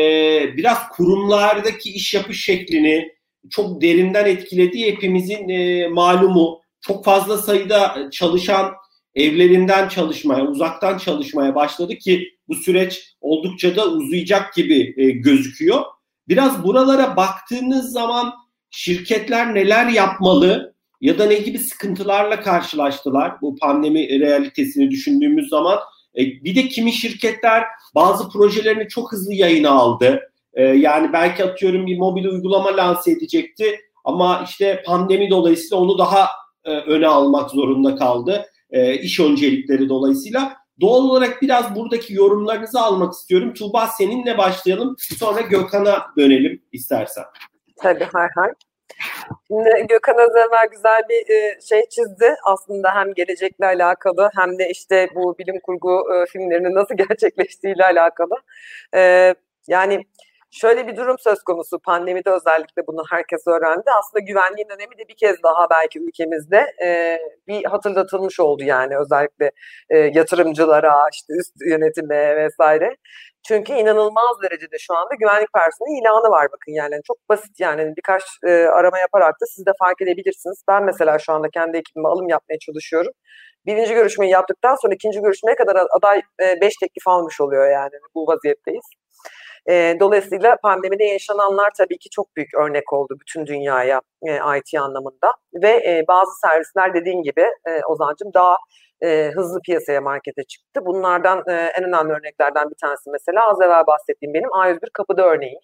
biraz 0.56 0.88
kurumlardaki 0.88 1.90
iş 1.90 2.14
yapış 2.14 2.44
şeklini 2.44 3.08
çok 3.50 3.80
derinden 3.80 4.24
etkilediği 4.24 4.92
hepimizin 4.92 5.48
e, 5.48 5.88
malumu. 5.88 6.60
Çok 6.80 7.04
fazla 7.04 7.38
sayıda 7.38 8.08
çalışan 8.12 8.72
evlerinden 9.16 9.88
çalışmaya, 9.88 10.46
uzaktan 10.46 10.98
çalışmaya 10.98 11.54
başladı 11.54 11.96
ki 11.96 12.28
bu 12.48 12.54
süreç 12.54 13.14
oldukça 13.20 13.76
da 13.76 13.88
uzayacak 13.88 14.54
gibi 14.54 14.94
e, 14.96 15.10
gözüküyor. 15.10 15.84
Biraz 16.28 16.64
buralara 16.64 17.16
baktığınız 17.16 17.92
zaman 17.92 18.34
şirketler 18.70 19.54
neler 19.54 19.86
yapmalı 19.86 20.74
ya 21.00 21.18
da 21.18 21.26
ne 21.26 21.34
gibi 21.34 21.58
sıkıntılarla 21.58 22.40
karşılaştılar 22.40 23.40
bu 23.42 23.56
pandemi 23.56 24.20
realitesini 24.20 24.90
düşündüğümüz 24.90 25.48
zaman. 25.48 25.78
E, 26.18 26.20
bir 26.20 26.56
de 26.56 26.68
kimi 26.68 26.92
şirketler 26.92 27.64
bazı 27.94 28.28
projelerini 28.28 28.88
çok 28.88 29.12
hızlı 29.12 29.34
yayına 29.34 29.70
aldı. 29.70 30.20
E, 30.54 30.62
yani 30.62 31.12
belki 31.12 31.44
atıyorum 31.44 31.86
bir 31.86 31.98
mobil 31.98 32.24
uygulama 32.24 32.76
lanse 32.76 33.10
edecekti 33.10 33.80
ama 34.04 34.44
işte 34.44 34.82
pandemi 34.86 35.30
dolayısıyla 35.30 35.76
onu 35.76 35.98
daha 35.98 36.28
e, 36.64 36.70
öne 36.70 37.06
almak 37.06 37.50
zorunda 37.50 37.96
kaldı. 37.96 38.46
E, 38.70 38.94
iş 38.94 39.20
öncelikleri 39.20 39.88
dolayısıyla. 39.88 40.56
Doğal 40.80 41.04
olarak 41.04 41.42
biraz 41.42 41.74
buradaki 41.74 42.14
yorumlarınızı 42.14 42.80
almak 42.80 43.12
istiyorum. 43.12 43.54
Tuğba 43.54 43.86
seninle 43.86 44.38
başlayalım. 44.38 44.96
Sonra 44.98 45.40
Gökhan'a 45.40 46.06
dönelim 46.18 46.62
istersen. 46.72 47.24
Tabii 47.76 48.04
hay 48.04 48.28
hay. 48.34 48.50
Şimdi 49.48 49.86
Gökhan 49.88 50.18
az 50.18 50.30
evvel 50.30 50.68
güzel 50.72 51.02
bir 51.08 51.34
e, 51.34 51.60
şey 51.68 51.88
çizdi. 51.88 52.34
Aslında 52.44 52.94
hem 52.94 53.14
gelecekle 53.14 53.66
alakalı 53.66 54.30
hem 54.34 54.58
de 54.58 54.70
işte 54.70 55.08
bu 55.14 55.38
bilim 55.38 55.60
kurgu 55.60 56.04
e, 56.14 56.26
filmlerinin 56.26 56.74
nasıl 56.74 56.94
gerçekleştiğiyle 57.08 57.84
alakalı. 57.84 58.34
E, 58.94 59.34
yani 59.68 60.04
Şöyle 60.60 60.86
bir 60.86 60.96
durum 60.96 61.16
söz 61.18 61.42
konusu 61.42 61.78
pandemide 61.78 62.30
özellikle 62.30 62.86
bunu 62.86 63.02
herkes 63.10 63.46
öğrendi. 63.46 63.90
Aslında 63.98 64.24
güvenliğin 64.24 64.68
önemi 64.68 64.98
de 64.98 65.08
bir 65.08 65.16
kez 65.16 65.42
daha 65.42 65.70
belki 65.70 65.98
ülkemizde 66.00 66.66
e, 66.84 67.18
bir 67.48 67.64
hatırlatılmış 67.64 68.40
oldu 68.40 68.62
yani 68.64 68.98
özellikle 68.98 69.50
e, 69.90 69.98
yatırımcılara, 69.98 70.94
işte 71.12 71.32
üst 71.40 71.52
yönetime 71.66 72.36
vesaire. 72.36 72.96
Çünkü 73.48 73.72
inanılmaz 73.72 74.42
derecede 74.42 74.76
şu 74.78 74.94
anda 74.96 75.14
güvenlik 75.20 75.52
personeli 75.52 76.00
ilanı 76.00 76.30
var 76.30 76.46
bakın 76.52 76.72
yani 76.72 77.00
çok 77.06 77.16
basit 77.28 77.60
yani 77.60 77.92
birkaç 77.96 78.22
e, 78.46 78.50
arama 78.50 78.98
yaparak 78.98 79.34
da 79.40 79.46
siz 79.46 79.66
de 79.66 79.70
fark 79.78 80.02
edebilirsiniz. 80.02 80.62
Ben 80.68 80.84
mesela 80.84 81.18
şu 81.18 81.32
anda 81.32 81.48
kendi 81.50 81.76
ekibime 81.76 82.08
alım 82.08 82.28
yapmaya 82.28 82.58
çalışıyorum. 82.58 83.12
Birinci 83.66 83.94
görüşmeyi 83.94 84.32
yaptıktan 84.32 84.74
sonra 84.82 84.94
ikinci 84.94 85.20
görüşmeye 85.20 85.54
kadar 85.54 85.86
aday 85.96 86.22
5 86.40 86.46
e, 86.46 86.58
teklif 86.80 87.08
almış 87.08 87.40
oluyor 87.40 87.70
yani 87.70 87.94
bu 88.14 88.26
vaziyetteyiz. 88.26 88.84
E, 89.68 89.96
dolayısıyla 90.00 90.56
pandemide 90.62 91.04
yaşananlar 91.04 91.70
tabii 91.78 91.98
ki 91.98 92.10
çok 92.10 92.36
büyük 92.36 92.54
örnek 92.54 92.92
oldu 92.92 93.16
bütün 93.20 93.46
dünyaya 93.46 94.00
e, 94.22 94.36
IT 94.58 94.80
anlamında 94.80 95.32
ve 95.62 95.68
e, 95.68 96.04
bazı 96.08 96.30
servisler 96.40 96.94
dediğin 96.94 97.22
gibi 97.22 97.40
e, 97.66 97.84
Ozancım 97.88 98.34
daha 98.34 98.56
e, 99.02 99.30
hızlı 99.34 99.60
piyasaya 99.60 100.00
markete 100.00 100.44
çıktı. 100.44 100.80
Bunlardan 100.86 101.42
e, 101.48 101.52
en 101.52 101.84
önemli 101.84 102.12
örneklerden 102.12 102.70
bir 102.70 102.76
tanesi 102.80 103.10
mesela 103.10 103.50
az 103.50 103.60
evvel 103.60 103.86
bahsettiğim 103.86 104.34
benim 104.34 104.48
A101 104.48 104.90
kapıda 104.92 105.26
örneği. 105.26 105.58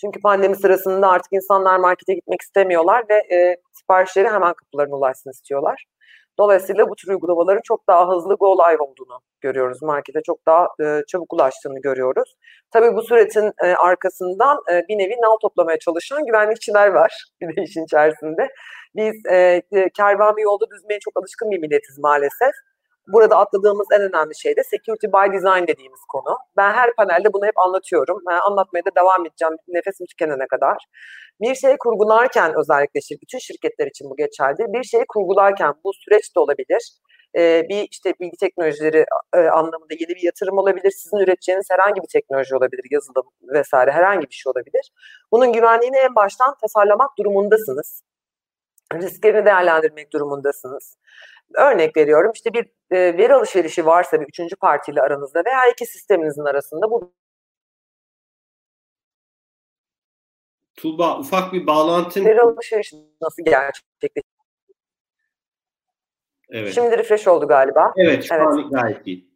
Çünkü 0.00 0.20
pandemi 0.20 0.56
sırasında 0.56 1.08
artık 1.08 1.32
insanlar 1.32 1.76
markete 1.78 2.14
gitmek 2.14 2.40
istemiyorlar 2.42 3.04
ve 3.10 3.36
e, 3.36 3.56
siparişleri 3.72 4.28
hemen 4.28 4.54
kapılarına 4.54 4.96
ulaşsın 4.96 5.30
istiyorlar. 5.30 5.84
Dolayısıyla 6.40 6.88
bu 6.88 6.94
tür 6.94 7.08
uygulamaların 7.08 7.60
çok 7.64 7.88
daha 7.88 8.08
hızlı 8.08 8.34
go 8.34 8.56
live 8.58 8.82
olduğunu 8.82 9.20
görüyoruz. 9.40 9.82
Markete 9.82 10.20
çok 10.26 10.46
daha 10.46 10.68
e, 10.80 11.02
çabuk 11.08 11.32
ulaştığını 11.32 11.80
görüyoruz. 11.80 12.36
Tabii 12.70 12.94
bu 12.94 13.02
sürecin 13.02 13.52
e, 13.64 13.66
arkasından 13.66 14.58
e, 14.72 14.82
bir 14.88 14.98
nevi 14.98 15.12
nal 15.12 15.36
toplamaya 15.42 15.78
çalışan 15.78 16.26
güvenlikçiler 16.26 16.88
var 16.88 17.24
bir 17.40 17.56
de 17.56 17.62
işin 17.62 17.84
içerisinde. 17.84 18.48
Biz 18.96 19.26
e, 19.30 19.62
e 19.72 19.90
kervan 19.96 20.36
bir 20.36 20.42
yolda 20.42 20.64
düzmeye 20.70 20.98
çok 21.00 21.12
alışkın 21.16 21.50
bir 21.50 21.58
milletiz 21.58 21.98
maalesef. 21.98 22.52
Burada 23.12 23.36
atladığımız 23.38 23.86
en 23.96 24.02
önemli 24.02 24.38
şey 24.38 24.56
de 24.56 24.62
security 24.64 25.06
by 25.06 25.26
design 25.36 25.66
dediğimiz 25.66 26.00
konu. 26.08 26.36
Ben 26.56 26.72
her 26.72 26.94
panelde 26.96 27.32
bunu 27.32 27.46
hep 27.46 27.58
anlatıyorum. 27.58 28.18
Ben 28.28 28.38
anlatmaya 28.48 28.84
da 28.84 28.90
devam 29.00 29.26
edeceğim 29.26 29.54
nefesim 29.68 30.06
tükenene 30.06 30.46
kadar. 30.46 30.76
Bir 31.40 31.54
şeyi 31.54 31.76
kurgularken 31.78 32.52
özellikle 32.60 33.00
şir 33.00 33.18
bütün 33.22 33.38
şirketler 33.38 33.86
için 33.86 34.10
bu 34.10 34.16
geçerli. 34.16 34.58
Bir 34.58 34.84
şeyi 34.84 35.04
kurgularken 35.08 35.74
bu 35.84 35.90
süreç 35.92 36.36
de 36.36 36.40
olabilir. 36.40 36.82
Ee, 37.38 37.62
bir 37.68 37.88
işte 37.90 38.14
bilgi 38.20 38.36
teknolojileri 38.40 39.04
e, 39.34 39.38
anlamında 39.38 39.94
yeni 40.00 40.14
bir 40.16 40.22
yatırım 40.22 40.58
olabilir. 40.58 40.90
Sizin 40.90 41.16
üreteceğiniz 41.16 41.66
herhangi 41.70 42.02
bir 42.02 42.08
teknoloji 42.12 42.56
olabilir, 42.56 42.84
yazılım 42.90 43.26
vesaire 43.54 43.90
herhangi 43.90 44.26
bir 44.28 44.34
şey 44.34 44.50
olabilir. 44.50 44.92
Bunun 45.32 45.52
güvenliğini 45.52 45.96
en 45.96 46.14
baştan 46.14 46.54
tasarlamak 46.60 47.10
durumundasınız 47.18 48.02
risklerini 48.94 49.46
değerlendirmek 49.46 50.12
durumundasınız. 50.12 50.96
Örnek 51.54 51.96
veriyorum 51.96 52.32
işte 52.34 52.52
bir 52.52 52.66
e, 52.90 53.18
veri 53.18 53.34
alışverişi 53.34 53.86
varsa 53.86 54.20
bir 54.20 54.26
üçüncü 54.26 54.56
partiyle 54.56 55.02
aranızda 55.02 55.42
veya 55.46 55.68
iki 55.72 55.86
sisteminizin 55.86 56.44
arasında 56.44 56.90
bu 56.90 57.12
Tuğba 60.76 61.18
ufak 61.18 61.52
bir 61.52 61.66
bağlantın. 61.66 62.24
Veri 62.24 62.40
alışverişi 62.40 62.96
nasıl 63.20 63.44
gerçekleşiyor? 63.44 64.24
Evet. 66.50 66.74
Şimdi 66.74 66.98
refresh 66.98 67.28
oldu 67.28 67.48
galiba. 67.48 67.92
Evet 67.96 68.24
şu 68.24 68.34
evet. 68.34 68.46
an 68.46 68.70
gayet 68.70 69.06
iyi. 69.06 69.30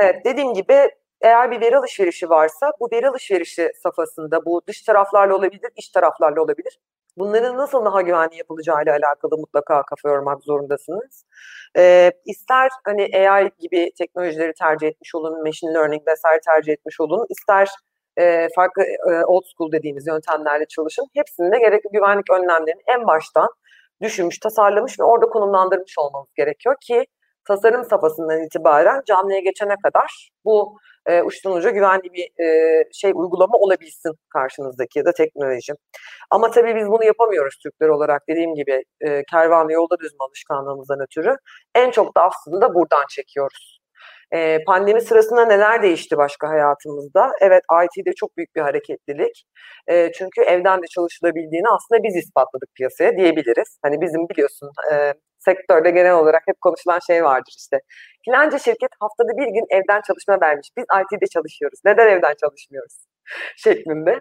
Evet 0.00 0.24
dediğim 0.24 0.54
gibi 0.54 0.90
eğer 1.20 1.50
bir 1.50 1.60
veri 1.60 1.76
alışverişi 1.76 2.30
varsa 2.30 2.72
bu 2.80 2.88
veri 2.92 3.08
alışverişi 3.08 3.72
safhasında 3.82 4.44
bu 4.44 4.62
dış 4.66 4.82
taraflarla 4.82 5.34
olabilir, 5.34 5.70
iç 5.76 5.88
taraflarla 5.88 6.42
olabilir. 6.42 6.78
Bunların 7.16 7.56
nasıl 7.56 7.84
daha 7.84 8.02
güvenli 8.02 8.36
yapılacağı 8.36 8.82
ile 8.82 8.92
alakalı 8.92 9.38
mutlaka 9.38 9.82
kafa 9.82 10.08
yormak 10.08 10.42
zorundasınız. 10.44 11.24
Ee, 11.76 12.12
ister 12.26 12.70
hani 12.84 13.28
AI 13.28 13.50
gibi 13.58 13.90
teknolojileri 13.98 14.52
tercih 14.54 14.86
etmiş 14.86 15.14
olun, 15.14 15.42
machine 15.42 15.74
learning 15.74 16.02
vesaire 16.08 16.40
tercih 16.46 16.72
etmiş 16.72 17.00
olun, 17.00 17.26
ister 17.30 17.68
e, 18.16 18.48
farklı 18.56 18.82
e, 18.82 19.24
old 19.26 19.42
school 19.56 19.72
dediğimiz 19.72 20.06
yöntemlerle 20.06 20.66
çalışın. 20.66 21.06
Hepsinde 21.14 21.58
gerekli 21.58 21.88
güvenlik 21.92 22.30
önlemlerini 22.30 22.82
en 22.86 23.06
baştan 23.06 23.48
düşünmüş, 24.02 24.38
tasarlamış 24.38 25.00
ve 25.00 25.04
orada 25.04 25.26
konumlandırmış 25.26 25.98
olmamız 25.98 26.28
gerekiyor 26.36 26.76
ki 26.80 27.06
tasarım 27.44 27.84
safhasından 27.84 28.42
itibaren 28.42 29.02
canlıya 29.06 29.40
geçene 29.40 29.74
kadar 29.84 30.30
bu 30.44 30.78
e, 31.06 31.22
uçtan 31.22 31.52
uca 31.52 31.70
güvenli 31.70 32.12
bir 32.12 32.44
e, 32.44 32.84
şey 32.92 33.12
uygulama 33.14 33.58
olabilsin 33.58 34.12
karşınızdaki 34.28 34.98
ya 34.98 35.04
da 35.04 35.12
teknoloji. 35.12 35.72
Ama 36.30 36.50
tabii 36.50 36.76
biz 36.76 36.86
bunu 36.86 37.04
yapamıyoruz 37.04 37.56
Türkler 37.62 37.88
olarak 37.88 38.22
dediğim 38.28 38.54
gibi 38.54 38.84
e, 39.00 39.22
kervanlı 39.30 39.72
yolda 39.72 39.98
düzme 39.98 40.18
alışkanlığımızdan 40.20 41.00
ötürü. 41.00 41.36
En 41.74 41.90
çok 41.90 42.16
da 42.16 42.22
aslında 42.22 42.74
buradan 42.74 43.04
çekiyoruz. 43.10 43.81
E, 44.34 44.64
pandemi 44.66 45.00
sırasında 45.00 45.44
neler 45.44 45.82
değişti 45.82 46.16
başka 46.16 46.48
hayatımızda? 46.48 47.32
Evet 47.40 47.62
IT'de 47.84 48.12
çok 48.12 48.36
büyük 48.36 48.54
bir 48.56 48.60
hareketlilik. 48.60 49.44
E, 49.86 50.12
çünkü 50.12 50.40
evden 50.42 50.82
de 50.82 50.86
çalışılabildiğini 50.86 51.68
aslında 51.68 52.02
biz 52.02 52.16
ispatladık 52.16 52.68
piyasaya 52.74 53.16
diyebiliriz. 53.16 53.78
Hani 53.82 54.00
bizim 54.00 54.28
biliyorsun 54.28 54.70
e, 54.92 55.14
sektörde 55.38 55.90
genel 55.90 56.14
olarak 56.14 56.42
hep 56.46 56.60
konuşulan 56.60 56.98
şey 57.06 57.24
vardır 57.24 57.54
işte. 57.58 57.78
Filanca 58.24 58.58
şirket 58.58 58.90
haftada 59.00 59.28
bir 59.36 59.46
gün 59.46 59.66
evden 59.70 60.00
çalışma 60.06 60.40
vermiş. 60.40 60.68
Biz 60.76 60.84
IT'de 60.84 61.26
çalışıyoruz. 61.26 61.78
Neden 61.84 62.08
evden 62.08 62.34
çalışmıyoruz? 62.40 62.94
şeklinde. 63.56 64.20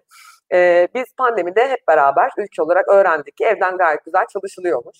Ee, 0.53 0.87
biz 0.95 1.05
pandemide 1.17 1.69
hep 1.69 1.79
beraber 1.87 2.29
ülke 2.37 2.61
olarak 2.61 2.89
öğrendik 2.89 3.37
ki 3.37 3.45
evden 3.45 3.77
gayet 3.77 4.05
güzel 4.05 4.25
çalışılıyormuş. 4.33 4.97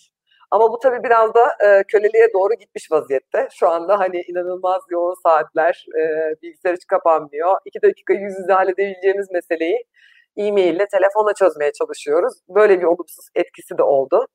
Ama 0.52 0.72
bu 0.72 0.80
tabii 0.80 1.04
biraz 1.04 1.34
da 1.34 1.46
e, 1.66 1.84
köleliğe 1.84 2.34
doğru 2.34 2.54
gitmiş 2.54 2.92
vaziyette. 2.92 3.48
Şu 3.54 3.70
anda 3.70 4.00
hani 4.00 4.22
inanılmaz 4.22 4.82
yoğun 4.90 5.16
saatler, 5.24 5.86
e, 6.00 6.02
bilgisayar 6.42 6.76
hiç 6.76 6.86
kapanmıyor. 6.88 7.58
İki 7.66 7.82
dakika 7.82 8.14
yüz 8.14 8.34
yüze 8.40 8.54
halledebileceğimiz 8.54 9.32
meseleyi 9.32 9.84
e-mail 10.38 10.76
ile 10.76 10.88
telefonla 10.88 11.34
çözmeye 11.34 11.72
çalışıyoruz. 11.74 12.34
Böyle 12.50 12.80
bir 12.80 12.86
olumsuz 12.86 13.26
etkisi 13.36 13.78
de 13.78 13.84
oldu. 13.84 14.28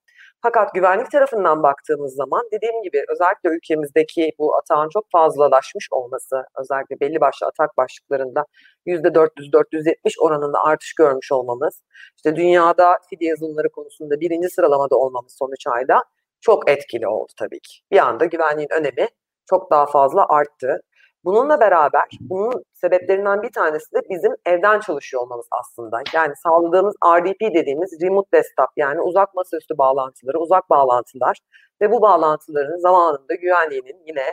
Fakat 0.42 0.74
güvenlik 0.74 1.10
tarafından 1.10 1.62
baktığımız 1.62 2.14
zaman 2.14 2.42
dediğim 2.52 2.82
gibi 2.82 3.04
özellikle 3.08 3.50
ülkemizdeki 3.50 4.32
bu 4.38 4.56
atağın 4.56 4.88
çok 4.88 5.04
fazlalaşmış 5.12 5.88
olması, 5.90 6.44
özellikle 6.60 7.00
belli 7.00 7.20
başlı 7.20 7.46
atak 7.46 7.76
başlıklarında 7.76 8.44
%400-470 8.86 10.20
oranında 10.20 10.58
artış 10.64 10.94
görmüş 10.94 11.32
olmamız, 11.32 11.82
işte 12.16 12.36
dünyada 12.36 12.98
fidye 13.10 13.28
yazılımları 13.28 13.68
konusunda 13.70 14.20
birinci 14.20 14.48
sıralamada 14.48 14.96
olmamız 14.96 15.36
son 15.38 15.52
3 15.52 15.66
ayda 15.66 16.04
çok 16.40 16.70
etkili 16.70 17.08
oldu 17.08 17.32
tabii 17.38 17.60
ki. 17.60 17.78
Bir 17.90 17.98
anda 17.98 18.24
güvenliğin 18.24 18.72
önemi 18.72 19.08
çok 19.50 19.70
daha 19.70 19.86
fazla 19.86 20.26
arttı. 20.28 20.80
Bununla 21.26 21.60
beraber 21.60 22.08
bunun 22.20 22.64
sebeplerinden 22.74 23.42
bir 23.42 23.52
tanesi 23.52 23.92
de 23.94 24.00
bizim 24.10 24.32
evden 24.46 24.80
çalışıyor 24.80 25.22
olmamız 25.22 25.46
aslında. 25.50 26.00
Yani 26.14 26.32
sağladığımız 26.42 26.94
RDP 27.06 27.54
dediğimiz 27.54 28.02
remote 28.02 28.28
desktop 28.32 28.68
yani 28.76 29.00
uzak 29.00 29.34
masaüstü 29.34 29.78
bağlantıları, 29.78 30.38
uzak 30.38 30.70
bağlantılar 30.70 31.38
ve 31.82 31.90
bu 31.92 32.02
bağlantıların 32.02 32.76
zamanında 32.76 33.34
güvenliğinin 33.34 34.02
yine 34.06 34.24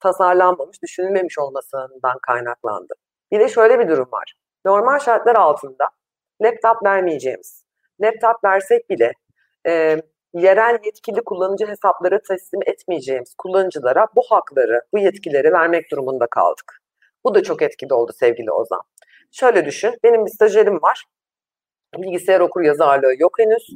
tasarlanmamış, 0.00 0.82
düşünülmemiş 0.82 1.38
olmasından 1.38 2.18
kaynaklandı. 2.26 2.94
Bir 3.32 3.40
de 3.40 3.48
şöyle 3.48 3.78
bir 3.78 3.88
durum 3.88 4.08
var. 4.12 4.34
Normal 4.64 4.98
şartlar 4.98 5.34
altında 5.34 5.88
laptop 6.42 6.84
vermeyeceğimiz, 6.84 7.64
laptop 8.00 8.44
versek 8.44 8.90
bile 8.90 9.12
e, 9.66 9.96
yerel 10.34 10.78
yetkili 10.84 11.20
kullanıcı 11.24 11.66
hesapları 11.66 12.20
teslim 12.28 12.60
etmeyeceğimiz 12.66 13.34
kullanıcılara 13.38 14.06
bu 14.16 14.22
hakları, 14.28 14.80
bu 14.92 14.98
yetkileri 14.98 15.52
vermek 15.52 15.90
durumunda 15.90 16.26
kaldık. 16.26 16.80
Bu 17.24 17.34
da 17.34 17.42
çok 17.42 17.62
etkili 17.62 17.94
oldu 17.94 18.12
sevgili 18.20 18.50
Ozan. 18.52 18.82
Şöyle 19.32 19.66
düşün, 19.66 19.94
benim 20.04 20.26
bir 20.26 20.30
stajyerim 20.30 20.82
var. 20.82 21.04
Bilgisayar 21.98 22.40
okur 22.40 22.62
yazarlığı 22.62 23.14
yok 23.18 23.38
henüz. 23.38 23.70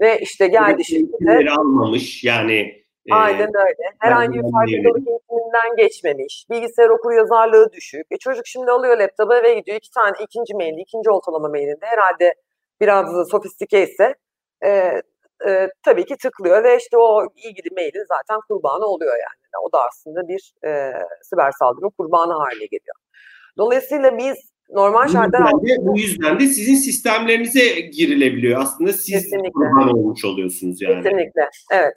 Ve 0.00 0.18
işte 0.20 0.46
geldi 0.46 0.84
şirkete. 0.84 1.50
almamış 1.50 2.24
yani. 2.24 2.84
E, 3.10 3.14
Aynen 3.14 3.48
öyle. 3.48 3.94
Herhangi 3.98 4.38
bir 4.38 4.52
farkındalık 4.52 5.08
eğitiminden 5.08 5.76
geçmemiş. 5.76 6.46
Bilgisayar 6.50 6.88
okur 6.88 7.12
yazarlığı 7.12 7.72
düşük. 7.72 8.06
E 8.10 8.16
çocuk 8.16 8.46
şimdi 8.46 8.70
alıyor 8.70 8.98
laptopu 8.98 9.34
eve 9.34 9.54
gidiyor. 9.54 9.76
iki 9.76 9.90
tane 9.90 10.12
ikinci 10.22 10.54
mail, 10.54 10.78
ikinci 10.78 11.10
ortalama 11.10 11.48
mailinde 11.48 11.86
herhalde 11.86 12.34
biraz 12.80 13.28
sofistike 13.30 13.82
ise 13.82 14.14
e, 14.64 15.02
e, 15.46 15.68
tabii 15.84 16.04
ki 16.04 16.16
tıklıyor 16.22 16.64
ve 16.64 16.76
işte 16.76 16.96
o 16.98 17.26
ilgili 17.36 17.74
mailin 17.74 18.06
zaten 18.08 18.40
kurbanı 18.48 18.86
oluyor 18.86 19.12
yani. 19.12 19.64
O 19.66 19.72
da 19.72 19.78
aslında 19.88 20.28
bir 20.28 20.52
e, 20.64 20.92
siber 21.22 21.52
saldırı 21.58 21.90
kurbanı 21.98 22.32
haline 22.32 22.64
geliyor. 22.64 22.96
Dolayısıyla 23.58 24.18
biz 24.18 24.36
normal 24.70 25.08
şartlar 25.08 25.40
altında... 25.40 25.86
Bu 25.86 25.98
yüzden 25.98 26.40
de 26.40 26.46
sizin 26.46 26.74
sistemlerinize 26.74 27.80
girilebiliyor. 27.80 28.60
Aslında 28.60 28.92
siz 28.92 29.06
Kesinlikle. 29.06 29.50
kurban 29.50 29.88
olmuş 29.88 30.24
oluyorsunuz 30.24 30.82
yani. 30.82 31.02
Kesinlikle, 31.02 31.50
evet. 31.72 31.94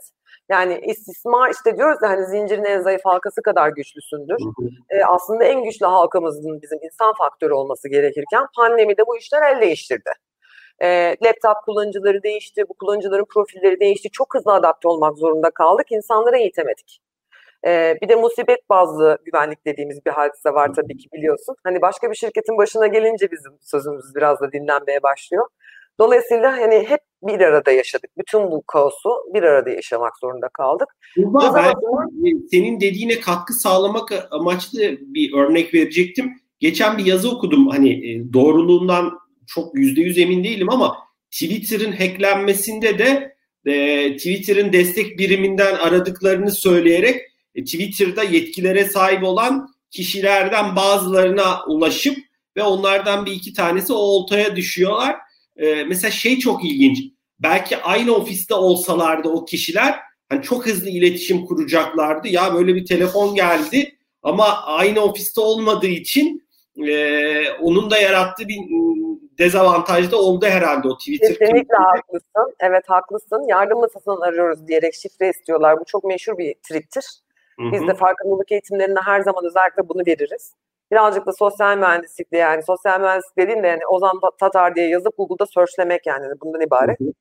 Yani 0.49 0.81
istismar 0.87 1.51
işte 1.51 1.77
diyoruz 1.77 1.99
ya 2.03 2.09
hani 2.09 2.25
zincirin 2.25 2.63
en 2.63 2.81
zayıf 2.81 3.01
halkası 3.03 3.41
kadar 3.41 3.69
güçlüsündür. 3.69 4.37
Hı 4.39 4.63
hı. 4.63 4.69
Ee, 4.89 5.05
aslında 5.05 5.43
en 5.43 5.63
güçlü 5.63 5.85
halkamızın 5.85 6.61
bizim 6.61 6.79
insan 6.83 7.13
faktörü 7.17 7.53
olması 7.53 7.89
gerekirken 7.89 8.45
pandemide 8.55 9.01
bu 9.07 9.17
işler 9.17 9.55
el 9.55 9.61
değiştirdi. 9.61 10.11
E, 10.83 11.15
laptop 11.25 11.65
kullanıcıları 11.65 12.23
değişti, 12.23 12.63
bu 12.69 12.73
kullanıcıların 12.73 13.25
profilleri 13.33 13.79
değişti. 13.79 14.09
Çok 14.11 14.35
hızlı 14.35 14.53
adapte 14.53 14.87
olmak 14.87 15.17
zorunda 15.17 15.49
kaldık. 15.49 15.91
İnsanlara 15.91 16.37
eğitemedik. 16.37 17.01
E, 17.67 17.97
bir 18.01 18.09
de 18.09 18.15
musibet 18.15 18.69
bazlı 18.69 19.17
güvenlik 19.25 19.65
dediğimiz 19.65 20.05
bir 20.05 20.11
hadise 20.11 20.49
var 20.53 20.73
tabii 20.75 20.97
ki 20.97 21.07
biliyorsun. 21.13 21.55
Hani 21.63 21.81
başka 21.81 22.11
bir 22.11 22.15
şirketin 22.15 22.57
başına 22.57 22.87
gelince 22.87 23.31
bizim 23.31 23.51
sözümüz 23.61 24.15
biraz 24.15 24.41
da 24.41 24.51
dinlenmeye 24.51 25.03
başlıyor. 25.03 25.47
Dolayısıyla 25.99 26.51
hani 26.57 26.89
hep 26.89 26.99
bir 27.23 27.39
arada 27.39 27.71
yaşadık. 27.71 28.11
Bütün 28.17 28.51
bu 28.51 28.63
kaosu 28.67 29.09
bir 29.33 29.43
arada 29.43 29.69
yaşamak 29.69 30.17
zorunda 30.19 30.49
kaldık. 30.53 30.87
Tuğba, 31.15 31.39
ben 31.39 31.51
zaman... 31.51 32.09
senin 32.51 32.79
dediğine 32.79 33.19
katkı 33.19 33.53
sağlamak 33.53 34.27
amaçlı 34.31 34.79
bir 35.01 35.33
örnek 35.37 35.73
verecektim. 35.73 36.33
Geçen 36.59 36.97
bir 36.97 37.05
yazı 37.05 37.31
okudum 37.31 37.67
hani 37.67 38.23
doğruluğundan 38.33 39.21
çok 39.53 39.75
yüzde 39.75 40.01
yüz 40.01 40.17
emin 40.17 40.43
değilim 40.43 40.69
ama 40.69 40.97
Twitter'ın 41.31 41.91
hacklenmesinde 41.91 42.99
de 42.99 43.35
e, 43.65 44.15
Twitter'ın 44.17 44.73
destek 44.73 45.19
biriminden 45.19 45.75
aradıklarını 45.75 46.51
söyleyerek 46.51 47.21
e, 47.55 47.63
Twitter'da 47.63 48.23
yetkilere 48.23 48.85
sahip 48.85 49.23
olan 49.23 49.67
kişilerden 49.89 50.75
bazılarına 50.75 51.65
ulaşıp 51.65 52.17
ve 52.57 52.63
onlardan 52.63 53.25
bir 53.25 53.31
iki 53.31 53.53
tanesi 53.53 53.93
o 53.93 53.97
oltaya 53.97 54.55
düşüyorlar. 54.55 55.15
E, 55.57 55.83
mesela 55.83 56.11
şey 56.11 56.39
çok 56.39 56.65
ilginç. 56.65 56.99
Belki 57.39 57.77
aynı 57.77 58.15
ofiste 58.15 58.53
olsalardı 58.53 59.29
o 59.29 59.45
kişiler 59.45 59.99
hani 60.29 60.41
çok 60.41 60.65
hızlı 60.65 60.89
iletişim 60.89 61.45
kuracaklardı. 61.45 62.27
Ya 62.27 62.53
böyle 62.53 62.75
bir 62.75 62.85
telefon 62.85 63.35
geldi 63.35 63.97
ama 64.23 64.63
aynı 64.63 64.99
ofiste 64.99 65.41
olmadığı 65.41 65.87
için 65.87 66.47
e, 66.87 67.51
onun 67.61 67.89
da 67.89 67.97
yarattığı 67.97 68.47
bir 68.47 68.57
dezavantajda 69.39 70.17
oldu 70.17 70.45
herhalde 70.45 70.87
o 70.87 70.97
Twitter. 70.97 71.37
Kesinlikle 71.37 71.75
haklısın. 71.75 72.55
Evet 72.59 72.83
haklısın. 72.87 73.43
Yardım 73.47 73.79
masasından 73.79 74.21
arıyoruz 74.21 74.67
diyerek 74.67 74.93
şifre 74.93 75.29
istiyorlar. 75.29 75.79
Bu 75.79 75.85
çok 75.85 76.03
meşhur 76.03 76.37
bir 76.37 76.55
triptir. 76.69 77.05
Biz 77.59 77.87
de 77.87 77.93
farkındalık 77.93 78.51
eğitimlerinde 78.51 78.99
her 79.05 79.21
zaman 79.21 79.45
özellikle 79.45 79.89
bunu 79.89 80.01
veririz. 80.07 80.53
Birazcık 80.91 81.25
da 81.25 81.33
sosyal 81.33 81.77
mühendislikle 81.77 82.37
yani 82.37 82.63
sosyal 82.63 83.01
mühendislik 83.01 83.37
dediğin 83.37 83.63
de 83.63 83.67
yani 83.67 83.87
Ozan 83.87 84.19
Tatar 84.39 84.75
diye 84.75 84.87
yazıp 84.87 85.17
Google'da 85.17 85.45
searchlemek 85.45 86.05
yani 86.05 86.25
bundan 86.41 86.61
ibaret. 86.61 86.99
Hı 86.99 87.03
hı. 87.03 87.11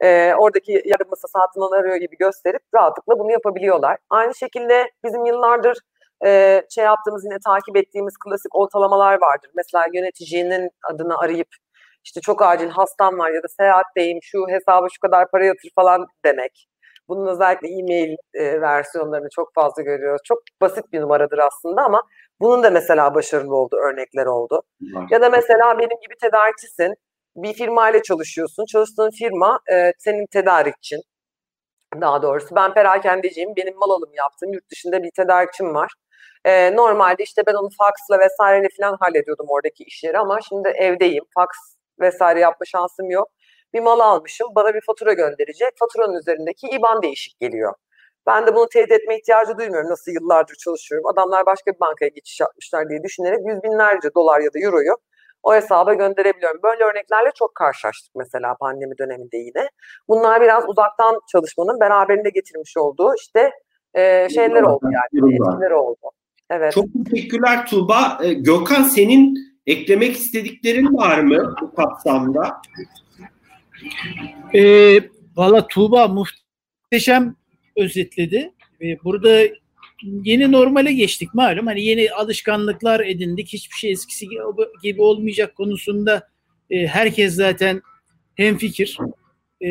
Ee, 0.00 0.34
oradaki 0.34 0.72
yardım 0.72 1.10
masası 1.10 1.38
hattından 1.38 1.80
arıyor 1.80 1.96
gibi 1.96 2.16
gösterip 2.16 2.62
rahatlıkla 2.74 3.18
bunu 3.18 3.32
yapabiliyorlar. 3.32 3.98
Aynı 4.10 4.34
şekilde 4.34 4.90
bizim 5.04 5.24
yıllardır 5.24 5.78
e, 6.24 6.62
şey 6.70 6.84
yaptığımız 6.84 7.24
yine 7.24 7.38
takip 7.46 7.76
ettiğimiz 7.76 8.14
klasik 8.24 8.54
ortalamalar 8.54 9.20
vardır. 9.20 9.50
Mesela 9.54 9.84
yöneticinin 9.94 10.70
adını 10.90 11.18
arayıp 11.18 11.48
işte 12.04 12.20
çok 12.20 12.42
acil 12.42 12.68
hastam 12.68 13.18
var 13.18 13.30
ya 13.30 13.42
da 13.42 13.48
seyahatteyim 13.48 14.18
şu 14.22 14.48
hesaba 14.48 14.86
şu 14.94 15.00
kadar 15.00 15.30
para 15.30 15.44
yatır 15.44 15.70
falan 15.74 16.06
demek. 16.24 16.68
Bunun 17.08 17.26
özellikle 17.26 17.68
e-mail 17.68 18.16
e, 18.34 18.60
versiyonlarını 18.60 19.28
çok 19.34 19.54
fazla 19.54 19.82
görüyoruz. 19.82 20.20
Çok 20.24 20.38
basit 20.60 20.92
bir 20.92 21.00
numaradır 21.00 21.38
aslında 21.38 21.82
ama 21.82 22.02
bunun 22.40 22.62
da 22.62 22.70
mesela 22.70 23.14
başarılı 23.14 23.56
olduğu 23.56 23.76
örnekler 23.76 24.26
oldu. 24.26 24.62
Var. 24.80 25.06
Ya 25.10 25.22
da 25.22 25.30
mesela 25.30 25.78
benim 25.78 26.00
gibi 26.02 26.14
tedarikçisin. 26.22 26.94
Bir 27.36 27.52
firma 27.52 27.90
ile 27.90 28.02
çalışıyorsun. 28.02 28.64
Çalıştığın 28.64 29.10
firma 29.10 29.60
e, 29.72 29.92
senin 29.98 30.26
tedarikçin. 30.26 31.00
Daha 32.00 32.22
doğrusu 32.22 32.54
ben 32.56 32.74
perakendeciyim. 32.74 33.56
Benim 33.56 33.76
mal 33.76 33.90
alım 33.90 34.10
yaptığım 34.14 34.52
yurt 34.52 34.70
dışında 34.70 35.02
bir 35.02 35.10
tedarikçim 35.16 35.74
var. 35.74 35.92
E, 36.46 36.76
normalde 36.76 37.22
işte 37.22 37.42
ben 37.46 37.54
onu 37.54 37.68
faksla 37.78 38.18
vesaireyle 38.18 38.68
falan 38.80 38.96
hallediyordum 39.00 39.46
oradaki 39.48 39.84
işleri 39.84 40.18
ama 40.18 40.38
şimdi 40.48 40.68
evdeyim. 40.68 41.24
Faks 41.34 41.58
vesaire 42.00 42.40
yapma 42.40 42.66
şansım 42.66 43.10
yok. 43.10 43.28
Bir 43.74 43.80
mal 43.80 44.00
almışım, 44.00 44.48
bana 44.54 44.74
bir 44.74 44.80
fatura 44.86 45.12
gönderecek. 45.12 45.68
Faturanın 45.78 46.18
üzerindeki 46.18 46.66
IBAN 46.68 47.02
değişik 47.02 47.40
geliyor. 47.40 47.74
Ben 48.26 48.46
de 48.46 48.54
bunu 48.54 48.68
teyit 48.68 48.92
etme 48.92 49.16
ihtiyacı 49.16 49.58
duymuyorum. 49.58 49.90
Nasıl 49.90 50.12
yıllardır 50.12 50.54
çalışıyorum. 50.54 51.06
Adamlar 51.06 51.46
başka 51.46 51.72
bir 51.72 51.80
bankaya 51.80 52.08
geçiş 52.08 52.40
yapmışlar 52.40 52.88
diye 52.88 53.02
düşünerek 53.02 53.38
yüz 53.46 53.62
binlerce 53.62 54.14
dolar 54.14 54.40
ya 54.40 54.52
da 54.54 54.58
euroyu 54.58 54.94
o 55.42 55.54
hesaba 55.54 55.94
gönderebiliyorum. 55.94 56.62
Böyle 56.62 56.84
örneklerle 56.84 57.30
çok 57.34 57.54
karşılaştık 57.54 58.14
mesela 58.14 58.54
pandemi 58.60 58.98
döneminde 58.98 59.36
yine. 59.36 59.68
Bunlar 60.08 60.40
biraz 60.40 60.68
uzaktan 60.68 61.20
çalışmanın 61.32 61.80
beraberinde 61.80 62.30
getirmiş 62.30 62.76
olduğu 62.76 63.14
işte 63.14 63.50
e, 63.94 64.28
şeyler 64.28 64.62
oldu 64.62 64.84
yani. 64.92 65.34
Etkiler 65.34 65.70
oldu. 65.70 66.10
Evet. 66.50 66.72
Çok 66.72 66.86
teşekkürler 67.10 67.66
Tuğba. 67.66 68.18
Ee, 68.22 68.32
Gökhan 68.32 68.82
senin 68.82 69.38
eklemek 69.66 70.16
istediklerin 70.16 70.94
var 70.96 71.18
mı 71.18 71.54
bu 71.60 71.74
kapsamda? 71.74 72.62
Ee, 74.54 75.00
Valla 75.36 75.66
Tuğba 75.66 76.08
muhteşem 76.08 77.36
özetledi. 77.76 78.52
Ee, 78.82 79.04
burada 79.04 79.42
yeni 80.02 80.52
normale 80.52 80.92
geçtik 80.92 81.34
malum. 81.34 81.66
Hani 81.66 81.82
yeni 81.84 82.10
alışkanlıklar 82.10 83.00
edindik. 83.00 83.48
Hiçbir 83.52 83.76
şey 83.76 83.90
eskisi 83.90 84.26
gibi 84.82 85.02
olmayacak 85.02 85.56
konusunda 85.56 86.28
e, 86.70 86.86
herkes 86.86 87.34
zaten 87.34 87.82
hemfikir. 88.34 88.98
E, 89.62 89.68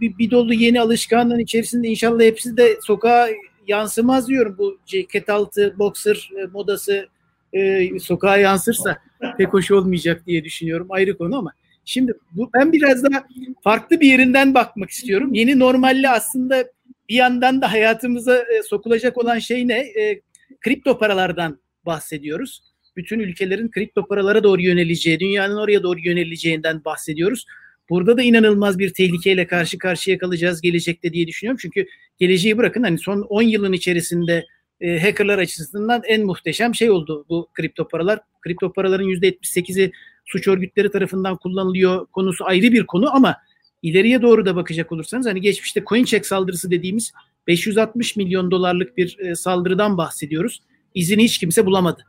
bir, 0.00 0.18
bir 0.18 0.30
dolu 0.30 0.54
yeni 0.54 0.80
alışkanlığın 0.80 1.38
içerisinde 1.38 1.88
inşallah 1.88 2.24
hepsi 2.24 2.56
de 2.56 2.78
sokağa 2.82 3.28
yansımaz 3.66 4.28
diyorum. 4.28 4.54
Bu 4.58 4.78
ceket 4.86 5.28
altı 5.28 5.74
boxer 5.78 6.30
e, 6.38 6.46
modası 6.46 7.08
e, 7.52 7.90
sokağa 7.98 8.36
yansırsa 8.36 8.98
pek 9.38 9.52
hoş 9.52 9.70
olmayacak 9.70 10.26
diye 10.26 10.44
düşünüyorum. 10.44 10.86
Ayrı 10.90 11.18
konu 11.18 11.38
ama 11.38 11.52
Şimdi 11.88 12.14
bu, 12.32 12.50
ben 12.54 12.72
biraz 12.72 13.04
daha 13.04 13.26
farklı 13.64 14.00
bir 14.00 14.08
yerinden 14.08 14.54
bakmak 14.54 14.90
istiyorum. 14.90 15.34
Yeni 15.34 15.58
normalle 15.58 16.10
aslında 16.10 16.64
bir 17.08 17.14
yandan 17.14 17.62
da 17.62 17.72
hayatımıza 17.72 18.36
e, 18.36 18.62
sokulacak 18.62 19.18
olan 19.18 19.38
şey 19.38 19.68
ne? 19.68 19.78
E, 19.78 20.20
kripto 20.60 20.98
paralardan 20.98 21.58
bahsediyoruz. 21.86 22.62
Bütün 22.96 23.20
ülkelerin 23.20 23.70
kripto 23.70 24.06
paralara 24.06 24.44
doğru 24.44 24.62
yöneleceği, 24.62 25.20
dünyanın 25.20 25.56
oraya 25.56 25.82
doğru 25.82 25.98
yöneleceğinden 25.98 26.84
bahsediyoruz. 26.84 27.46
Burada 27.90 28.16
da 28.16 28.22
inanılmaz 28.22 28.78
bir 28.78 28.92
tehlikeyle 28.94 29.46
karşı 29.46 29.78
karşıya 29.78 30.18
kalacağız 30.18 30.60
gelecekte 30.60 31.12
diye 31.12 31.26
düşünüyorum. 31.26 31.58
Çünkü 31.62 31.86
geleceği 32.18 32.58
bırakın 32.58 32.82
hani 32.82 32.98
son 32.98 33.20
10 33.20 33.42
yılın 33.42 33.72
içerisinde 33.72 34.46
e, 34.80 34.98
hackerlar 34.98 35.38
açısından 35.38 36.02
en 36.06 36.26
muhteşem 36.26 36.74
şey 36.74 36.90
oldu 36.90 37.26
bu 37.28 37.48
kripto 37.54 37.88
paralar. 37.88 38.20
Kripto 38.40 38.72
paraların 38.72 39.06
%78'i 39.06 39.92
suç 40.24 40.48
örgütleri 40.48 40.90
tarafından 40.90 41.36
kullanılıyor 41.36 42.06
konusu 42.06 42.44
ayrı 42.44 42.72
bir 42.72 42.86
konu 42.86 43.14
ama 43.14 43.36
ileriye 43.82 44.22
doğru 44.22 44.46
da 44.46 44.56
bakacak 44.56 44.92
olursanız 44.92 45.26
hani 45.26 45.40
geçmişte 45.40 45.82
CoinCheck 45.86 46.26
saldırısı 46.26 46.70
dediğimiz 46.70 47.12
560 47.46 48.16
milyon 48.16 48.50
dolarlık 48.50 48.96
bir 48.96 49.18
e, 49.18 49.34
saldırıdan 49.34 49.98
bahsediyoruz. 49.98 50.62
İzini 50.94 51.24
hiç 51.24 51.38
kimse 51.38 51.66
bulamadı. 51.66 52.02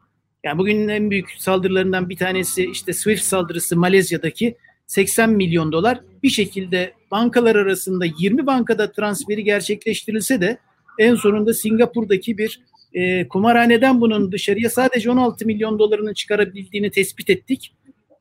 Yani 0.43 0.57
bugünün 0.57 0.87
en 0.87 1.11
büyük 1.11 1.31
saldırılarından 1.37 2.09
bir 2.09 2.17
tanesi 2.17 2.65
işte 2.71 2.93
Swift 2.93 3.23
saldırısı 3.23 3.77
Malezya'daki 3.77 4.57
80 4.87 5.29
milyon 5.29 5.71
dolar 5.71 6.01
bir 6.23 6.29
şekilde 6.29 6.93
bankalar 7.11 7.55
arasında 7.55 8.05
20 8.19 8.45
bankada 8.45 8.91
transferi 8.91 9.43
gerçekleştirilse 9.43 10.41
de 10.41 10.57
en 10.99 11.15
sonunda 11.15 11.53
Singapur'daki 11.53 12.37
bir 12.37 12.61
e, 12.93 13.27
kumarhaneden 13.27 14.01
bunun 14.01 14.31
dışarıya 14.31 14.69
sadece 14.69 15.11
16 15.11 15.45
milyon 15.45 15.79
dolarını 15.79 16.13
çıkarabildiğini 16.13 16.91
tespit 16.91 17.29
ettik. 17.29 17.73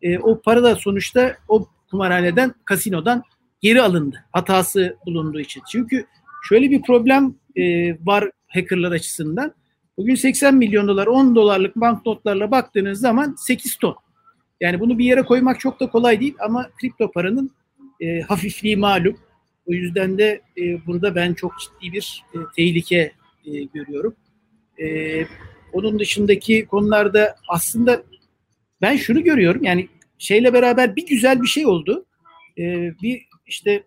E, 0.02 0.18
o 0.18 0.40
para 0.40 0.62
da 0.62 0.76
sonuçta 0.76 1.36
o 1.48 1.68
kumarhaneden, 1.90 2.54
kasinodan 2.64 3.22
geri 3.60 3.82
alındı. 3.82 4.24
Hatası 4.32 4.96
bulunduğu 5.06 5.40
için. 5.40 5.62
Çünkü 5.72 6.06
şöyle 6.48 6.70
bir 6.70 6.82
problem 6.82 7.34
e, 7.56 7.92
var 8.06 8.30
hackerlar 8.48 8.92
açısından. 8.92 9.54
Bugün 9.96 10.14
80 10.14 10.54
milyon 10.54 10.88
dolar 10.88 11.06
10 11.06 11.36
dolarlık 11.36 11.76
banknotlarla 11.76 12.50
baktığınız 12.50 13.00
zaman 13.00 13.34
8 13.38 13.76
ton. 13.76 13.96
Yani 14.60 14.80
bunu 14.80 14.98
bir 14.98 15.04
yere 15.04 15.22
koymak 15.22 15.60
çok 15.60 15.80
da 15.80 15.90
kolay 15.90 16.20
değil 16.20 16.34
ama 16.40 16.70
kripto 16.80 17.10
paranın 17.10 17.50
e, 18.00 18.20
hafifliği 18.20 18.76
malum. 18.76 19.16
O 19.66 19.72
yüzden 19.72 20.18
de 20.18 20.40
e, 20.58 20.86
burada 20.86 21.14
ben 21.14 21.34
çok 21.34 21.52
ciddi 21.58 21.92
bir 21.92 22.24
e, 22.34 22.38
tehlike 22.56 23.12
e, 23.46 23.62
görüyorum. 23.62 24.16
E, 24.82 24.86
onun 25.72 25.98
dışındaki 25.98 26.66
konularda 26.66 27.36
aslında 27.48 28.02
ben 28.82 28.96
şunu 28.96 29.24
görüyorum 29.24 29.64
yani 29.64 29.88
şeyle 30.18 30.52
beraber 30.52 30.96
bir 30.96 31.06
güzel 31.06 31.42
bir 31.42 31.46
şey 31.46 31.66
oldu. 31.66 32.06
E, 32.58 32.92
bir 33.02 33.22
işte 33.46 33.82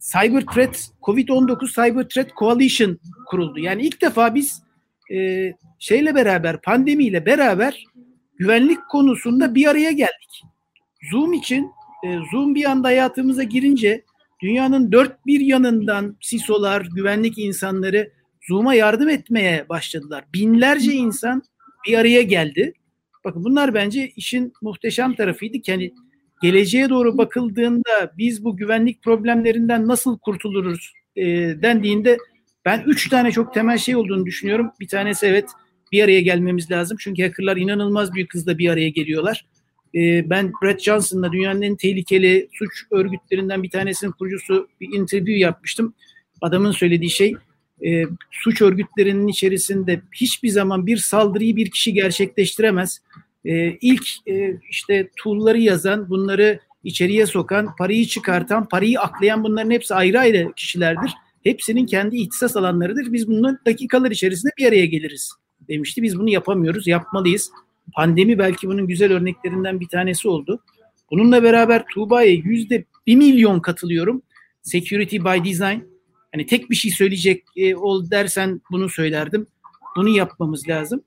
Cyber 0.00 0.40
Threat, 0.46 0.90
Covid-19 1.02 1.74
Cyber 1.74 2.08
Threat 2.08 2.36
Coalition 2.36 2.98
kuruldu. 3.26 3.58
Yani 3.58 3.82
ilk 3.82 4.02
defa 4.02 4.34
biz 4.34 4.62
e, 5.12 5.52
şeyle 5.78 6.14
beraber, 6.14 6.60
pandemiyle 6.62 7.26
beraber 7.26 7.84
güvenlik 8.36 8.78
konusunda 8.90 9.54
bir 9.54 9.66
araya 9.66 9.90
geldik. 9.90 10.42
Zoom 11.10 11.32
için, 11.32 11.70
e, 12.06 12.18
Zoom 12.32 12.54
bir 12.54 12.64
anda 12.64 12.88
hayatımıza 12.88 13.42
girince 13.42 14.04
dünyanın 14.42 14.92
dört 14.92 15.26
bir 15.26 15.40
yanından 15.40 16.16
sisolar, 16.20 16.86
güvenlik 16.94 17.38
insanları 17.38 18.12
Zoom'a 18.48 18.74
yardım 18.74 19.08
etmeye 19.08 19.68
başladılar. 19.68 20.24
Binlerce 20.34 20.92
insan 20.92 21.42
bir 21.86 21.98
araya 21.98 22.22
geldi. 22.22 22.72
Bakın 23.24 23.44
bunlar 23.44 23.74
bence 23.74 24.08
işin 24.16 24.52
muhteşem 24.62 25.14
tarafıydı. 25.14 25.56
Yani 25.66 25.94
geleceğe 26.42 26.88
doğru 26.88 27.18
bakıldığında 27.18 28.12
biz 28.18 28.44
bu 28.44 28.56
güvenlik 28.56 29.02
problemlerinden 29.02 29.88
nasıl 29.88 30.18
kurtuluruz 30.18 30.92
e, 31.16 31.24
dendiğinde 31.62 32.18
ben 32.64 32.82
üç 32.86 33.08
tane 33.08 33.32
çok 33.32 33.54
temel 33.54 33.78
şey 33.78 33.96
olduğunu 33.96 34.26
düşünüyorum. 34.26 34.70
Bir 34.80 34.88
tanesi 34.88 35.26
evet 35.26 35.50
bir 35.94 36.04
araya 36.04 36.20
gelmemiz 36.20 36.70
lazım. 36.70 36.96
Çünkü 37.00 37.22
hackerlar 37.22 37.56
inanılmaz 37.56 38.14
büyük 38.14 38.34
hızla 38.34 38.58
bir 38.58 38.68
araya 38.68 38.88
geliyorlar. 38.88 39.46
Ee, 39.94 40.30
ben 40.30 40.52
Brett 40.62 40.82
Johnson'la 40.82 41.32
dünyanın 41.32 41.62
en 41.62 41.76
tehlikeli 41.76 42.48
suç 42.52 42.72
örgütlerinden 42.90 43.62
bir 43.62 43.70
tanesinin 43.70 44.10
kurucusu 44.10 44.68
bir 44.80 44.98
interview 44.98 45.32
yapmıştım. 45.32 45.94
Adamın 46.40 46.72
söylediği 46.72 47.10
şey 47.10 47.34
e, 47.86 48.04
suç 48.30 48.62
örgütlerinin 48.62 49.28
içerisinde 49.28 50.02
hiçbir 50.14 50.48
zaman 50.48 50.86
bir 50.86 50.96
saldırıyı 50.96 51.56
bir 51.56 51.70
kişi 51.70 51.92
gerçekleştiremez. 51.92 53.00
E, 53.44 53.70
ilk 53.80 54.06
e, 54.28 54.58
işte 54.70 55.10
tool'ları 55.22 55.58
yazan, 55.58 56.10
bunları 56.10 56.60
içeriye 56.84 57.26
sokan, 57.26 57.76
parayı 57.76 58.06
çıkartan, 58.06 58.68
parayı 58.68 59.00
aklayan 59.00 59.44
bunların 59.44 59.70
hepsi 59.70 59.94
ayrı 59.94 60.20
ayrı 60.20 60.52
kişilerdir. 60.56 61.10
Hepsinin 61.44 61.86
kendi 61.86 62.16
ihtisas 62.16 62.56
alanlarıdır. 62.56 63.12
Biz 63.12 63.28
bunların 63.28 63.58
dakikalar 63.66 64.10
içerisinde 64.10 64.52
bir 64.58 64.66
araya 64.66 64.86
geliriz 64.86 65.43
demişti. 65.68 66.02
Biz 66.02 66.18
bunu 66.18 66.30
yapamıyoruz, 66.30 66.86
yapmalıyız. 66.86 67.50
Pandemi 67.94 68.38
belki 68.38 68.68
bunun 68.68 68.86
güzel 68.86 69.12
örneklerinden 69.12 69.80
bir 69.80 69.88
tanesi 69.88 70.28
oldu. 70.28 70.60
Bununla 71.10 71.42
beraber 71.42 71.84
Tuğba'ya 71.94 72.32
yüzde 72.32 72.84
bir 73.06 73.16
milyon 73.16 73.60
katılıyorum. 73.60 74.22
Security 74.62 75.16
by 75.16 75.50
design. 75.50 75.78
Hani 76.32 76.46
tek 76.46 76.70
bir 76.70 76.74
şey 76.74 76.90
söyleyecek 76.90 77.44
e, 77.56 77.74
ol 77.74 78.10
dersen 78.10 78.60
bunu 78.70 78.88
söylerdim. 78.88 79.46
Bunu 79.96 80.08
yapmamız 80.08 80.68
lazım. 80.68 81.02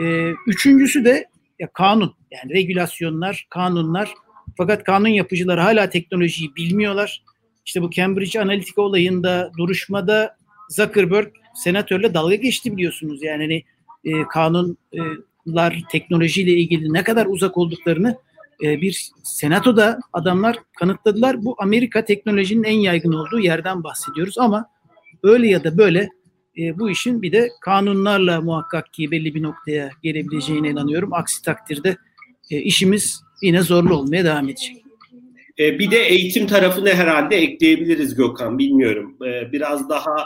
E, 0.00 0.30
üçüncüsü 0.46 1.04
de 1.04 1.28
ya 1.58 1.68
kanun. 1.72 2.14
Yani 2.30 2.54
regülasyonlar, 2.54 3.46
kanunlar. 3.50 4.14
Fakat 4.56 4.84
kanun 4.84 5.08
yapıcıları 5.08 5.60
hala 5.60 5.90
teknolojiyi 5.90 6.56
bilmiyorlar. 6.56 7.22
İşte 7.66 7.82
bu 7.82 7.90
Cambridge 7.90 8.40
Analytica 8.40 8.82
olayında 8.82 9.52
duruşmada 9.58 10.36
Zuckerberg 10.70 11.28
senatörle 11.54 12.14
dalga 12.14 12.34
geçti 12.34 12.76
biliyorsunuz. 12.76 13.22
Yani 13.22 13.42
hani 13.42 13.64
e, 14.04 14.10
kanunlar 14.32 15.82
teknolojiyle 15.90 16.52
ilgili 16.52 16.92
ne 16.92 17.04
kadar 17.04 17.26
uzak 17.26 17.58
olduklarını 17.58 18.18
e, 18.62 18.80
bir 18.80 19.10
senatoda 19.22 20.00
adamlar 20.12 20.56
kanıtladılar. 20.78 21.44
Bu 21.44 21.56
Amerika 21.58 22.04
teknolojinin 22.04 22.64
en 22.64 22.78
yaygın 22.78 23.12
olduğu 23.12 23.40
yerden 23.40 23.84
bahsediyoruz 23.84 24.38
ama 24.38 24.70
öyle 25.22 25.48
ya 25.48 25.64
da 25.64 25.78
böyle 25.78 26.08
e, 26.58 26.78
bu 26.78 26.90
işin 26.90 27.22
bir 27.22 27.32
de 27.32 27.48
kanunlarla 27.60 28.40
muhakkak 28.40 28.92
ki 28.92 29.10
belli 29.10 29.34
bir 29.34 29.42
noktaya 29.42 29.90
gelebileceğine 30.02 30.68
inanıyorum. 30.68 31.12
Aksi 31.12 31.42
takdirde 31.42 31.96
e, 32.50 32.58
işimiz 32.58 33.22
yine 33.42 33.62
zorlu 33.62 33.96
olmaya 33.96 34.24
devam 34.24 34.48
edecek. 34.48 34.76
E, 35.58 35.78
bir 35.78 35.90
de 35.90 35.98
eğitim 35.98 36.46
tarafını 36.46 36.88
herhalde 36.94 37.36
ekleyebiliriz 37.36 38.14
Gökhan. 38.14 38.58
Bilmiyorum. 38.58 39.16
E, 39.26 39.52
biraz 39.52 39.88
daha 39.88 40.16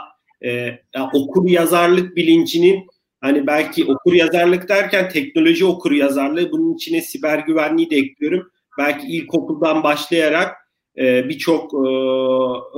e, 0.44 0.78
okur 1.12 1.50
yazarlık 1.50 2.16
bilincinin 2.16 2.86
Hani 3.26 3.46
belki 3.46 3.84
okur 3.84 4.12
yazarlık 4.12 4.68
derken 4.68 5.08
teknoloji 5.08 5.64
okur 5.64 5.92
yazarlığı 5.92 6.52
bunun 6.52 6.74
içine 6.74 7.00
siber 7.00 7.38
güvenliği 7.38 7.90
de 7.90 7.96
ekliyorum. 7.96 8.50
Belki 8.78 9.06
ilkokuldan 9.06 9.82
başlayarak 9.82 10.56
e, 10.98 11.28
birçok 11.28 11.74
e, 11.74 11.88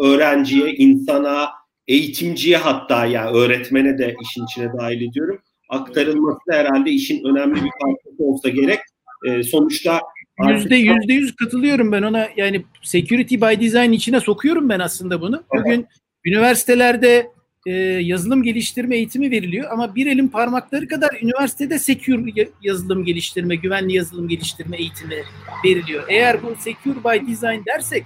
öğrenciye, 0.07 0.75
insana, 0.75 1.49
eğitimciye 1.87 2.57
hatta 2.57 3.07
yani 3.07 3.37
öğretmene 3.37 3.99
de 3.99 4.17
işin 4.23 4.45
içine 4.45 4.73
dahil 4.79 5.11
ediyorum. 5.11 5.39
Aktarılması 5.69 6.53
herhalde 6.53 6.91
işin 6.91 7.25
önemli 7.25 7.55
bir 7.55 7.71
parçası 7.83 8.25
olsa 8.25 8.49
gerek. 8.49 8.81
E, 9.27 9.43
sonuçta 9.43 10.01
Yüzde 10.49 10.77
yüzde 10.77 11.13
yüz 11.13 11.37
katılıyorum 11.37 11.93
ben 11.93 12.03
ona. 12.03 12.29
Yani 12.37 12.65
security 12.83 13.35
by 13.35 13.61
design 13.61 13.93
içine 13.93 14.21
sokuyorum 14.21 14.69
ben 14.69 14.79
aslında 14.79 15.21
bunu. 15.21 15.43
Bugün 15.55 15.71
evet. 15.73 15.87
üniversitelerde 16.25 17.31
e, 17.69 17.73
yazılım 18.03 18.43
geliştirme 18.43 18.97
eğitimi 18.97 19.31
veriliyor 19.31 19.71
ama 19.71 19.95
bir 19.95 20.07
elin 20.07 20.29
parmakları 20.29 20.89
kadar 20.89 21.19
üniversitede 21.23 21.79
secure 21.79 22.49
yazılım 22.63 23.05
geliştirme, 23.05 23.57
güvenli 23.57 23.95
yazılım 23.95 24.29
geliştirme 24.29 24.77
eğitimi 24.77 25.23
veriliyor. 25.65 26.05
Eğer 26.09 26.43
bu 26.43 26.57
secure 26.59 27.05
by 27.05 27.33
design 27.33 27.63
dersek 27.67 28.05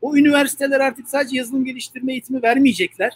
o 0.00 0.16
üniversiteler 0.16 0.80
artık 0.80 1.08
sadece 1.08 1.36
yazılım 1.36 1.64
geliştirme 1.64 2.12
eğitimi 2.12 2.42
vermeyecekler. 2.42 3.12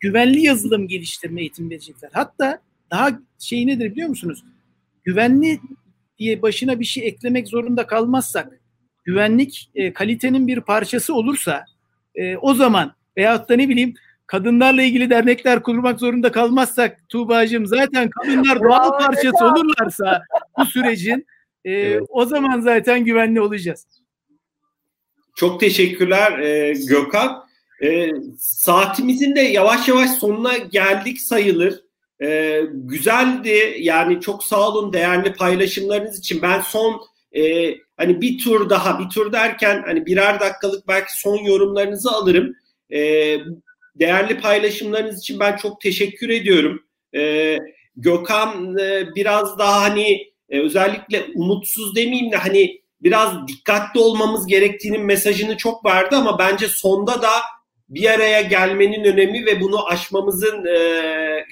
Güvenli 0.00 0.40
yazılım 0.40 0.88
geliştirme 0.88 1.40
eğitimi 1.40 1.70
verecekler. 1.70 2.10
Hatta 2.12 2.60
daha 2.90 3.20
şey 3.38 3.66
nedir 3.66 3.90
biliyor 3.90 4.08
musunuz? 4.08 4.44
Güvenli 5.04 5.60
diye 6.18 6.42
başına 6.42 6.80
bir 6.80 6.84
şey 6.84 7.08
eklemek 7.08 7.48
zorunda 7.48 7.86
kalmazsak, 7.86 8.60
güvenlik 9.04 9.70
e, 9.74 9.92
kalitenin 9.92 10.46
bir 10.46 10.60
parçası 10.60 11.14
olursa 11.14 11.64
e, 12.14 12.36
o 12.36 12.54
zaman 12.54 12.94
veyahut 13.16 13.48
da 13.48 13.56
ne 13.56 13.68
bileyim 13.68 13.94
kadınlarla 14.28 14.82
ilgili 14.82 15.10
dernekler 15.10 15.62
kurmak 15.62 16.00
zorunda 16.00 16.32
kalmazsak 16.32 17.08
Tuğba'cığım 17.08 17.66
zaten 17.66 18.10
kadınlar 18.10 18.62
doğal 18.62 18.98
parçası 18.98 19.44
olurlarsa 19.44 20.22
bu 20.58 20.64
sürecin 20.64 21.26
e, 21.64 21.72
evet. 21.72 22.02
o 22.08 22.24
zaman 22.24 22.60
zaten 22.60 23.04
güvenli 23.04 23.40
olacağız. 23.40 23.86
Çok 25.36 25.60
teşekkürler 25.60 26.38
e, 26.38 26.72
Gökhan. 26.88 27.48
E, 27.82 28.10
saatimizin 28.38 29.36
de 29.36 29.40
yavaş 29.40 29.88
yavaş 29.88 30.10
sonuna 30.10 30.56
geldik 30.56 31.20
sayılır. 31.20 31.80
E, 32.22 32.60
güzeldi 32.72 33.76
yani 33.78 34.20
çok 34.20 34.44
sağ 34.44 34.68
olun 34.68 34.92
değerli 34.92 35.32
paylaşımlarınız 35.32 36.18
için. 36.18 36.42
Ben 36.42 36.60
son 36.60 37.00
e, 37.32 37.74
hani 37.96 38.20
bir 38.20 38.38
tur 38.44 38.70
daha 38.70 38.98
bir 38.98 39.08
tur 39.08 39.32
derken 39.32 39.82
hani 39.86 40.06
birer 40.06 40.40
dakikalık 40.40 40.88
belki 40.88 41.20
son 41.20 41.36
yorumlarınızı 41.36 42.10
alırım. 42.10 42.54
E, 42.90 43.00
değerli 43.98 44.40
paylaşımlarınız 44.40 45.18
için 45.18 45.40
ben 45.40 45.56
çok 45.56 45.80
teşekkür 45.80 46.28
ediyorum. 46.28 46.82
E, 47.14 47.56
Gökhan 47.96 48.78
e, 48.78 49.14
biraz 49.14 49.58
daha 49.58 49.82
hani 49.82 50.26
e, 50.48 50.60
özellikle 50.60 51.26
umutsuz 51.34 51.96
demeyeyim 51.96 52.32
de 52.32 52.36
hani 52.36 52.80
biraz 53.02 53.48
dikkatli 53.48 54.00
olmamız 54.00 54.46
gerektiğinin 54.46 55.06
mesajını 55.06 55.56
çok 55.56 55.84
verdi 55.84 56.16
ama 56.16 56.38
bence 56.38 56.68
sonda 56.68 57.22
da 57.22 57.30
bir 57.88 58.10
araya 58.10 58.40
gelmenin 58.40 59.04
önemi 59.04 59.46
ve 59.46 59.60
bunu 59.60 59.86
aşmamızın 59.86 60.64
e, 60.66 60.78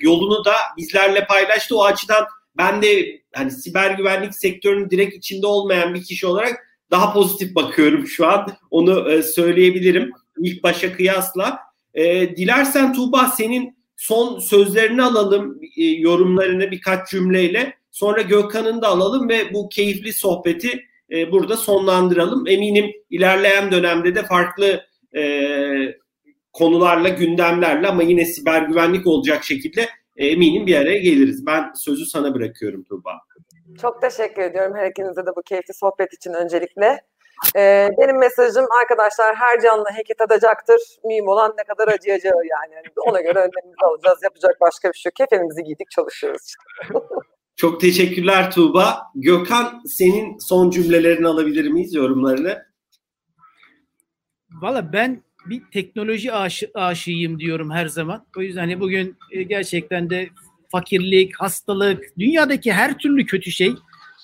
yolunu 0.00 0.44
da 0.44 0.54
bizlerle 0.76 1.26
paylaştı. 1.26 1.76
O 1.76 1.84
açıdan 1.84 2.24
ben 2.58 2.82
de 2.82 3.20
hani 3.34 3.50
siber 3.50 3.90
güvenlik 3.90 4.34
sektörünün 4.34 4.90
direkt 4.90 5.14
içinde 5.14 5.46
olmayan 5.46 5.94
bir 5.94 6.04
kişi 6.04 6.26
olarak 6.26 6.66
daha 6.90 7.12
pozitif 7.12 7.54
bakıyorum 7.54 8.06
şu 8.06 8.26
an. 8.26 8.46
Onu 8.70 9.10
e, 9.12 9.22
söyleyebilirim 9.22 10.12
ilk 10.38 10.62
başa 10.62 10.92
kıyasla. 10.92 11.65
E, 11.96 12.36
dilersen 12.36 12.92
Tuğba 12.92 13.26
senin 13.36 13.76
son 13.96 14.38
sözlerini 14.38 15.02
alalım, 15.02 15.60
e, 15.76 15.84
yorumlarını 15.84 16.70
birkaç 16.70 17.10
cümleyle. 17.10 17.74
Sonra 17.90 18.22
Gökhan'ın 18.22 18.82
da 18.82 18.88
alalım 18.88 19.28
ve 19.28 19.54
bu 19.54 19.68
keyifli 19.68 20.12
sohbeti 20.12 20.84
e, 21.10 21.32
burada 21.32 21.56
sonlandıralım. 21.56 22.46
Eminim 22.46 22.92
ilerleyen 23.10 23.72
dönemde 23.72 24.14
de 24.14 24.22
farklı 24.22 24.80
e, 25.16 25.22
konularla, 26.52 27.08
gündemlerle 27.08 27.88
ama 27.88 28.02
yine 28.02 28.24
siber 28.24 28.62
güvenlik 28.62 29.06
olacak 29.06 29.44
şekilde 29.44 29.88
e, 30.16 30.26
eminim 30.26 30.66
bir 30.66 30.76
araya 30.76 30.98
geliriz. 30.98 31.46
Ben 31.46 31.72
sözü 31.74 32.06
sana 32.06 32.34
bırakıyorum 32.34 32.84
Tuğba. 32.84 33.10
Çok 33.80 34.02
teşekkür 34.02 34.42
ediyorum 34.42 34.72
her 34.76 34.90
ikinize 34.90 35.26
de 35.26 35.30
bu 35.36 35.42
keyifli 35.42 35.74
sohbet 35.74 36.12
için 36.12 36.32
öncelikle. 36.32 37.00
Ee, 37.56 37.90
benim 37.98 38.18
mesajım 38.18 38.66
arkadaşlar 38.80 39.36
her 39.36 39.60
canlı 39.60 39.88
hareket 39.88 40.20
edecektir. 40.20 40.98
Mühim 41.04 41.28
olan 41.28 41.54
ne 41.58 41.64
kadar 41.64 41.88
acıyacağı 41.94 42.34
yani. 42.34 42.74
yani 42.74 42.86
ona 42.96 43.20
göre 43.20 43.38
önlemimizi 43.38 43.86
alacağız. 43.86 44.18
Yapacak 44.22 44.60
başka 44.60 44.88
bir 44.88 44.98
şey 44.98 45.10
yok. 45.10 45.16
Kefenimizi 45.16 45.62
giydik 45.64 45.90
çalışıyoruz. 45.90 46.54
Çok 47.56 47.80
teşekkürler 47.80 48.50
Tuğba. 48.50 49.02
Gökhan 49.14 49.82
senin 49.86 50.38
son 50.38 50.70
cümlelerini 50.70 51.28
alabilir 51.28 51.68
miyiz, 51.68 51.94
yorumlarını? 51.94 52.66
Valla 54.50 54.92
ben 54.92 55.22
bir 55.46 55.62
teknoloji 55.72 56.32
aşı, 56.32 56.70
aşığıyım 56.74 57.38
diyorum 57.38 57.70
her 57.70 57.86
zaman. 57.86 58.26
O 58.36 58.40
yüzden 58.40 58.60
hani 58.60 58.80
bugün 58.80 59.16
e, 59.30 59.42
gerçekten 59.42 60.10
de 60.10 60.28
fakirlik, 60.68 61.40
hastalık, 61.40 62.04
dünyadaki 62.18 62.72
her 62.72 62.98
türlü 62.98 63.26
kötü 63.26 63.50
şey 63.50 63.74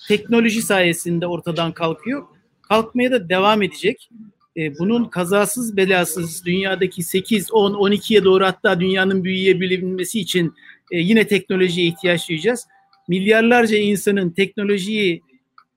teknoloji 0.07 0.61
sayesinde 0.61 1.27
ortadan 1.27 1.71
kalkıyor. 1.71 2.27
Kalkmaya 2.73 3.11
da 3.11 3.29
devam 3.29 3.61
edecek. 3.61 4.09
E, 4.57 4.79
bunun 4.79 5.05
kazasız 5.05 5.77
belasız 5.77 6.45
dünyadaki 6.45 7.03
8, 7.03 7.51
10, 7.51 7.73
12'ye 7.73 8.23
doğru 8.23 8.45
hatta 8.45 8.79
dünyanın 8.79 9.23
büyüyebilmesi 9.23 10.19
için 10.19 10.53
e, 10.91 10.99
yine 10.99 11.27
teknolojiye 11.27 11.87
ihtiyaç 11.87 12.29
duyacağız. 12.29 12.67
Milyarlarca 13.07 13.77
insanın 13.77 14.29
teknolojiyi 14.29 15.21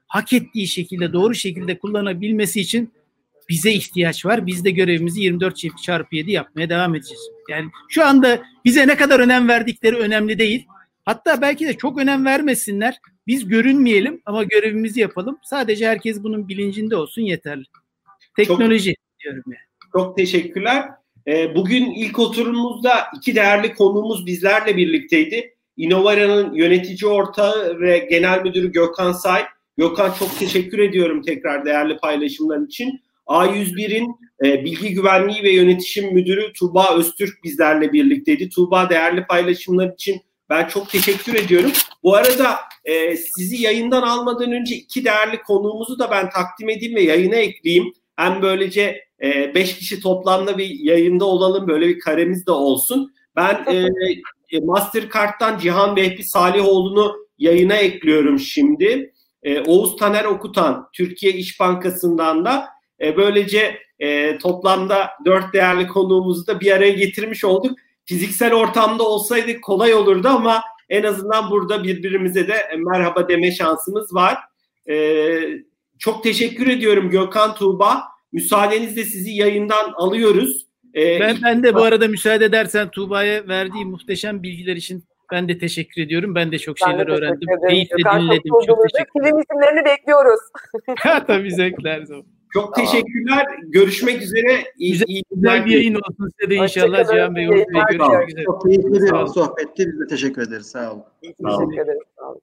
hak 0.06 0.32
ettiği 0.32 0.68
şekilde 0.68 1.12
doğru 1.12 1.34
şekilde 1.34 1.78
kullanabilmesi 1.78 2.60
için 2.60 2.92
bize 3.48 3.72
ihtiyaç 3.72 4.26
var. 4.26 4.46
Biz 4.46 4.64
de 4.64 4.70
görevimizi 4.70 5.20
24 5.20 5.82
çarpı 5.82 6.16
7 6.16 6.32
yapmaya 6.32 6.68
devam 6.68 6.94
edeceğiz. 6.94 7.22
Yani 7.50 7.70
şu 7.88 8.06
anda 8.06 8.42
bize 8.64 8.88
ne 8.88 8.96
kadar 8.96 9.20
önem 9.20 9.48
verdikleri 9.48 9.96
önemli 9.96 10.38
değil. 10.38 10.66
Hatta 11.04 11.40
belki 11.40 11.66
de 11.66 11.76
çok 11.76 11.98
önem 11.98 12.24
vermesinler. 12.24 13.00
Biz 13.26 13.48
görünmeyelim 13.48 14.22
ama 14.26 14.42
görevimizi 14.44 15.00
yapalım. 15.00 15.38
Sadece 15.42 15.88
herkes 15.88 16.22
bunun 16.22 16.48
bilincinde 16.48 16.96
olsun 16.96 17.22
yeterli. 17.22 17.64
Teknoloji 18.36 18.94
çok, 18.94 19.20
diyorum 19.20 19.42
yani. 19.46 19.92
Çok 19.92 20.16
teşekkürler. 20.16 20.88
Ee, 21.28 21.54
bugün 21.54 21.90
ilk 21.90 22.18
oturumumuzda 22.18 23.06
iki 23.16 23.34
değerli 23.34 23.74
konuğumuz 23.74 24.26
bizlerle 24.26 24.76
birlikteydi. 24.76 25.54
Innovara'nın 25.76 26.54
yönetici 26.54 27.10
ortağı 27.10 27.80
ve 27.80 27.98
genel 28.10 28.42
müdürü 28.42 28.72
Gökhan 28.72 29.12
Say. 29.12 29.44
Gökhan 29.78 30.12
çok 30.18 30.38
teşekkür 30.38 30.78
ediyorum 30.78 31.22
tekrar 31.22 31.64
değerli 31.64 31.96
paylaşımların 31.96 32.66
için. 32.66 33.00
A101'in 33.26 34.14
e, 34.44 34.64
bilgi 34.64 34.94
güvenliği 34.94 35.42
ve 35.42 35.50
yönetişim 35.50 36.14
müdürü 36.14 36.52
Tuğba 36.52 36.96
Öztürk 36.96 37.44
bizlerle 37.44 37.92
birlikteydi. 37.92 38.48
Tuğba 38.48 38.90
değerli 38.90 39.26
paylaşımlar 39.26 39.92
için 39.92 40.20
ben 40.50 40.68
çok 40.68 40.90
teşekkür 40.90 41.34
ediyorum. 41.34 41.72
Bu 42.02 42.14
arada 42.14 42.56
e, 42.84 43.16
sizi 43.16 43.62
yayından 43.62 44.02
almadan 44.02 44.52
önce 44.52 44.74
iki 44.74 45.04
değerli 45.04 45.42
konuğumuzu 45.42 45.98
da 45.98 46.10
ben 46.10 46.30
takdim 46.30 46.68
edeyim 46.68 46.94
ve 46.94 47.02
yayına 47.02 47.36
ekleyeyim. 47.36 47.92
Hem 48.16 48.42
böylece 48.42 49.04
e, 49.22 49.54
beş 49.54 49.78
kişi 49.78 50.00
toplamda 50.00 50.58
bir 50.58 50.70
yayında 50.78 51.24
olalım 51.24 51.68
böyle 51.68 51.88
bir 51.88 51.98
karemiz 51.98 52.46
de 52.46 52.50
olsun. 52.50 53.14
Ben 53.36 53.64
e, 53.68 53.86
e 54.56 54.60
Mastercard'dan 54.60 55.58
Cihan 55.58 55.96
Vehbi 55.96 56.24
Salihoğlu'nu 56.24 57.16
yayına 57.38 57.74
ekliyorum 57.74 58.38
şimdi. 58.38 59.12
E, 59.42 59.60
Oğuz 59.60 59.96
Taner 59.96 60.24
Okutan 60.24 60.88
Türkiye 60.92 61.32
İş 61.32 61.60
Bankası'ndan 61.60 62.44
da 62.44 62.68
e, 63.00 63.16
böylece 63.16 63.78
e, 63.98 64.38
toplamda 64.38 65.10
dört 65.24 65.54
değerli 65.54 65.86
konuğumuzu 65.86 66.46
da 66.46 66.60
bir 66.60 66.72
araya 66.72 66.92
getirmiş 66.92 67.44
olduk. 67.44 67.78
Fiziksel 68.06 68.54
ortamda 68.54 69.02
olsaydı 69.02 69.60
kolay 69.60 69.94
olurdu 69.94 70.28
ama 70.28 70.62
en 70.88 71.02
azından 71.02 71.50
burada 71.50 71.84
birbirimize 71.84 72.48
de 72.48 72.54
merhaba 72.78 73.28
deme 73.28 73.52
şansımız 73.52 74.14
var. 74.14 74.38
E, 74.90 74.96
çok 75.98 76.22
teşekkür 76.22 76.66
ediyorum 76.66 77.10
Gökhan 77.10 77.54
Tuğba. 77.54 78.02
Müsaadenizle 78.32 79.04
sizi 79.04 79.30
yayından 79.30 79.92
alıyoruz. 79.96 80.66
Ee, 80.94 81.20
ben, 81.20 81.36
ben 81.44 81.62
de 81.62 81.74
bu 81.74 81.82
arada 81.82 82.08
müsaade 82.08 82.44
edersen 82.44 82.90
Tuğba'ya 82.90 83.48
verdiği 83.48 83.84
muhteşem 83.84 84.42
bilgiler 84.42 84.76
için 84.76 85.04
ben 85.32 85.48
de 85.48 85.58
teşekkür 85.58 86.02
ediyorum. 86.02 86.34
Ben 86.34 86.52
de 86.52 86.58
çok 86.58 86.78
şeyler 86.78 87.08
öğrendim. 87.08 87.48
Keyifle 87.68 87.96
dinledim. 87.96 88.52
Çok, 88.52 88.66
çok 88.66 88.78
teşekkür 88.82 89.20
ederim. 89.20 89.36
Film 89.36 89.38
isimlerini 89.40 89.84
bekliyoruz. 89.84 90.40
Tabii 91.26 91.50
zevkler. 91.50 92.04
Çok 92.56 92.74
teşekkürler. 92.74 93.46
Görüşmek 93.68 94.22
üzere. 94.22 94.64
İyi, 94.78 94.92
güzel, 94.92 95.06
iyi 95.08 95.22
güzel 95.30 95.66
bir 95.66 95.70
yayın 95.70 95.94
olsun 95.94 96.30
size 96.40 96.50
de 96.50 96.54
inşallah 96.54 97.10
Cihan 97.10 97.36
Bey. 97.36 97.46
Görüşmek 97.46 97.92
üzere. 97.92 98.44
Çok 98.44 98.62
keyifli 98.62 98.92
bir 98.92 99.26
sohbetti. 99.26 99.86
Biz 99.86 100.00
de 100.00 100.06
teşekkür 100.06 100.42
ederiz. 100.42 100.66
Sağ 100.66 100.92
olun. 100.92 101.04
Teşekkür 101.22 101.78
ederiz. 101.84 102.02
Sağ 102.18 102.28
olun. 102.28 102.40